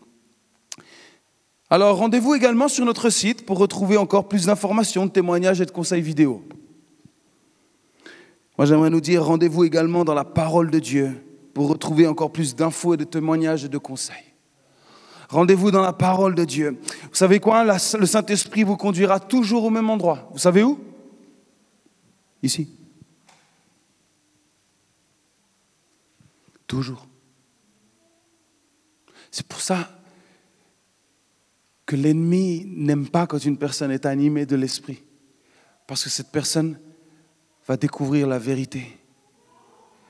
Alors 1.70 1.98
rendez-vous 1.98 2.34
également 2.34 2.70
sur 2.70 2.86
notre 2.86 3.10
site 3.10 3.46
pour 3.46 3.58
retrouver 3.58 3.98
encore 3.98 4.30
plus 4.30 4.46
d'informations, 4.46 5.06
de 5.06 5.12
témoignages 5.12 5.60
et 5.60 5.66
de 5.66 5.72
conseils 5.72 6.02
vidéo. 6.02 6.44
Moi 8.58 8.66
j'aimerais 8.66 8.90
nous 8.90 9.02
dire 9.02 9.26
rendez-vous 9.26 9.66
également 9.66 10.06
dans 10.06 10.14
la 10.14 10.24
parole 10.24 10.72
de 10.72 10.80
Dieu 10.80 11.12
pour 11.54 11.68
retrouver 11.68 12.08
encore 12.08 12.32
plus 12.32 12.56
d'infos 12.56 12.94
et 12.94 12.98
de 12.98 13.04
témoignages 13.04 13.66
et 13.66 13.70
de 13.70 13.78
conseils. 13.78 14.16
Rendez-vous 15.30 15.72
dans 15.72 15.82
la 15.82 15.92
parole 15.92 16.36
de 16.36 16.46
Dieu. 16.46 16.80
Vous 17.04 17.16
savez 17.16 17.42
quoi? 17.42 17.66
Le 17.66 18.06
Saint-Esprit 18.06 18.64
vous 18.64 18.78
conduira 18.78 19.20
toujours 19.20 19.66
au 19.66 19.70
même 19.70 19.90
endroit. 19.90 20.30
Vous 20.32 20.38
savez 20.38 20.64
où? 20.64 20.80
Ici. 22.42 22.70
Toujours. 26.66 27.08
C'est 29.32 29.46
pour 29.46 29.60
ça 29.60 29.97
que 31.88 31.96
l'ennemi 31.96 32.66
n'aime 32.68 33.08
pas 33.08 33.26
quand 33.26 33.44
une 33.44 33.58
personne 33.58 33.92
est 33.92 34.06
animée 34.06 34.46
de 34.46 34.58
l'esprit. 34.58 35.02
Parce 35.88 36.04
que 36.04 36.10
cette 36.10 36.32
personne 36.32 36.78
va 37.66 37.78
découvrir 37.78 38.28
la 38.28 38.38
vérité, 38.38 38.86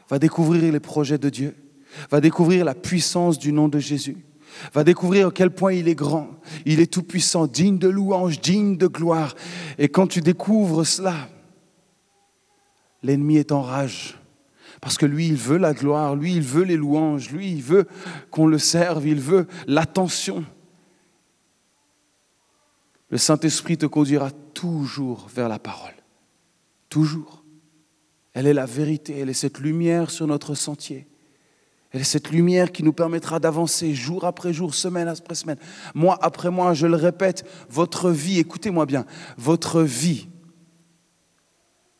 va 0.09 0.17
découvrir 0.17 0.73
les 0.73 0.79
projets 0.79 1.19
de 1.19 1.29
Dieu, 1.29 1.55
va 2.09 2.19
découvrir 2.19 2.65
la 2.65 2.73
puissance 2.73 3.37
du 3.37 3.53
nom 3.53 3.67
de 3.67 3.77
Jésus, 3.77 4.17
va 4.73 4.83
découvrir 4.83 5.27
à 5.27 5.31
quel 5.31 5.51
point 5.51 5.71
il 5.71 5.87
est 5.87 5.95
grand, 5.95 6.29
il 6.65 6.79
est 6.79 6.91
tout-puissant, 6.91 7.45
digne 7.45 7.77
de 7.77 7.87
louange, 7.87 8.41
digne 8.41 8.75
de 8.75 8.87
gloire. 8.87 9.35
Et 9.77 9.87
quand 9.87 10.07
tu 10.07 10.21
découvres 10.21 10.85
cela, 10.85 11.29
l'ennemi 13.03 13.37
est 13.37 13.51
en 13.51 13.61
rage. 13.61 14.17
Parce 14.81 14.97
que 14.97 15.05
lui, 15.05 15.27
il 15.27 15.35
veut 15.35 15.57
la 15.57 15.73
gloire, 15.73 16.15
lui, 16.15 16.35
il 16.35 16.41
veut 16.41 16.63
les 16.63 16.77
louanges, 16.77 17.29
lui, 17.29 17.51
il 17.51 17.61
veut 17.61 17.85
qu'on 18.31 18.47
le 18.47 18.57
serve, 18.57 19.07
il 19.07 19.19
veut 19.19 19.45
l'attention. 19.67 20.43
Le 23.09 23.17
Saint-Esprit 23.17 23.77
te 23.77 23.85
conduira 23.85 24.31
toujours 24.53 25.27
vers 25.33 25.47
la 25.47 25.59
parole. 25.59 25.95
Toujours. 26.89 27.43
Elle 28.33 28.47
est 28.47 28.53
la 28.53 28.65
vérité, 28.65 29.17
elle 29.17 29.29
est 29.29 29.33
cette 29.33 29.59
lumière 29.59 30.11
sur 30.11 30.27
notre 30.27 30.55
sentier. 30.55 31.07
Elle 31.91 32.01
est 32.01 32.05
cette 32.05 32.31
lumière 32.31 32.71
qui 32.71 32.83
nous 32.83 32.93
permettra 32.93 33.39
d'avancer 33.39 33.95
jour 33.95 34.25
après 34.25 34.53
jour, 34.53 34.75
semaine 34.75 35.07
après 35.07 35.35
semaine, 35.35 35.57
mois 35.95 36.19
après 36.21 36.51
mois. 36.51 36.73
Je 36.73 36.85
le 36.85 36.97
répète, 36.97 37.47
votre 37.69 38.11
vie, 38.11 38.39
écoutez-moi 38.39 38.85
bien, 38.85 39.05
votre 39.37 39.81
vie 39.81 40.27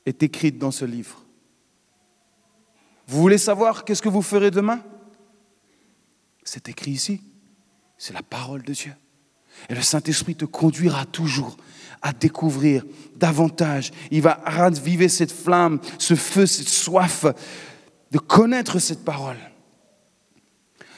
est 0.05 0.22
écrite 0.24 0.58
dans 0.58 0.72
ce 0.72 0.86
livre. 0.86 1.24
Vous 3.08 3.22
voulez 3.22 3.38
savoir 3.38 3.86
qu'est-ce 3.86 4.01
que 4.01 4.10
vous 4.10 4.22
ferez 4.22 4.51
demain? 4.51 4.84
C'est 6.43 6.68
écrit 6.70 6.91
ici. 6.91 7.22
C'est 7.97 8.14
la 8.14 8.24
parole 8.24 8.64
de 8.64 8.74
Dieu. 8.74 8.93
Et 9.70 9.76
le 9.76 9.82
Saint-Esprit 9.82 10.36
te 10.36 10.45
conduira 10.45 11.05
toujours 11.05 11.58
à 12.01 12.14
découvrir 12.14 12.84
davantage. 13.16 13.91
Il 14.12 14.22
va 14.22 14.39
raviver 14.45 15.10
cette 15.10 15.32
flamme, 15.32 15.80
ce 15.97 16.16
feu, 16.16 16.45
cette 16.45 16.70
soif 16.70 17.26
de 18.12 18.18
connaître 18.18 18.80
cette 18.80 19.03
parole. 19.03 19.38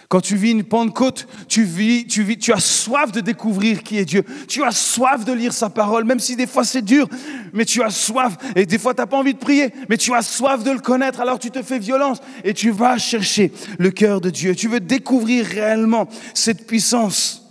Quand 0.10 0.22
tu 0.22 0.36
vis 0.36 0.51
une 0.51 0.64
Pentecôte, 0.64 1.28
tu 1.47 1.64
vis, 1.64 2.07
tu 2.07 2.24
vis, 2.24 2.39
tu 2.39 2.51
as 2.51 2.60
soif 2.60 3.12
de 3.12 3.22
découvrir 3.22 3.84
qui 3.84 3.99
est 3.99 4.05
Dieu. 4.05 4.24
Tu 4.47 4.64
as 4.64 4.72
soif 4.72 5.24
de 5.24 5.32
lire 5.32 5.53
sa 5.53 5.70
parole, 5.70 6.03
même 6.03 6.20
si 6.20 6.36
des 6.36 6.47
fois 6.47 6.64
c'est 6.64 6.82
dur, 6.82 7.07
mais 7.53 7.64
tu 7.64 7.84
as 7.84 7.91
soif. 7.91 8.36
Et 8.55 8.66
des 8.66 8.80
fois 8.80 8.95
tu 8.95 9.01
n'as 9.01 9.05
pas 9.05 9.18
envie 9.18 9.36
de 9.36 9.39
prier, 9.39 9.72
mais 9.88 9.97
tu 9.97 10.12
as 10.16 10.24
soif 10.24 10.64
de 10.64 10.72
le 10.72 10.80
connaître. 10.80 11.22
Alors 11.22 11.38
tu 11.38 11.51
te 11.51 11.62
fais 11.62 11.78
violence 11.78 12.18
et 12.43 12.55
tu 12.55 12.72
vas 12.72 12.97
chercher 12.97 13.53
le 13.78 13.91
cœur 13.91 14.20
de 14.20 14.32
Dieu. 14.32 14.55
Tu 14.55 14.68
veux 14.68 14.80
découvrir 14.80 15.45
réellement 15.45 16.10
cette 16.34 16.66
puissance. 16.66 17.49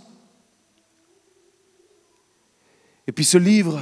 Et 3.09 3.11
puis 3.11 3.25
ce 3.25 3.39
livre 3.39 3.81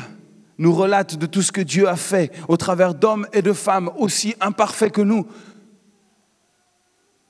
nous 0.58 0.74
relate 0.74 1.18
de 1.18 1.26
tout 1.26 1.42
ce 1.42 1.52
que 1.52 1.60
Dieu 1.60 1.90
a 1.90 1.98
fait 1.98 2.32
au 2.48 2.56
travers 2.56 2.94
d'hommes 2.94 3.28
et 3.34 3.42
de 3.42 3.52
femmes 3.52 3.92
aussi 3.98 4.36
imparfaits 4.40 4.94
que 4.94 5.02
nous. 5.02 5.28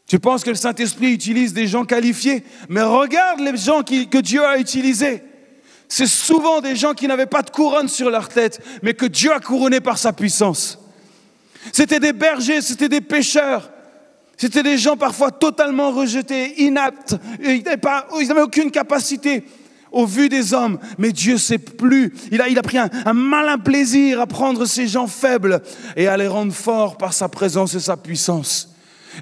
Tu 0.06 0.20
penses 0.20 0.44
que 0.44 0.52
le 0.52 0.56
Saint-Esprit 0.56 1.12
utilise 1.12 1.54
des 1.54 1.66
gens 1.66 1.86
qualifiés, 1.86 2.44
mais 2.70 2.84
regarde 2.84 3.40
les 3.40 3.58
gens 3.58 3.82
que 3.82 4.20
Dieu 4.20 4.46
a 4.46 4.60
utilisés. 4.60 5.24
C'est 5.90 6.06
souvent 6.06 6.62
des 6.62 6.76
gens 6.76 6.94
qui 6.94 7.08
n'avaient 7.08 7.26
pas 7.26 7.42
de 7.42 7.50
couronne 7.50 7.88
sur 7.88 8.12
leur 8.12 8.30
tête, 8.30 8.64
mais 8.84 8.94
que 8.94 9.08
Dieu 9.08 9.34
a 9.34 9.40
couronné 9.40 9.82
par 9.82 9.98
sa 9.98 10.14
puissance. 10.14 10.78
C'était 11.74 12.00
des 12.00 12.14
bergers, 12.14 12.62
c'était 12.62 12.90
des 12.90 13.02
pêcheurs, 13.02 13.72
c'était 14.38 14.62
des 14.62 14.78
gens 14.78 14.98
parfois 14.98 15.32
totalement 15.32 15.90
rejetés, 15.90 16.62
inaptes, 16.62 17.16
ils 17.44 17.64
n'avaient 17.64 18.42
aucune 18.42 18.70
capacité 18.70 19.44
au 19.92 20.06
vu 20.06 20.30
des 20.30 20.54
hommes. 20.54 20.80
Mais 20.98 21.12
Dieu 21.12 21.38
sait 21.38 21.58
plus. 21.58 22.14
Il 22.32 22.42
a, 22.42 22.62
pris 22.62 22.78
un, 22.78 23.14
malin 23.14 23.58
plaisir 23.58 24.22
à 24.22 24.28
prendre 24.28 24.66
ces 24.66 24.88
gens 24.88 25.08
faibles 25.08 25.62
et 25.96 26.08
à 26.08 26.18
les 26.18 26.28
rendre 26.28 26.54
forts 26.54 26.98
par 26.98 27.14
sa 27.14 27.30
présence 27.30 27.74
et 27.76 27.80
sa 27.80 27.98
puissance. 27.98 28.74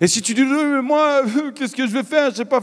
Et 0.02 0.08
si 0.08 0.22
tu 0.22 0.34
dis, 0.34 0.44
mais 0.44 0.82
moi, 0.82 1.22
qu'est-ce 1.56 1.76
que 1.76 1.88
je 1.88 1.92
vais 1.92 2.04
faire? 2.04 2.32
Je 2.32 2.38
sais 2.38 2.46
pas 2.46 2.62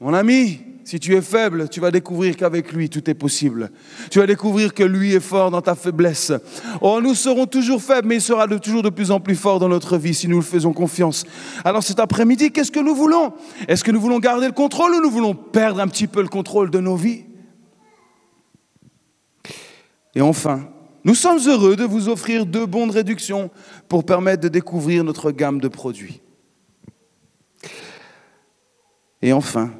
Mon 0.00 0.14
ami, 0.14 0.60
si 0.84 1.00
tu 1.00 1.14
es 1.16 1.20
faible, 1.20 1.68
tu 1.68 1.80
vas 1.80 1.90
découvrir 1.90 2.36
qu'avec 2.36 2.72
lui, 2.72 2.88
tout 2.88 3.10
est 3.10 3.14
possible. 3.14 3.70
Tu 4.10 4.20
vas 4.20 4.26
découvrir 4.26 4.72
que 4.72 4.84
lui 4.84 5.12
est 5.12 5.20
fort 5.20 5.50
dans 5.50 5.60
ta 5.60 5.74
faiblesse. 5.74 6.32
Oh, 6.80 7.00
nous 7.02 7.14
serons 7.14 7.46
toujours 7.46 7.82
faibles, 7.82 8.06
mais 8.06 8.14
il 8.14 8.22
sera 8.22 8.46
toujours 8.46 8.82
de 8.82 8.90
plus 8.90 9.10
en 9.10 9.18
plus 9.18 9.34
fort 9.34 9.58
dans 9.58 9.68
notre 9.68 9.98
vie 9.98 10.14
si 10.14 10.28
nous 10.28 10.36
le 10.36 10.42
faisons 10.42 10.72
confiance. 10.72 11.24
Alors 11.64 11.82
cet 11.82 11.98
après-midi, 11.98 12.52
qu'est-ce 12.52 12.70
que 12.70 12.80
nous 12.80 12.94
voulons? 12.94 13.34
Est-ce 13.66 13.82
que 13.82 13.90
nous 13.90 14.00
voulons 14.00 14.20
garder 14.20 14.46
le 14.46 14.52
contrôle 14.52 14.94
ou 14.94 15.02
nous 15.02 15.10
voulons 15.10 15.34
perdre 15.34 15.80
un 15.80 15.88
petit 15.88 16.06
peu 16.06 16.22
le 16.22 16.28
contrôle 16.28 16.70
de 16.70 16.78
nos 16.78 16.96
vies? 16.96 17.24
Et 20.14 20.22
enfin, 20.22 20.68
nous 21.04 21.14
sommes 21.14 21.40
heureux 21.46 21.74
de 21.74 21.84
vous 21.84 22.08
offrir 22.08 22.46
deux 22.46 22.66
bons 22.66 22.86
de 22.86 22.92
réduction 22.92 23.50
pour 23.88 24.04
permettre 24.04 24.42
de 24.42 24.48
découvrir 24.48 25.02
notre 25.02 25.32
gamme 25.32 25.60
de 25.60 25.68
produits. 25.68 26.22
Et 29.22 29.32
enfin, 29.32 29.72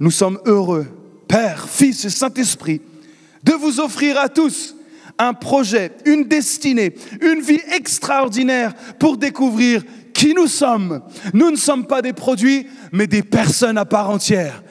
nous 0.00 0.10
sommes 0.10 0.40
heureux, 0.46 0.86
Père, 1.28 1.68
Fils 1.68 2.04
et 2.06 2.10
Saint-Esprit, 2.10 2.80
de 3.44 3.52
vous 3.52 3.78
offrir 3.80 4.18
à 4.18 4.28
tous 4.28 4.74
un 5.18 5.34
projet, 5.34 5.92
une 6.06 6.24
destinée, 6.24 6.94
une 7.20 7.42
vie 7.42 7.60
extraordinaire 7.76 8.72
pour 8.98 9.18
découvrir 9.18 9.82
qui 10.14 10.34
nous 10.34 10.46
sommes. 10.46 11.02
Nous 11.34 11.50
ne 11.50 11.56
sommes 11.56 11.86
pas 11.86 12.00
des 12.00 12.14
produits, 12.14 12.66
mais 12.92 13.06
des 13.06 13.22
personnes 13.22 13.78
à 13.78 13.84
part 13.84 14.08
entière. 14.10 14.62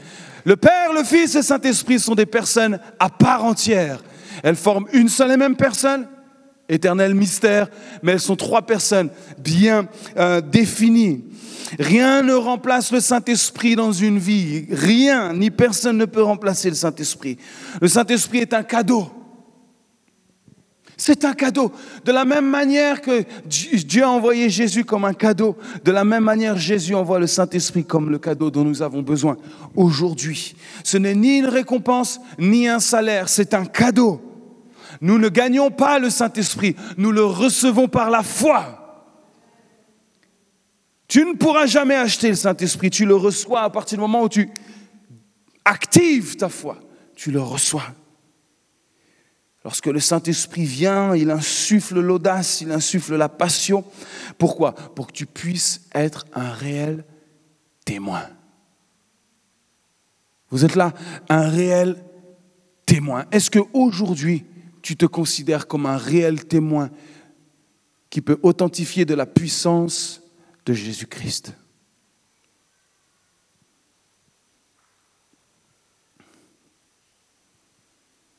Le 0.45 0.55
Père, 0.55 0.93
le 0.93 1.03
Fils 1.03 1.35
et 1.35 1.43
Saint-Esprit 1.43 1.99
sont 1.99 2.15
des 2.15 2.25
personnes 2.25 2.79
à 2.99 3.09
part 3.09 3.45
entière. 3.45 4.03
Elles 4.43 4.55
forment 4.55 4.87
une 4.93 5.09
seule 5.09 5.31
et 5.31 5.37
même 5.37 5.55
personne, 5.55 6.07
éternel 6.67 7.13
mystère, 7.13 7.67
mais 8.01 8.13
elles 8.13 8.19
sont 8.19 8.35
trois 8.35 8.63
personnes 8.63 9.09
bien 9.37 9.87
euh, 10.17 10.41
définies. 10.41 11.23
Rien 11.77 12.21
ne 12.21 12.33
remplace 12.33 12.91
le 12.91 12.99
Saint-Esprit 12.99 13.75
dans 13.75 13.91
une 13.91 14.19
vie. 14.19 14.65
Rien, 14.69 15.33
ni 15.33 15.51
personne 15.51 15.97
ne 15.97 16.05
peut 16.05 16.23
remplacer 16.23 16.69
le 16.69 16.75
Saint-Esprit. 16.75 17.37
Le 17.81 17.87
Saint-Esprit 17.87 18.39
est 18.39 18.53
un 18.53 18.63
cadeau. 18.63 19.09
C'est 20.99 21.23
un 21.23 21.33
cadeau. 21.33 21.71
De 22.03 22.11
la 22.11 22.25
même 22.25 22.47
manière 22.47 23.01
que 23.01 23.23
Dieu 23.45 24.03
a 24.03 24.09
envoyé 24.09 24.49
Jésus 24.49 24.83
comme 24.83 25.05
un 25.05 25.13
cadeau, 25.13 25.55
de 25.85 25.91
la 25.93 26.03
même 26.03 26.25
manière 26.25 26.57
Jésus 26.57 26.93
envoie 26.93 27.19
le 27.19 27.27
Saint-Esprit 27.27 27.85
comme 27.85 28.09
le 28.09 28.19
cadeau 28.19 28.51
dont 28.51 28.65
nous 28.65 28.81
avons 28.81 29.01
besoin 29.01 29.37
aujourd'hui. 29.77 30.55
Ce 30.83 30.97
n'est 30.97 31.15
ni 31.15 31.37
une 31.37 31.47
récompense, 31.47 32.19
ni 32.37 32.67
un 32.67 32.79
salaire, 32.79 33.29
c'est 33.29 33.53
un 33.53 33.65
cadeau. 33.65 34.21
Nous 34.99 35.17
ne 35.17 35.29
gagnons 35.29 35.71
pas 35.71 35.99
le 35.99 36.09
Saint-Esprit, 36.09 36.75
nous 36.97 37.13
le 37.13 37.23
recevons 37.23 37.87
par 37.87 38.09
la 38.09 38.21
foi. 38.21 38.78
Tu 41.09 41.25
ne 41.25 41.33
pourras 41.33 41.65
jamais 41.65 41.95
acheter 41.95 42.29
le 42.29 42.35
Saint-Esprit. 42.35 42.91
Tu 42.91 43.03
le 43.03 43.15
reçois 43.15 43.63
à 43.63 43.69
partir 43.71 43.97
du 43.97 44.01
moment 44.01 44.23
où 44.23 44.29
tu 44.29 44.47
actives 45.65 46.37
ta 46.37 46.49
foi. 46.49 46.79
Tu 47.15 47.31
le 47.31 47.41
reçois. 47.41 47.83
Lorsque 49.65 49.87
le 49.87 49.99
Saint-Esprit 49.99 50.65
vient, 50.65 51.15
il 51.15 51.31
insuffle 51.31 51.99
l'audace, 51.99 52.61
il 52.61 52.71
insuffle 52.71 53.15
la 53.15 53.27
passion. 53.27 53.83
Pourquoi? 54.37 54.73
Pour 54.73 55.07
que 55.07 55.11
tu 55.11 55.25
puisses 55.25 55.81
être 55.95 56.25
un 56.33 56.51
réel 56.51 57.03
témoin. 57.85 58.21
Vous 60.51 60.63
êtes 60.63 60.75
là, 60.75 60.93
un 61.27 61.49
réel 61.49 62.03
témoin. 62.85 63.25
Est-ce 63.31 63.49
qu'aujourd'hui, 63.49 64.45
tu 64.83 64.95
te 64.95 65.07
considères 65.07 65.67
comme 65.67 65.87
un 65.87 65.97
réel 65.97 66.45
témoin 66.45 66.91
qui 68.11 68.21
peut 68.21 68.39
authentifier 68.43 69.05
de 69.05 69.15
la 69.15 69.25
puissance 69.25 70.21
de 70.65 70.73
Jésus-Christ. 70.73 71.53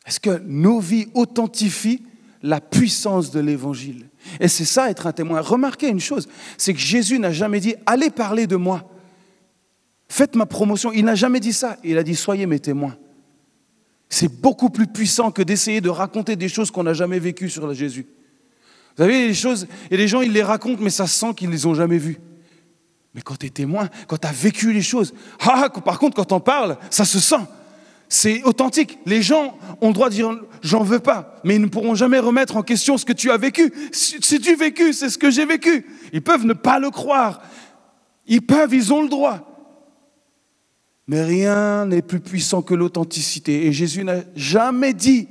Est-ce 0.06 0.20
que 0.20 0.38
nos 0.44 0.80
vies 0.80 1.08
authentifient 1.14 2.02
la 2.42 2.60
puissance 2.60 3.30
de 3.30 3.38
l'évangile? 3.38 4.08
Et 4.40 4.48
c'est 4.48 4.64
ça 4.64 4.90
être 4.90 5.06
un 5.06 5.12
témoin. 5.12 5.40
Remarquez 5.40 5.88
une 5.88 6.00
chose, 6.00 6.28
c'est 6.58 6.74
que 6.74 6.80
Jésus 6.80 7.18
n'a 7.18 7.32
jamais 7.32 7.60
dit 7.60 7.74
allez 7.86 8.10
parler 8.10 8.46
de 8.46 8.56
moi. 8.56 8.90
Faites 10.08 10.34
ma 10.34 10.46
promotion. 10.46 10.90
Il 10.92 11.04
n'a 11.04 11.14
jamais 11.14 11.38
dit 11.38 11.52
ça. 11.52 11.76
Il 11.84 11.96
a 11.96 12.02
dit 12.02 12.16
soyez 12.16 12.46
mes 12.46 12.58
témoins. 12.58 12.96
C'est 14.08 14.40
beaucoup 14.40 14.68
plus 14.68 14.88
puissant 14.88 15.30
que 15.30 15.42
d'essayer 15.42 15.80
de 15.80 15.88
raconter 15.88 16.34
des 16.34 16.48
choses 16.48 16.72
qu'on 16.72 16.82
n'a 16.82 16.94
jamais 16.94 17.20
vécues 17.20 17.48
sur 17.48 17.72
Jésus. 17.72 18.06
Vous 18.96 19.04
savez, 19.04 19.28
les 19.28 19.34
choses, 19.34 19.66
et 19.90 19.96
les 19.96 20.08
gens, 20.08 20.20
ils 20.20 20.32
les 20.32 20.42
racontent, 20.42 20.82
mais 20.82 20.90
ça 20.90 21.06
sent 21.06 21.34
qu'ils 21.34 21.48
ne 21.48 21.54
les 21.54 21.66
ont 21.66 21.74
jamais 21.74 21.98
vues. 21.98 22.18
Mais 23.14 23.22
quand 23.22 23.36
tu 23.36 23.46
es 23.46 23.50
témoin, 23.50 23.88
quand 24.06 24.18
tu 24.18 24.26
as 24.26 24.32
vécu 24.32 24.72
les 24.72 24.82
choses, 24.82 25.14
ah, 25.40 25.68
par 25.84 25.98
contre, 25.98 26.16
quand 26.16 26.32
on 26.32 26.40
parle, 26.40 26.76
ça 26.90 27.04
se 27.04 27.18
sent. 27.18 27.44
C'est 28.08 28.42
authentique. 28.42 28.98
Les 29.06 29.22
gens 29.22 29.56
ont 29.80 29.88
le 29.88 29.94
droit 29.94 30.08
de 30.08 30.14
dire 30.14 30.36
j'en 30.62 30.82
veux 30.82 30.98
pas, 30.98 31.36
mais 31.44 31.54
ils 31.54 31.60
ne 31.60 31.68
pourront 31.68 31.94
jamais 31.94 32.18
remettre 32.18 32.56
en 32.56 32.62
question 32.62 32.98
ce 32.98 33.04
que 33.04 33.12
tu 33.12 33.30
as 33.30 33.36
vécu. 33.36 33.72
Si 33.92 34.18
tu 34.18 34.54
vécu, 34.56 34.92
c'est 34.92 35.10
ce 35.10 35.18
que 35.18 35.30
j'ai 35.30 35.46
vécu. 35.46 35.86
Ils 36.12 36.22
peuvent 36.22 36.44
ne 36.44 36.52
pas 36.52 36.80
le 36.80 36.90
croire. 36.90 37.40
Ils 38.26 38.42
peuvent, 38.42 38.74
ils 38.74 38.92
ont 38.92 39.02
le 39.02 39.08
droit. 39.08 39.46
Mais 41.06 41.24
rien 41.24 41.86
n'est 41.86 42.02
plus 42.02 42.20
puissant 42.20 42.62
que 42.62 42.74
l'authenticité. 42.74 43.66
Et 43.66 43.72
Jésus 43.72 44.04
n'a 44.04 44.22
jamais 44.34 44.92
dit 44.92 45.28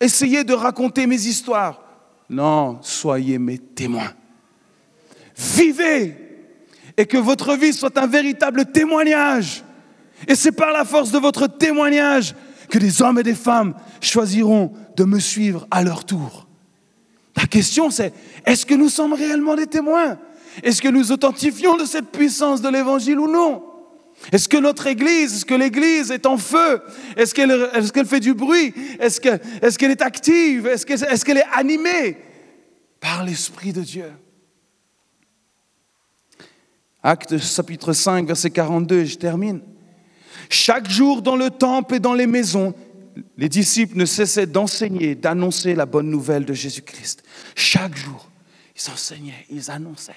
essayez 0.00 0.44
de 0.44 0.52
raconter 0.54 1.06
mes 1.06 1.26
histoires. 1.26 1.85
Non, 2.28 2.78
soyez 2.82 3.38
mes 3.38 3.58
témoins. 3.58 4.12
Vivez 5.36 6.16
et 6.96 7.06
que 7.06 7.18
votre 7.18 7.54
vie 7.56 7.72
soit 7.72 7.96
un 7.98 8.06
véritable 8.06 8.66
témoignage 8.66 9.62
et 10.26 10.34
c'est 10.34 10.52
par 10.52 10.72
la 10.72 10.84
force 10.84 11.12
de 11.12 11.18
votre 11.18 11.46
témoignage 11.46 12.34
que 12.70 12.78
des 12.78 13.02
hommes 13.02 13.18
et 13.18 13.22
des 13.22 13.34
femmes 13.34 13.74
choisiront 14.00 14.72
de 14.96 15.04
me 15.04 15.20
suivre 15.20 15.66
à 15.70 15.84
leur 15.84 16.04
tour. 16.04 16.48
La 17.36 17.46
question 17.46 17.90
c'est, 17.90 18.14
est-ce 18.46 18.64
que 18.64 18.74
nous 18.74 18.88
sommes 18.88 19.12
réellement 19.12 19.54
des 19.54 19.66
témoins? 19.66 20.18
Est-ce 20.62 20.80
que 20.80 20.88
nous 20.88 21.12
authentifions 21.12 21.76
de 21.76 21.84
cette 21.84 22.10
puissance 22.10 22.62
de 22.62 22.68
l'Évangile 22.70 23.18
ou 23.18 23.30
non? 23.30 23.62
Est-ce 24.32 24.48
que 24.48 24.56
notre 24.56 24.86
Église, 24.86 25.34
est-ce 25.34 25.44
que 25.44 25.54
l'Église 25.54 26.10
est 26.10 26.26
en 26.26 26.36
feu? 26.36 26.82
Est-ce 27.16 27.34
qu'elle 27.34 28.06
fait 28.06 28.20
du 28.20 28.34
bruit? 28.34 28.74
Est-ce 28.98 29.20
qu'elle 29.20 29.90
est, 29.90 30.02
active? 30.02 30.66
Est-ce 30.66 31.24
qu'elle 31.24 31.38
est 31.38 31.48
animée 31.54 32.16
par 33.00 33.24
l'Esprit 33.24 33.72
de 33.72 33.82
Dieu? 33.82 34.10
Acte 37.02 37.38
chapitre 37.38 37.92
5, 37.92 38.26
verset 38.26 38.50
42, 38.50 39.00
et 39.00 39.06
je 39.06 39.16
termine. 39.16 39.60
Chaque 40.50 40.90
jour 40.90 41.22
dans 41.22 41.36
le 41.36 41.50
temple 41.50 41.94
et 41.94 42.00
dans 42.00 42.14
les 42.14 42.26
maisons, 42.26 42.74
les 43.36 43.48
disciples 43.48 43.96
ne 43.96 44.04
cessaient 44.04 44.46
d'enseigner, 44.46 45.14
d'annoncer 45.14 45.74
la 45.74 45.86
bonne 45.86 46.10
nouvelle 46.10 46.44
de 46.44 46.52
Jésus-Christ. 46.52 47.22
Chaque 47.54 47.96
jour, 47.96 48.28
ils 48.74 48.90
enseignaient, 48.90 49.46
ils 49.50 49.70
annonçaient, 49.70 50.16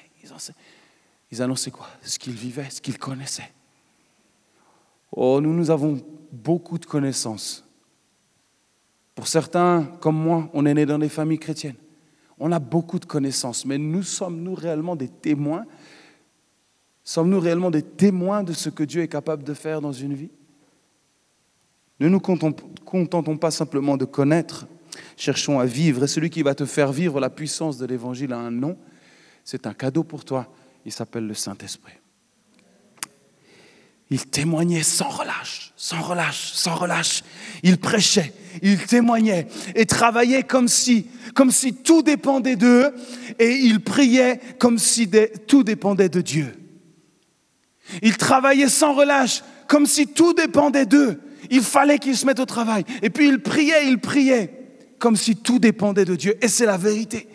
ils 1.32 1.42
annonçaient 1.42 1.72
quoi? 1.72 1.90
Ce 2.02 2.18
qu'ils 2.18 2.34
vivaient, 2.34 2.70
ce 2.72 2.82
qu'ils 2.82 2.98
connaissaient. 2.98 3.52
Oh, 5.12 5.40
nous, 5.42 5.54
nous 5.54 5.72
avons 5.72 6.00
beaucoup 6.32 6.78
de 6.78 6.86
connaissances. 6.86 7.66
Pour 9.16 9.28
certains, 9.28 9.84
comme 10.00 10.16
moi, 10.16 10.50
on 10.54 10.66
est 10.66 10.74
né 10.74 10.86
dans 10.86 11.00
des 11.00 11.10
familles 11.10 11.40
chrétiennes. 11.40 11.76
On 12.40 12.52
a 12.52 12.60
beaucoup 12.60 13.00
de 13.00 13.06
connaissances, 13.06 13.66
mais 13.66 13.78
nous 13.78 14.04
sommes-nous 14.04 14.56
réellement 14.56 14.96
des 14.96 15.10
témoins? 15.10 15.66
Sommes-nous 17.04 17.40
réellement 17.40 17.72
des 17.72 17.82
témoins 17.82 18.44
de 18.44 18.54
ce 18.54 18.70
que 18.70 18.84
Dieu 18.84 19.02
est 19.02 19.08
capable 19.08 19.44
de 19.44 19.54
faire 19.54 19.82
dans 19.82 19.92
une 19.92 20.14
vie? 20.14 20.32
Ne 22.00 22.08
nous 22.08 22.22
contentons 22.22 23.38
pas 23.38 23.52
simplement 23.52 23.98
de 23.98 24.06
connaître, 24.06 24.68
cherchons 25.18 25.60
à 25.60 25.66
vivre. 25.66 26.06
Et 26.06 26.08
celui 26.08 26.30
qui 26.30 26.44
va 26.44 26.56
te 26.56 26.66
faire 26.66 26.94
vivre 26.94 27.20
la 27.20 27.30
puissance 27.30 27.78
de 27.78 27.86
l'Évangile 27.86 28.32
a 28.32 28.38
un 28.38 28.52
nom, 28.52 28.78
c'est 29.44 29.68
un 29.68 29.74
cadeau 29.74 30.06
pour 30.06 30.24
toi, 30.24 30.48
il 30.86 30.94
s'appelle 30.94 31.28
le 31.28 31.34
Saint-Esprit. 31.34 31.94
Il 34.12 34.26
témoignait 34.26 34.84
sans 34.84 35.10
relâche, 35.10 35.72
sans 35.78 36.02
relâche, 36.02 36.52
sans 36.54 36.76
relâche. 36.76 37.24
Il 37.62 37.78
prêchait, 37.78 38.34
il 38.64 38.84
témoignait 38.84 39.48
et 39.76 39.86
travaillait 39.86 40.44
comme 40.44 40.68
si, 40.68 41.06
tout 41.84 42.02
dépendait 42.02 42.56
d'eux 42.56 42.92
et 43.38 43.52
il 43.52 43.82
priait 43.82 44.40
comme 44.58 44.80
si 44.80 45.08
tout 45.48 45.64
dépendait 45.64 46.10
de 46.10 46.22
Dieu. 46.22 46.56
Ils 48.02 48.18
travaillaient 48.18 48.70
sans 48.70 48.94
relâche, 48.94 49.44
comme 49.68 49.86
si 49.86 50.08
tout 50.08 50.34
dépendait 50.34 50.86
d'eux. 50.86 51.22
Il 51.52 51.62
fallait 51.62 52.00
qu'ils 52.00 52.18
se 52.18 52.26
mettent 52.26 52.40
au 52.40 52.46
travail. 52.46 52.84
Et 53.02 53.10
puis 53.10 53.28
ils 53.28 53.42
priaient, 53.42 53.88
ils 53.88 54.00
priaient, 54.00 54.52
comme 55.00 55.16
si 55.16 55.36
tout 55.36 55.60
dépendait 55.60 56.06
de 56.06 56.16
Dieu. 56.16 56.36
Et 56.42 56.48
c'est 56.48 56.66
la 56.66 56.78
vérité. 56.78 57.28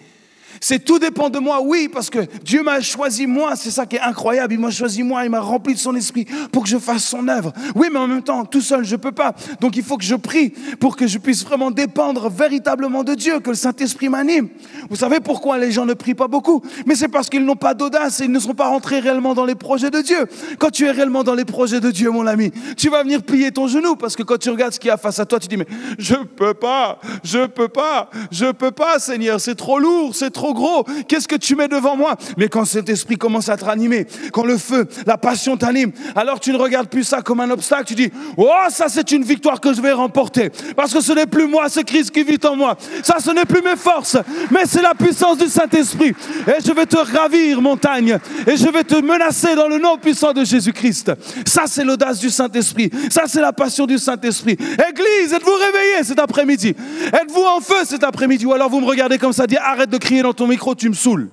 C'est 0.66 0.82
tout 0.82 0.98
dépend 0.98 1.28
de 1.28 1.38
moi, 1.38 1.60
oui, 1.62 1.90
parce 1.92 2.08
que 2.08 2.20
Dieu 2.42 2.62
m'a 2.62 2.80
choisi 2.80 3.26
moi, 3.26 3.54
c'est 3.54 3.70
ça 3.70 3.84
qui 3.84 3.96
est 3.96 4.00
incroyable. 4.00 4.54
Il 4.54 4.60
m'a 4.60 4.70
choisi 4.70 5.02
moi, 5.02 5.22
il 5.22 5.30
m'a 5.30 5.40
rempli 5.40 5.74
de 5.74 5.78
son 5.78 5.94
esprit 5.94 6.24
pour 6.52 6.62
que 6.62 6.70
je 6.70 6.78
fasse 6.78 7.04
son 7.04 7.28
œuvre. 7.28 7.52
Oui, 7.74 7.88
mais 7.92 7.98
en 7.98 8.08
même 8.08 8.22
temps, 8.22 8.46
tout 8.46 8.62
seul, 8.62 8.82
je 8.82 8.92
ne 8.92 8.96
peux 8.96 9.12
pas. 9.12 9.34
Donc 9.60 9.76
il 9.76 9.82
faut 9.82 9.98
que 9.98 10.04
je 10.04 10.14
prie 10.14 10.54
pour 10.80 10.96
que 10.96 11.06
je 11.06 11.18
puisse 11.18 11.44
vraiment 11.44 11.70
dépendre 11.70 12.30
véritablement 12.30 13.04
de 13.04 13.14
Dieu, 13.14 13.40
que 13.40 13.50
le 13.50 13.56
Saint-Esprit 13.56 14.08
m'anime. 14.08 14.48
Vous 14.88 14.96
savez 14.96 15.20
pourquoi 15.20 15.58
les 15.58 15.70
gens 15.70 15.84
ne 15.84 15.92
prient 15.92 16.14
pas 16.14 16.28
beaucoup? 16.28 16.62
Mais 16.86 16.94
c'est 16.94 17.08
parce 17.08 17.28
qu'ils 17.28 17.44
n'ont 17.44 17.56
pas 17.56 17.74
d'audace 17.74 18.20
et 18.20 18.24
ils 18.24 18.32
ne 18.32 18.38
sont 18.40 18.54
pas 18.54 18.68
rentrés 18.68 19.00
réellement 19.00 19.34
dans 19.34 19.44
les 19.44 19.56
projets 19.56 19.90
de 19.90 20.00
Dieu. 20.00 20.26
Quand 20.58 20.70
tu 20.70 20.86
es 20.86 20.90
réellement 20.90 21.24
dans 21.24 21.34
les 21.34 21.44
projets 21.44 21.80
de 21.80 21.90
Dieu, 21.90 22.10
mon 22.10 22.26
ami, 22.26 22.52
tu 22.78 22.88
vas 22.88 23.02
venir 23.02 23.22
plier 23.22 23.50
ton 23.50 23.68
genou 23.68 23.96
parce 23.96 24.16
que 24.16 24.22
quand 24.22 24.38
tu 24.38 24.48
regardes 24.48 24.72
ce 24.72 24.80
qu'il 24.80 24.88
y 24.88 24.92
a 24.92 24.96
face 24.96 25.18
à 25.18 25.26
toi, 25.26 25.38
tu 25.38 25.46
dis 25.46 25.58
mais 25.58 25.66
je 25.98 26.14
peux 26.14 26.54
pas, 26.54 27.00
je 27.22 27.44
peux 27.44 27.68
pas, 27.68 28.08
je 28.30 28.50
peux 28.50 28.70
pas, 28.70 28.98
Seigneur, 28.98 29.42
c'est 29.42 29.56
trop 29.56 29.78
lourd, 29.78 30.14
c'est 30.14 30.30
trop 30.30 30.53
gros, 30.55 30.84
qu'est-ce 31.07 31.28
que 31.28 31.36
tu 31.36 31.55
mets 31.55 31.68
devant 31.68 31.96
moi? 31.96 32.16
Mais 32.38 32.48
quand 32.48 32.64
cet 32.64 32.88
esprit 32.88 33.16
commence 33.16 33.50
à 33.50 33.59
te 33.59 33.64
ranimer, 33.66 34.07
quand 34.32 34.44
le 34.44 34.57
feu, 34.57 34.88
la 35.07 35.18
passion 35.18 35.59
t'anime, 35.59 35.92
alors 36.16 36.40
tu 36.40 36.52
ne 36.52 36.57
regardes 36.57 36.88
plus 36.88 37.05
ça 37.05 37.20
comme 37.20 37.40
un 37.40 37.50
obstacle, 37.50 37.84
tu 37.84 37.94
dis, 37.94 38.11
oh, 38.38 38.48
ça 38.70 38.86
c'est 38.88 39.11
une 39.12 39.24
victoire 39.24 39.61
que 39.61 39.74
je 39.74 39.82
vais 39.82 39.92
remporter. 39.92 40.50
Parce 40.76 40.92
que 40.94 41.00
ce 41.00 41.12
n'est 41.12 41.26
plus 41.26 41.46
moi, 41.46 41.68
c'est 41.68 41.84
Christ 41.84 42.11
qui 42.11 42.22
vit 42.22 42.38
en 42.44 42.57
moi. 42.57 42.76
Ça, 43.02 43.16
ce 43.20 43.30
n'est 43.30 43.44
plus 43.44 43.62
mes 43.62 43.76
forces, 43.76 44.16
mais 44.50 44.62
c'est 44.66 44.82
la 44.82 44.94
puissance 44.94 45.38
du 45.38 45.48
Saint-Esprit. 45.48 46.14
Et 46.46 46.64
je 46.64 46.72
vais 46.72 46.86
te 46.86 46.96
ravir, 46.96 47.61
montagne, 47.61 48.18
et 48.46 48.57
je 48.57 48.68
vais 48.68 48.84
te 48.84 48.96
menacer 48.96 49.55
dans 49.55 49.68
le 49.68 49.78
nom 49.78 49.96
puissant 49.96 50.32
de 50.32 50.44
Jésus-Christ. 50.44 51.12
Ça, 51.46 51.62
c'est 51.66 51.84
l'audace 51.84 52.18
du 52.18 52.30
Saint-Esprit. 52.30 52.90
Ça, 53.11 53.22
c'est 53.26 53.40
la 53.40 53.52
passion 53.52 53.86
du 53.86 53.98
Saint-Esprit. 53.98 54.52
Église, 54.52 55.32
êtes-vous 55.32 55.52
réveillés 55.52 56.05
cet 56.05 56.18
après-midi? 56.18 56.74
Êtes-vous 57.07 57.42
en 57.42 57.61
feu 57.61 57.84
cet 57.84 58.05
après-midi? 58.05 58.46
Ou 58.46 58.52
alors 58.52 58.68
vous 58.68 58.80
me 58.80 58.86
regardez 58.86 59.18
comme 59.18 59.32
ça, 59.32 59.46
dites 59.46 59.59
arrête 59.59 59.90
de 59.90 59.98
crier 59.98 60.22
dans 60.22 60.34
ton 60.35 60.47
micro, 60.47 60.74
tu 60.74 60.89
me 60.89 60.95
saoules. 60.95 61.30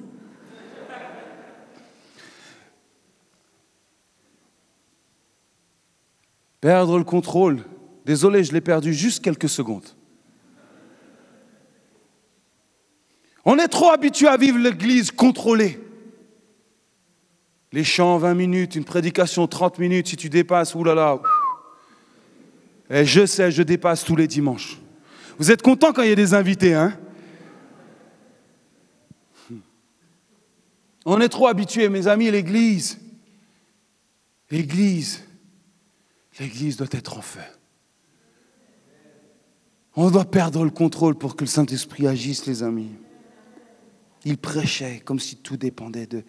Perdre 6.61 6.97
le 6.97 7.03
contrôle. 7.03 7.63
Désolé, 8.05 8.43
je 8.43 8.53
l'ai 8.53 8.61
perdu 8.61 8.93
juste 8.93 9.23
quelques 9.23 9.49
secondes. 9.49 9.87
On 13.43 13.57
est 13.57 13.67
trop 13.67 13.89
habitué 13.89 14.27
à 14.27 14.37
vivre 14.37 14.59
l'église 14.59 15.09
contrôlée. 15.11 15.79
Les 17.71 17.83
chants 17.83 18.17
20 18.17 18.33
minutes, 18.35 18.75
une 18.75 18.83
prédication 18.83 19.47
30 19.47 19.79
minutes, 19.79 20.09
si 20.09 20.17
tu 20.17 20.29
dépasses, 20.29 20.75
oulala. 20.75 21.19
Et 22.89 23.05
je 23.05 23.25
sais, 23.25 23.49
je 23.49 23.63
dépasse 23.63 24.03
tous 24.03 24.15
les 24.15 24.27
dimanches. 24.27 24.77
Vous 25.39 25.49
êtes 25.51 25.61
content 25.61 25.93
quand 25.93 26.03
il 26.03 26.09
y 26.09 26.11
a 26.11 26.15
des 26.15 26.33
invités, 26.33 26.73
hein? 26.73 26.93
On 31.05 31.19
est 31.19 31.29
trop 31.29 31.47
habitué, 31.47 31.89
mes 31.89 32.07
amis, 32.07 32.29
l'Église. 32.29 32.99
L'Église, 34.49 35.23
l'Église 36.39 36.77
doit 36.77 36.87
être 36.91 37.17
en 37.17 37.21
feu. 37.21 37.39
On 39.95 40.09
doit 40.11 40.29
perdre 40.29 40.63
le 40.63 40.69
contrôle 40.69 41.15
pour 41.15 41.35
que 41.35 41.43
le 41.43 41.49
Saint-Esprit 41.49 42.07
agisse, 42.07 42.45
les 42.45 42.63
amis. 42.63 42.91
Il 44.23 44.37
prêchait 44.37 45.01
comme 45.03 45.19
si 45.19 45.37
tout 45.37 45.57
dépendait 45.57 46.07
de... 46.07 46.23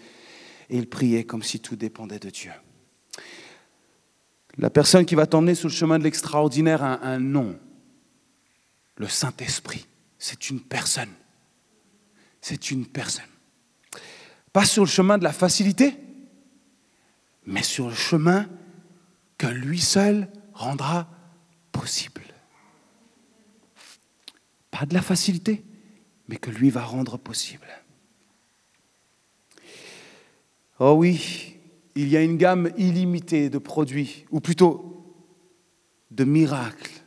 Et 0.71 0.79
il 0.79 0.89
priait 0.89 1.25
comme 1.25 1.43
si 1.43 1.61
tout 1.61 1.77
dépendait 1.77 2.19
de 2.19 2.31
Dieu. 2.31 2.53
La 4.57 4.71
personne 4.71 5.05
qui 5.05 5.15
va 5.15 5.27
t'emmener 5.27 5.55
sur 5.55 5.69
le 5.69 5.75
chemin 5.75 5.99
de 5.99 6.05
l'extraordinaire 6.05 6.83
a 6.83 7.05
un 7.07 7.19
nom. 7.19 7.59
Le 8.97 9.09
Saint-Esprit. 9.09 9.87
C'est 10.19 10.51
une 10.51 10.61
personne. 10.61 11.13
C'est 12.41 12.71
une 12.71 12.87
personne. 12.87 13.25
Pas 14.53 14.65
sur 14.65 14.85
le 14.85 14.89
chemin 14.89 15.19
de 15.19 15.25
la 15.25 15.33
facilité, 15.33 15.97
mais 17.47 17.63
sur 17.63 17.89
le 17.89 17.95
chemin 17.95 18.49
que 19.39 19.47
lui 19.47 19.81
seul 19.81 20.29
rendra 20.53 21.09
possible. 21.73 22.23
Pas 24.71 24.87
de 24.87 24.95
la 24.95 25.03
facilité, 25.03 25.65
mais 26.29 26.37
que 26.37 26.51
lui 26.51 26.71
va 26.71 26.85
rendre 26.85 27.17
possible. 27.17 27.67
Oh 30.79 30.93
oui, 30.93 31.57
il 31.95 32.09
y 32.09 32.17
a 32.17 32.23
une 32.23 32.37
gamme 32.37 32.71
illimitée 32.77 33.51
de 33.51 33.59
produits, 33.59 34.27
ou 34.31 34.41
plutôt 34.41 35.15
de 36.11 36.25
miracles, 36.25 37.03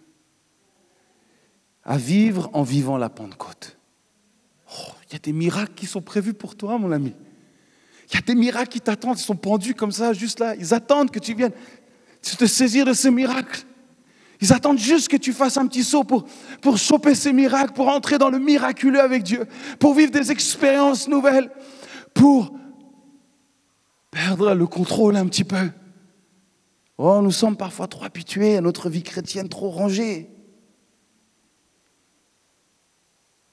à 1.83 1.97
vivre 1.97 2.49
en 2.53 2.63
vivant 2.63 2.97
la 2.97 3.09
Pentecôte. 3.09 3.77
Oh, 4.71 4.91
il 5.07 5.13
y 5.13 5.15
a 5.15 5.19
des 5.19 5.33
miracles 5.33 5.73
qui 5.75 5.85
sont 5.85 6.01
prévus 6.01 6.33
pour 6.33 6.55
toi, 6.55 6.77
mon 6.77 6.91
ami. 6.91 7.13
Il 8.09 8.15
y 8.15 8.17
a 8.17 8.21
des 8.21 8.35
miracles 8.35 8.69
qui 8.69 8.81
t'attendent, 8.81 9.19
ils 9.19 9.23
sont 9.23 9.35
pendus 9.35 9.73
comme 9.73 9.91
ça, 9.91 10.13
juste 10.13 10.39
là. 10.39 10.55
Ils 10.55 10.73
attendent 10.73 11.11
que 11.11 11.19
tu 11.19 11.33
viennes 11.33 11.53
te 12.33 12.45
saisir 12.45 12.85
de 12.85 12.93
ces 12.93 13.11
miracles. 13.11 13.63
Ils 14.41 14.51
attendent 14.51 14.79
juste 14.79 15.07
que 15.07 15.17
tu 15.17 15.31
fasses 15.31 15.57
un 15.57 15.67
petit 15.67 15.83
saut 15.83 16.03
pour, 16.03 16.25
pour 16.61 16.77
choper 16.77 17.15
ces 17.15 17.31
miracles, 17.31 17.73
pour 17.73 17.87
entrer 17.87 18.17
dans 18.17 18.29
le 18.29 18.39
miraculeux 18.39 18.99
avec 18.99 19.23
Dieu, 19.23 19.45
pour 19.79 19.93
vivre 19.93 20.11
des 20.11 20.31
expériences 20.31 21.07
nouvelles, 21.07 21.49
pour 22.13 22.53
perdre 24.11 24.53
le 24.53 24.67
contrôle 24.67 25.15
un 25.15 25.27
petit 25.27 25.43
peu. 25.43 25.69
Oh, 26.97 27.21
nous 27.21 27.31
sommes 27.31 27.57
parfois 27.57 27.87
trop 27.87 28.03
habitués 28.03 28.57
à 28.57 28.61
notre 28.61 28.89
vie 28.89 29.03
chrétienne 29.03 29.49
trop 29.49 29.69
rangée. 29.69 30.29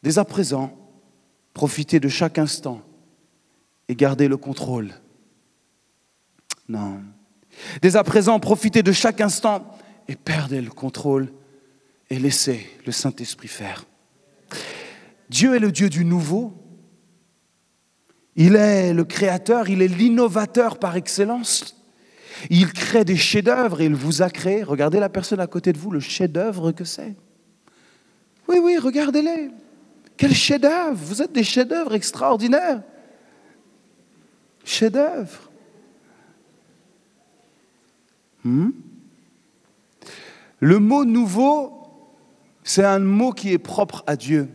Dès 0.02 0.18
à 0.18 0.24
présent, 0.24 0.76
profitez 1.54 2.00
de 2.00 2.08
chaque 2.08 2.38
instant 2.38 2.82
et 3.92 3.94
gardez 3.94 4.26
le 4.26 4.38
contrôle. 4.38 4.90
Non. 6.66 7.02
Dès 7.82 7.96
à 7.96 8.04
présent, 8.04 8.40
profitez 8.40 8.82
de 8.82 8.90
chaque 8.90 9.20
instant 9.20 9.76
et 10.08 10.16
perdez 10.16 10.62
le 10.62 10.70
contrôle 10.70 11.30
et 12.08 12.18
laissez 12.18 12.66
le 12.86 12.92
Saint-Esprit 12.92 13.48
faire. 13.48 13.84
Dieu 15.28 15.54
est 15.54 15.58
le 15.58 15.70
Dieu 15.70 15.90
du 15.90 16.06
nouveau. 16.06 16.54
Il 18.34 18.56
est 18.56 18.94
le 18.94 19.04
créateur, 19.04 19.68
il 19.68 19.82
est 19.82 19.88
l'innovateur 19.88 20.78
par 20.78 20.96
excellence. 20.96 21.76
Il 22.48 22.72
crée 22.72 23.04
des 23.04 23.18
chefs-d'œuvre 23.18 23.82
et 23.82 23.84
il 23.84 23.94
vous 23.94 24.22
a 24.22 24.30
créé. 24.30 24.62
Regardez 24.62 25.00
la 25.00 25.10
personne 25.10 25.40
à 25.40 25.46
côté 25.46 25.74
de 25.74 25.78
vous, 25.78 25.90
le 25.90 26.00
chef-d'œuvre 26.00 26.72
que 26.72 26.84
c'est. 26.84 27.14
Oui, 28.48 28.56
oui, 28.58 28.78
regardez-les. 28.78 29.50
Quel 30.16 30.32
chef-d'œuvre 30.32 30.94
Vous 30.94 31.20
êtes 31.20 31.32
des 31.32 31.44
chefs-d'œuvre 31.44 31.92
extraordinaires. 31.92 32.80
Chef-d'œuvre. 34.64 35.50
Hmm? 38.44 38.70
Le 40.60 40.78
mot 40.78 41.04
nouveau, 41.04 41.82
c'est 42.62 42.84
un 42.84 43.00
mot 43.00 43.32
qui 43.32 43.52
est 43.52 43.58
propre 43.58 44.04
à 44.06 44.16
Dieu. 44.16 44.48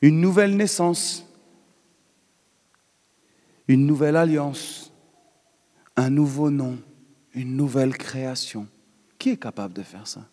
Une 0.00 0.20
nouvelle 0.20 0.56
naissance, 0.56 1.24
une 3.68 3.86
nouvelle 3.86 4.16
alliance, 4.16 4.92
un 5.96 6.10
nouveau 6.10 6.50
nom, 6.50 6.78
une 7.34 7.56
nouvelle 7.56 7.96
création. 7.96 8.66
Qui 9.18 9.30
est 9.30 9.36
capable 9.36 9.74
de 9.74 9.82
faire 9.82 10.06
ça? 10.06 10.26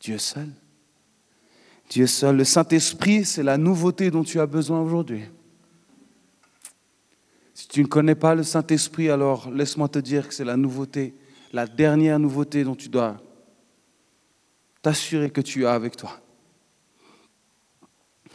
Dieu 0.00 0.18
seul. 0.18 0.48
Dieu 1.88 2.06
seul. 2.06 2.36
Le 2.36 2.44
Saint-Esprit, 2.44 3.24
c'est 3.24 3.42
la 3.42 3.56
nouveauté 3.56 4.10
dont 4.10 4.24
tu 4.24 4.40
as 4.40 4.46
besoin 4.46 4.80
aujourd'hui. 4.80 5.22
Si 7.54 7.66
tu 7.66 7.82
ne 7.82 7.88
connais 7.88 8.14
pas 8.14 8.34
le 8.34 8.42
Saint-Esprit, 8.42 9.10
alors 9.10 9.50
laisse-moi 9.50 9.88
te 9.88 9.98
dire 9.98 10.28
que 10.28 10.34
c'est 10.34 10.44
la 10.44 10.56
nouveauté, 10.56 11.14
la 11.52 11.66
dernière 11.66 12.18
nouveauté 12.18 12.62
dont 12.62 12.76
tu 12.76 12.88
dois 12.88 13.16
t'assurer 14.82 15.30
que 15.30 15.40
tu 15.40 15.66
as 15.66 15.72
avec 15.72 15.96
toi. 15.96 16.20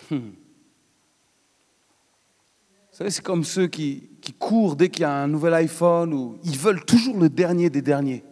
Hmm. 0.10 0.32
Vous 2.92 2.98
savez, 2.98 3.10
c'est 3.10 3.24
comme 3.24 3.44
ceux 3.44 3.68
qui, 3.68 4.10
qui 4.22 4.34
courent 4.34 4.76
dès 4.76 4.90
qu'il 4.90 5.02
y 5.02 5.06
a 5.06 5.16
un 5.16 5.28
nouvel 5.28 5.54
iPhone 5.56 6.14
ou 6.14 6.38
ils 6.44 6.58
veulent 6.58 6.84
toujours 6.86 7.18
le 7.18 7.30
dernier 7.30 7.70
des 7.70 7.82
derniers. 7.82 8.24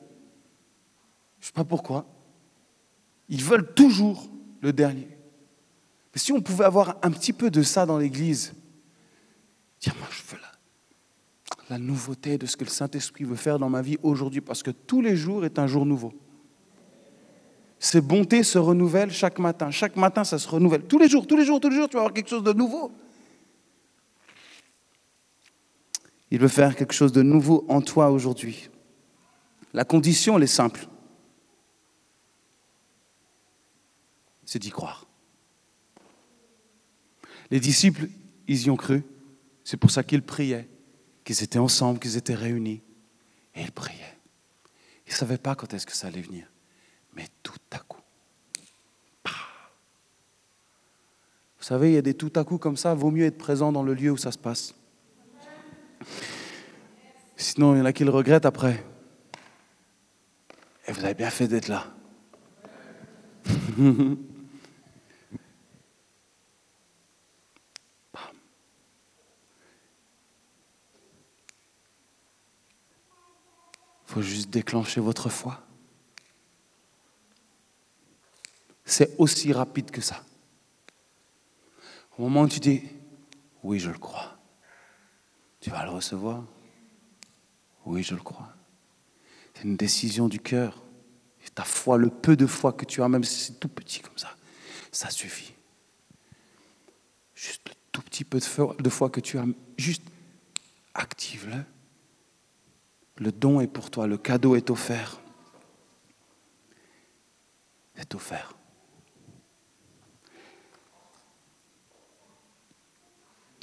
Je 1.39 1.45
ne 1.45 1.47
sais 1.47 1.53
pas 1.53 1.63
pourquoi. 1.63 2.05
Ils 3.29 3.43
veulent 3.43 3.73
toujours 3.73 4.29
le 4.61 4.71
dernier. 4.71 5.10
Mais 6.13 6.19
si 6.19 6.31
on 6.31 6.41
pouvait 6.41 6.65
avoir 6.65 6.97
un 7.03 7.11
petit 7.11 7.33
peu 7.33 7.49
de 7.49 7.63
ça 7.63 7.85
dans 7.85 7.97
l'Église, 7.97 8.53
dire 9.79 9.95
moi 9.97 10.07
je 10.11 10.21
veux 10.31 10.41
la, 10.41 10.51
la 11.69 11.77
nouveauté 11.77 12.37
de 12.37 12.45
ce 12.45 12.57
que 12.57 12.65
le 12.65 12.69
Saint-Esprit 12.69 13.23
veut 13.23 13.35
faire 13.35 13.59
dans 13.59 13.69
ma 13.69 13.81
vie 13.81 13.97
aujourd'hui, 14.03 14.41
parce 14.41 14.61
que 14.61 14.71
tous 14.71 15.01
les 15.01 15.15
jours 15.15 15.45
est 15.45 15.57
un 15.57 15.67
jour 15.67 15.85
nouveau. 15.85 16.13
Ces 17.79 17.99
bontés 17.99 18.43
se 18.43 18.59
renouvellent 18.59 19.11
chaque 19.11 19.39
matin. 19.39 19.71
Chaque 19.71 19.95
matin, 19.95 20.23
ça 20.23 20.37
se 20.37 20.47
renouvelle. 20.47 20.83
Tous 20.83 20.99
les 20.99 21.09
jours, 21.09 21.25
tous 21.25 21.35
les 21.35 21.45
jours, 21.45 21.59
tous 21.59 21.69
les 21.69 21.77
jours, 21.77 21.89
tu 21.89 21.95
vas 21.95 22.01
avoir 22.01 22.13
quelque 22.13 22.29
chose 22.29 22.43
de 22.43 22.53
nouveau. 22.53 22.91
Il 26.29 26.39
veut 26.39 26.47
faire 26.47 26.75
quelque 26.75 26.93
chose 26.93 27.11
de 27.11 27.23
nouveau 27.23 27.65
en 27.67 27.81
toi 27.81 28.11
aujourd'hui. 28.11 28.69
La 29.73 29.83
condition, 29.83 30.37
elle 30.37 30.43
est 30.43 30.47
simple. 30.47 30.87
C'est 34.45 34.59
d'y 34.59 34.69
croire. 34.69 35.07
Les 37.51 37.59
disciples, 37.59 38.07
ils 38.47 38.65
y 38.65 38.69
ont 38.69 38.77
cru. 38.77 39.03
C'est 39.63 39.77
pour 39.77 39.91
ça 39.91 40.03
qu'ils 40.03 40.23
priaient 40.23 40.67
qu'ils 41.23 41.43
étaient 41.43 41.59
ensemble, 41.59 41.99
qu'ils 41.99 42.17
étaient 42.17 42.35
réunis. 42.35 42.81
Et 43.55 43.61
ils 43.61 43.71
priaient. 43.71 44.17
Ils 45.07 45.11
ne 45.11 45.15
savaient 45.15 45.37
pas 45.37 45.55
quand 45.55 45.73
est-ce 45.73 45.85
que 45.85 45.93
ça 45.93 46.07
allait 46.07 46.21
venir. 46.21 46.47
Mais 47.15 47.27
tout 47.43 47.53
à 47.71 47.79
coup. 47.79 47.99
Vous 49.25 51.67
savez, 51.67 51.91
il 51.91 51.93
y 51.93 51.97
a 51.97 52.01
des 52.01 52.15
tout 52.15 52.31
à 52.35 52.43
coup 52.43 52.57
comme 52.57 52.75
ça, 52.75 52.95
vaut 52.95 53.11
mieux 53.11 53.25
être 53.25 53.37
présent 53.37 53.71
dans 53.71 53.83
le 53.83 53.93
lieu 53.93 54.09
où 54.09 54.17
ça 54.17 54.31
se 54.31 54.37
passe. 54.37 54.73
Sinon, 57.37 57.75
il 57.75 57.79
y 57.79 57.81
en 57.81 57.85
a 57.85 57.93
qui 57.93 58.03
le 58.03 58.09
regrettent 58.09 58.47
après. 58.47 58.83
Et 60.87 60.91
vous 60.91 61.05
avez 61.05 61.13
bien 61.13 61.29
fait 61.29 61.47
d'être 61.47 61.67
là. 61.67 61.85
Il 74.11 74.15
faut 74.15 74.21
juste 74.23 74.49
déclencher 74.49 74.99
votre 74.99 75.29
foi. 75.29 75.65
C'est 78.83 79.15
aussi 79.17 79.53
rapide 79.53 79.89
que 79.89 80.01
ça. 80.01 80.21
Au 82.17 82.23
moment 82.23 82.41
où 82.41 82.49
tu 82.49 82.59
dis, 82.59 82.83
oui, 83.63 83.79
je 83.79 83.89
le 83.89 83.97
crois, 83.97 84.37
tu 85.61 85.69
vas 85.69 85.85
le 85.85 85.91
recevoir. 85.91 86.43
Oui, 87.85 88.03
je 88.03 88.13
le 88.13 88.19
crois. 88.19 88.53
C'est 89.53 89.63
une 89.63 89.77
décision 89.77 90.27
du 90.27 90.41
cœur. 90.41 90.83
Ta 91.55 91.63
foi, 91.63 91.97
le 91.97 92.09
peu 92.09 92.35
de 92.35 92.47
foi 92.47 92.73
que 92.73 92.83
tu 92.83 93.01
as, 93.01 93.07
même 93.07 93.23
si 93.23 93.45
c'est 93.45 93.59
tout 93.61 93.69
petit 93.69 94.01
comme 94.01 94.17
ça, 94.17 94.35
ça 94.91 95.09
suffit. 95.09 95.53
Juste 97.33 97.69
le 97.69 97.75
tout 97.93 98.01
petit 98.01 98.25
peu 98.25 98.39
de 98.39 98.89
foi 98.89 99.09
que 99.09 99.21
tu 99.21 99.37
as, 99.37 99.45
juste 99.77 100.03
active-le. 100.95 101.63
Le 103.21 103.31
don 103.31 103.61
est 103.61 103.67
pour 103.67 103.91
toi, 103.91 104.07
le 104.07 104.17
cadeau 104.17 104.55
est 104.55 104.71
offert. 104.71 105.19
C'est 107.95 108.15
offert. 108.15 108.55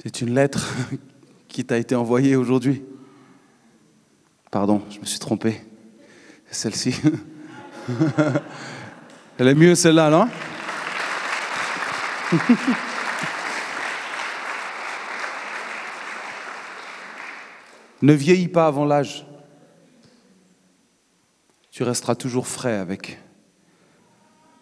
C'est 0.01 0.21
une 0.21 0.33
lettre 0.33 0.65
qui 1.49 1.65
t'a 1.65 1.77
été 1.77 1.93
envoyée 1.93 2.37
aujourd'hui. 2.37 2.85
Pardon, 4.49 4.81
je 4.89 5.01
me 5.01 5.05
suis 5.05 5.19
trompé. 5.19 5.61
Celle-ci. 6.49 6.95
Elle 9.37 9.49
est 9.49 9.55
mieux 9.55 9.75
celle-là, 9.75 10.09
non? 10.09 10.29
Ne 18.01 18.13
vieillis 18.13 18.47
pas 18.47 18.65
avant 18.65 18.85
l'âge 18.85 19.28
tu 21.79 21.83
resteras 21.83 22.15
toujours 22.15 22.45
frais 22.45 22.75
avec 22.75 23.21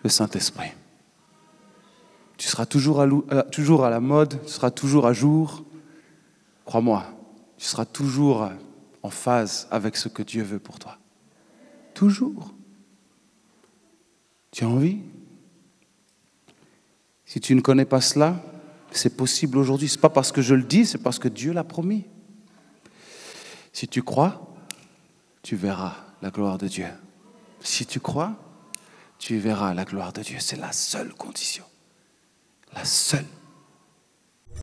le 0.04 0.10
Saint-Esprit. 0.10 0.70
Tu 2.38 2.48
seras 2.48 2.68
toujours 2.68 3.02
à, 3.02 3.06
euh, 3.06 3.42
toujours 3.52 3.86
à 3.86 3.90
la 3.90 4.00
mode, 4.00 4.40
tu 4.46 4.52
seras 4.52 4.70
toujours 4.70 5.08
à 5.08 5.14
jour. 5.14 5.66
Crois-moi, 6.64 7.08
tu 7.58 7.66
seras 7.66 7.86
toujours 7.86 8.52
en 9.02 9.10
phase 9.10 9.68
avec 9.72 9.98
ce 9.98 10.10
que 10.10 10.22
Dieu 10.22 10.44
veut 10.44 10.60
pour 10.60 10.78
toi. 10.78 11.00
Toujours. 11.96 12.54
Tu 14.52 14.64
as 14.64 14.68
envie? 14.68 15.00
Si 17.26 17.40
tu 17.40 17.56
ne 17.56 17.62
connais 17.62 17.86
pas 17.86 18.00
cela, 18.00 18.36
c'est 18.92 19.18
possible 19.18 19.58
aujourd'hui. 19.58 19.90
Ce 19.90 19.96
n'est 19.96 20.02
pas 20.02 20.10
parce 20.10 20.32
que 20.32 20.44
je 20.44 20.54
le 20.54 20.62
dis, 20.62 20.86
c'est 20.86 21.00
parce 21.00 21.18
que 21.18 21.30
Dieu 21.30 21.52
l'a 21.52 21.64
promis. 21.64 22.06
Si 23.74 23.88
tu 23.88 24.04
crois, 24.04 24.56
tu 25.42 25.56
verras 25.56 25.96
la 26.22 26.30
gloire 26.30 26.60
de 26.60 26.68
Dieu. 26.68 26.86
Si 27.68 27.86
tu 27.86 28.00
crois, 28.00 28.32
tu 29.20 29.38
verras 29.40 29.74
la 29.74 29.84
gloire 29.84 30.14
de 30.14 30.22
Dieu. 30.22 30.38
C'est 30.40 30.56
la 30.56 30.72
seule 30.72 31.14
condition. 31.14 31.66
La 32.72 32.86
seule 32.86 33.26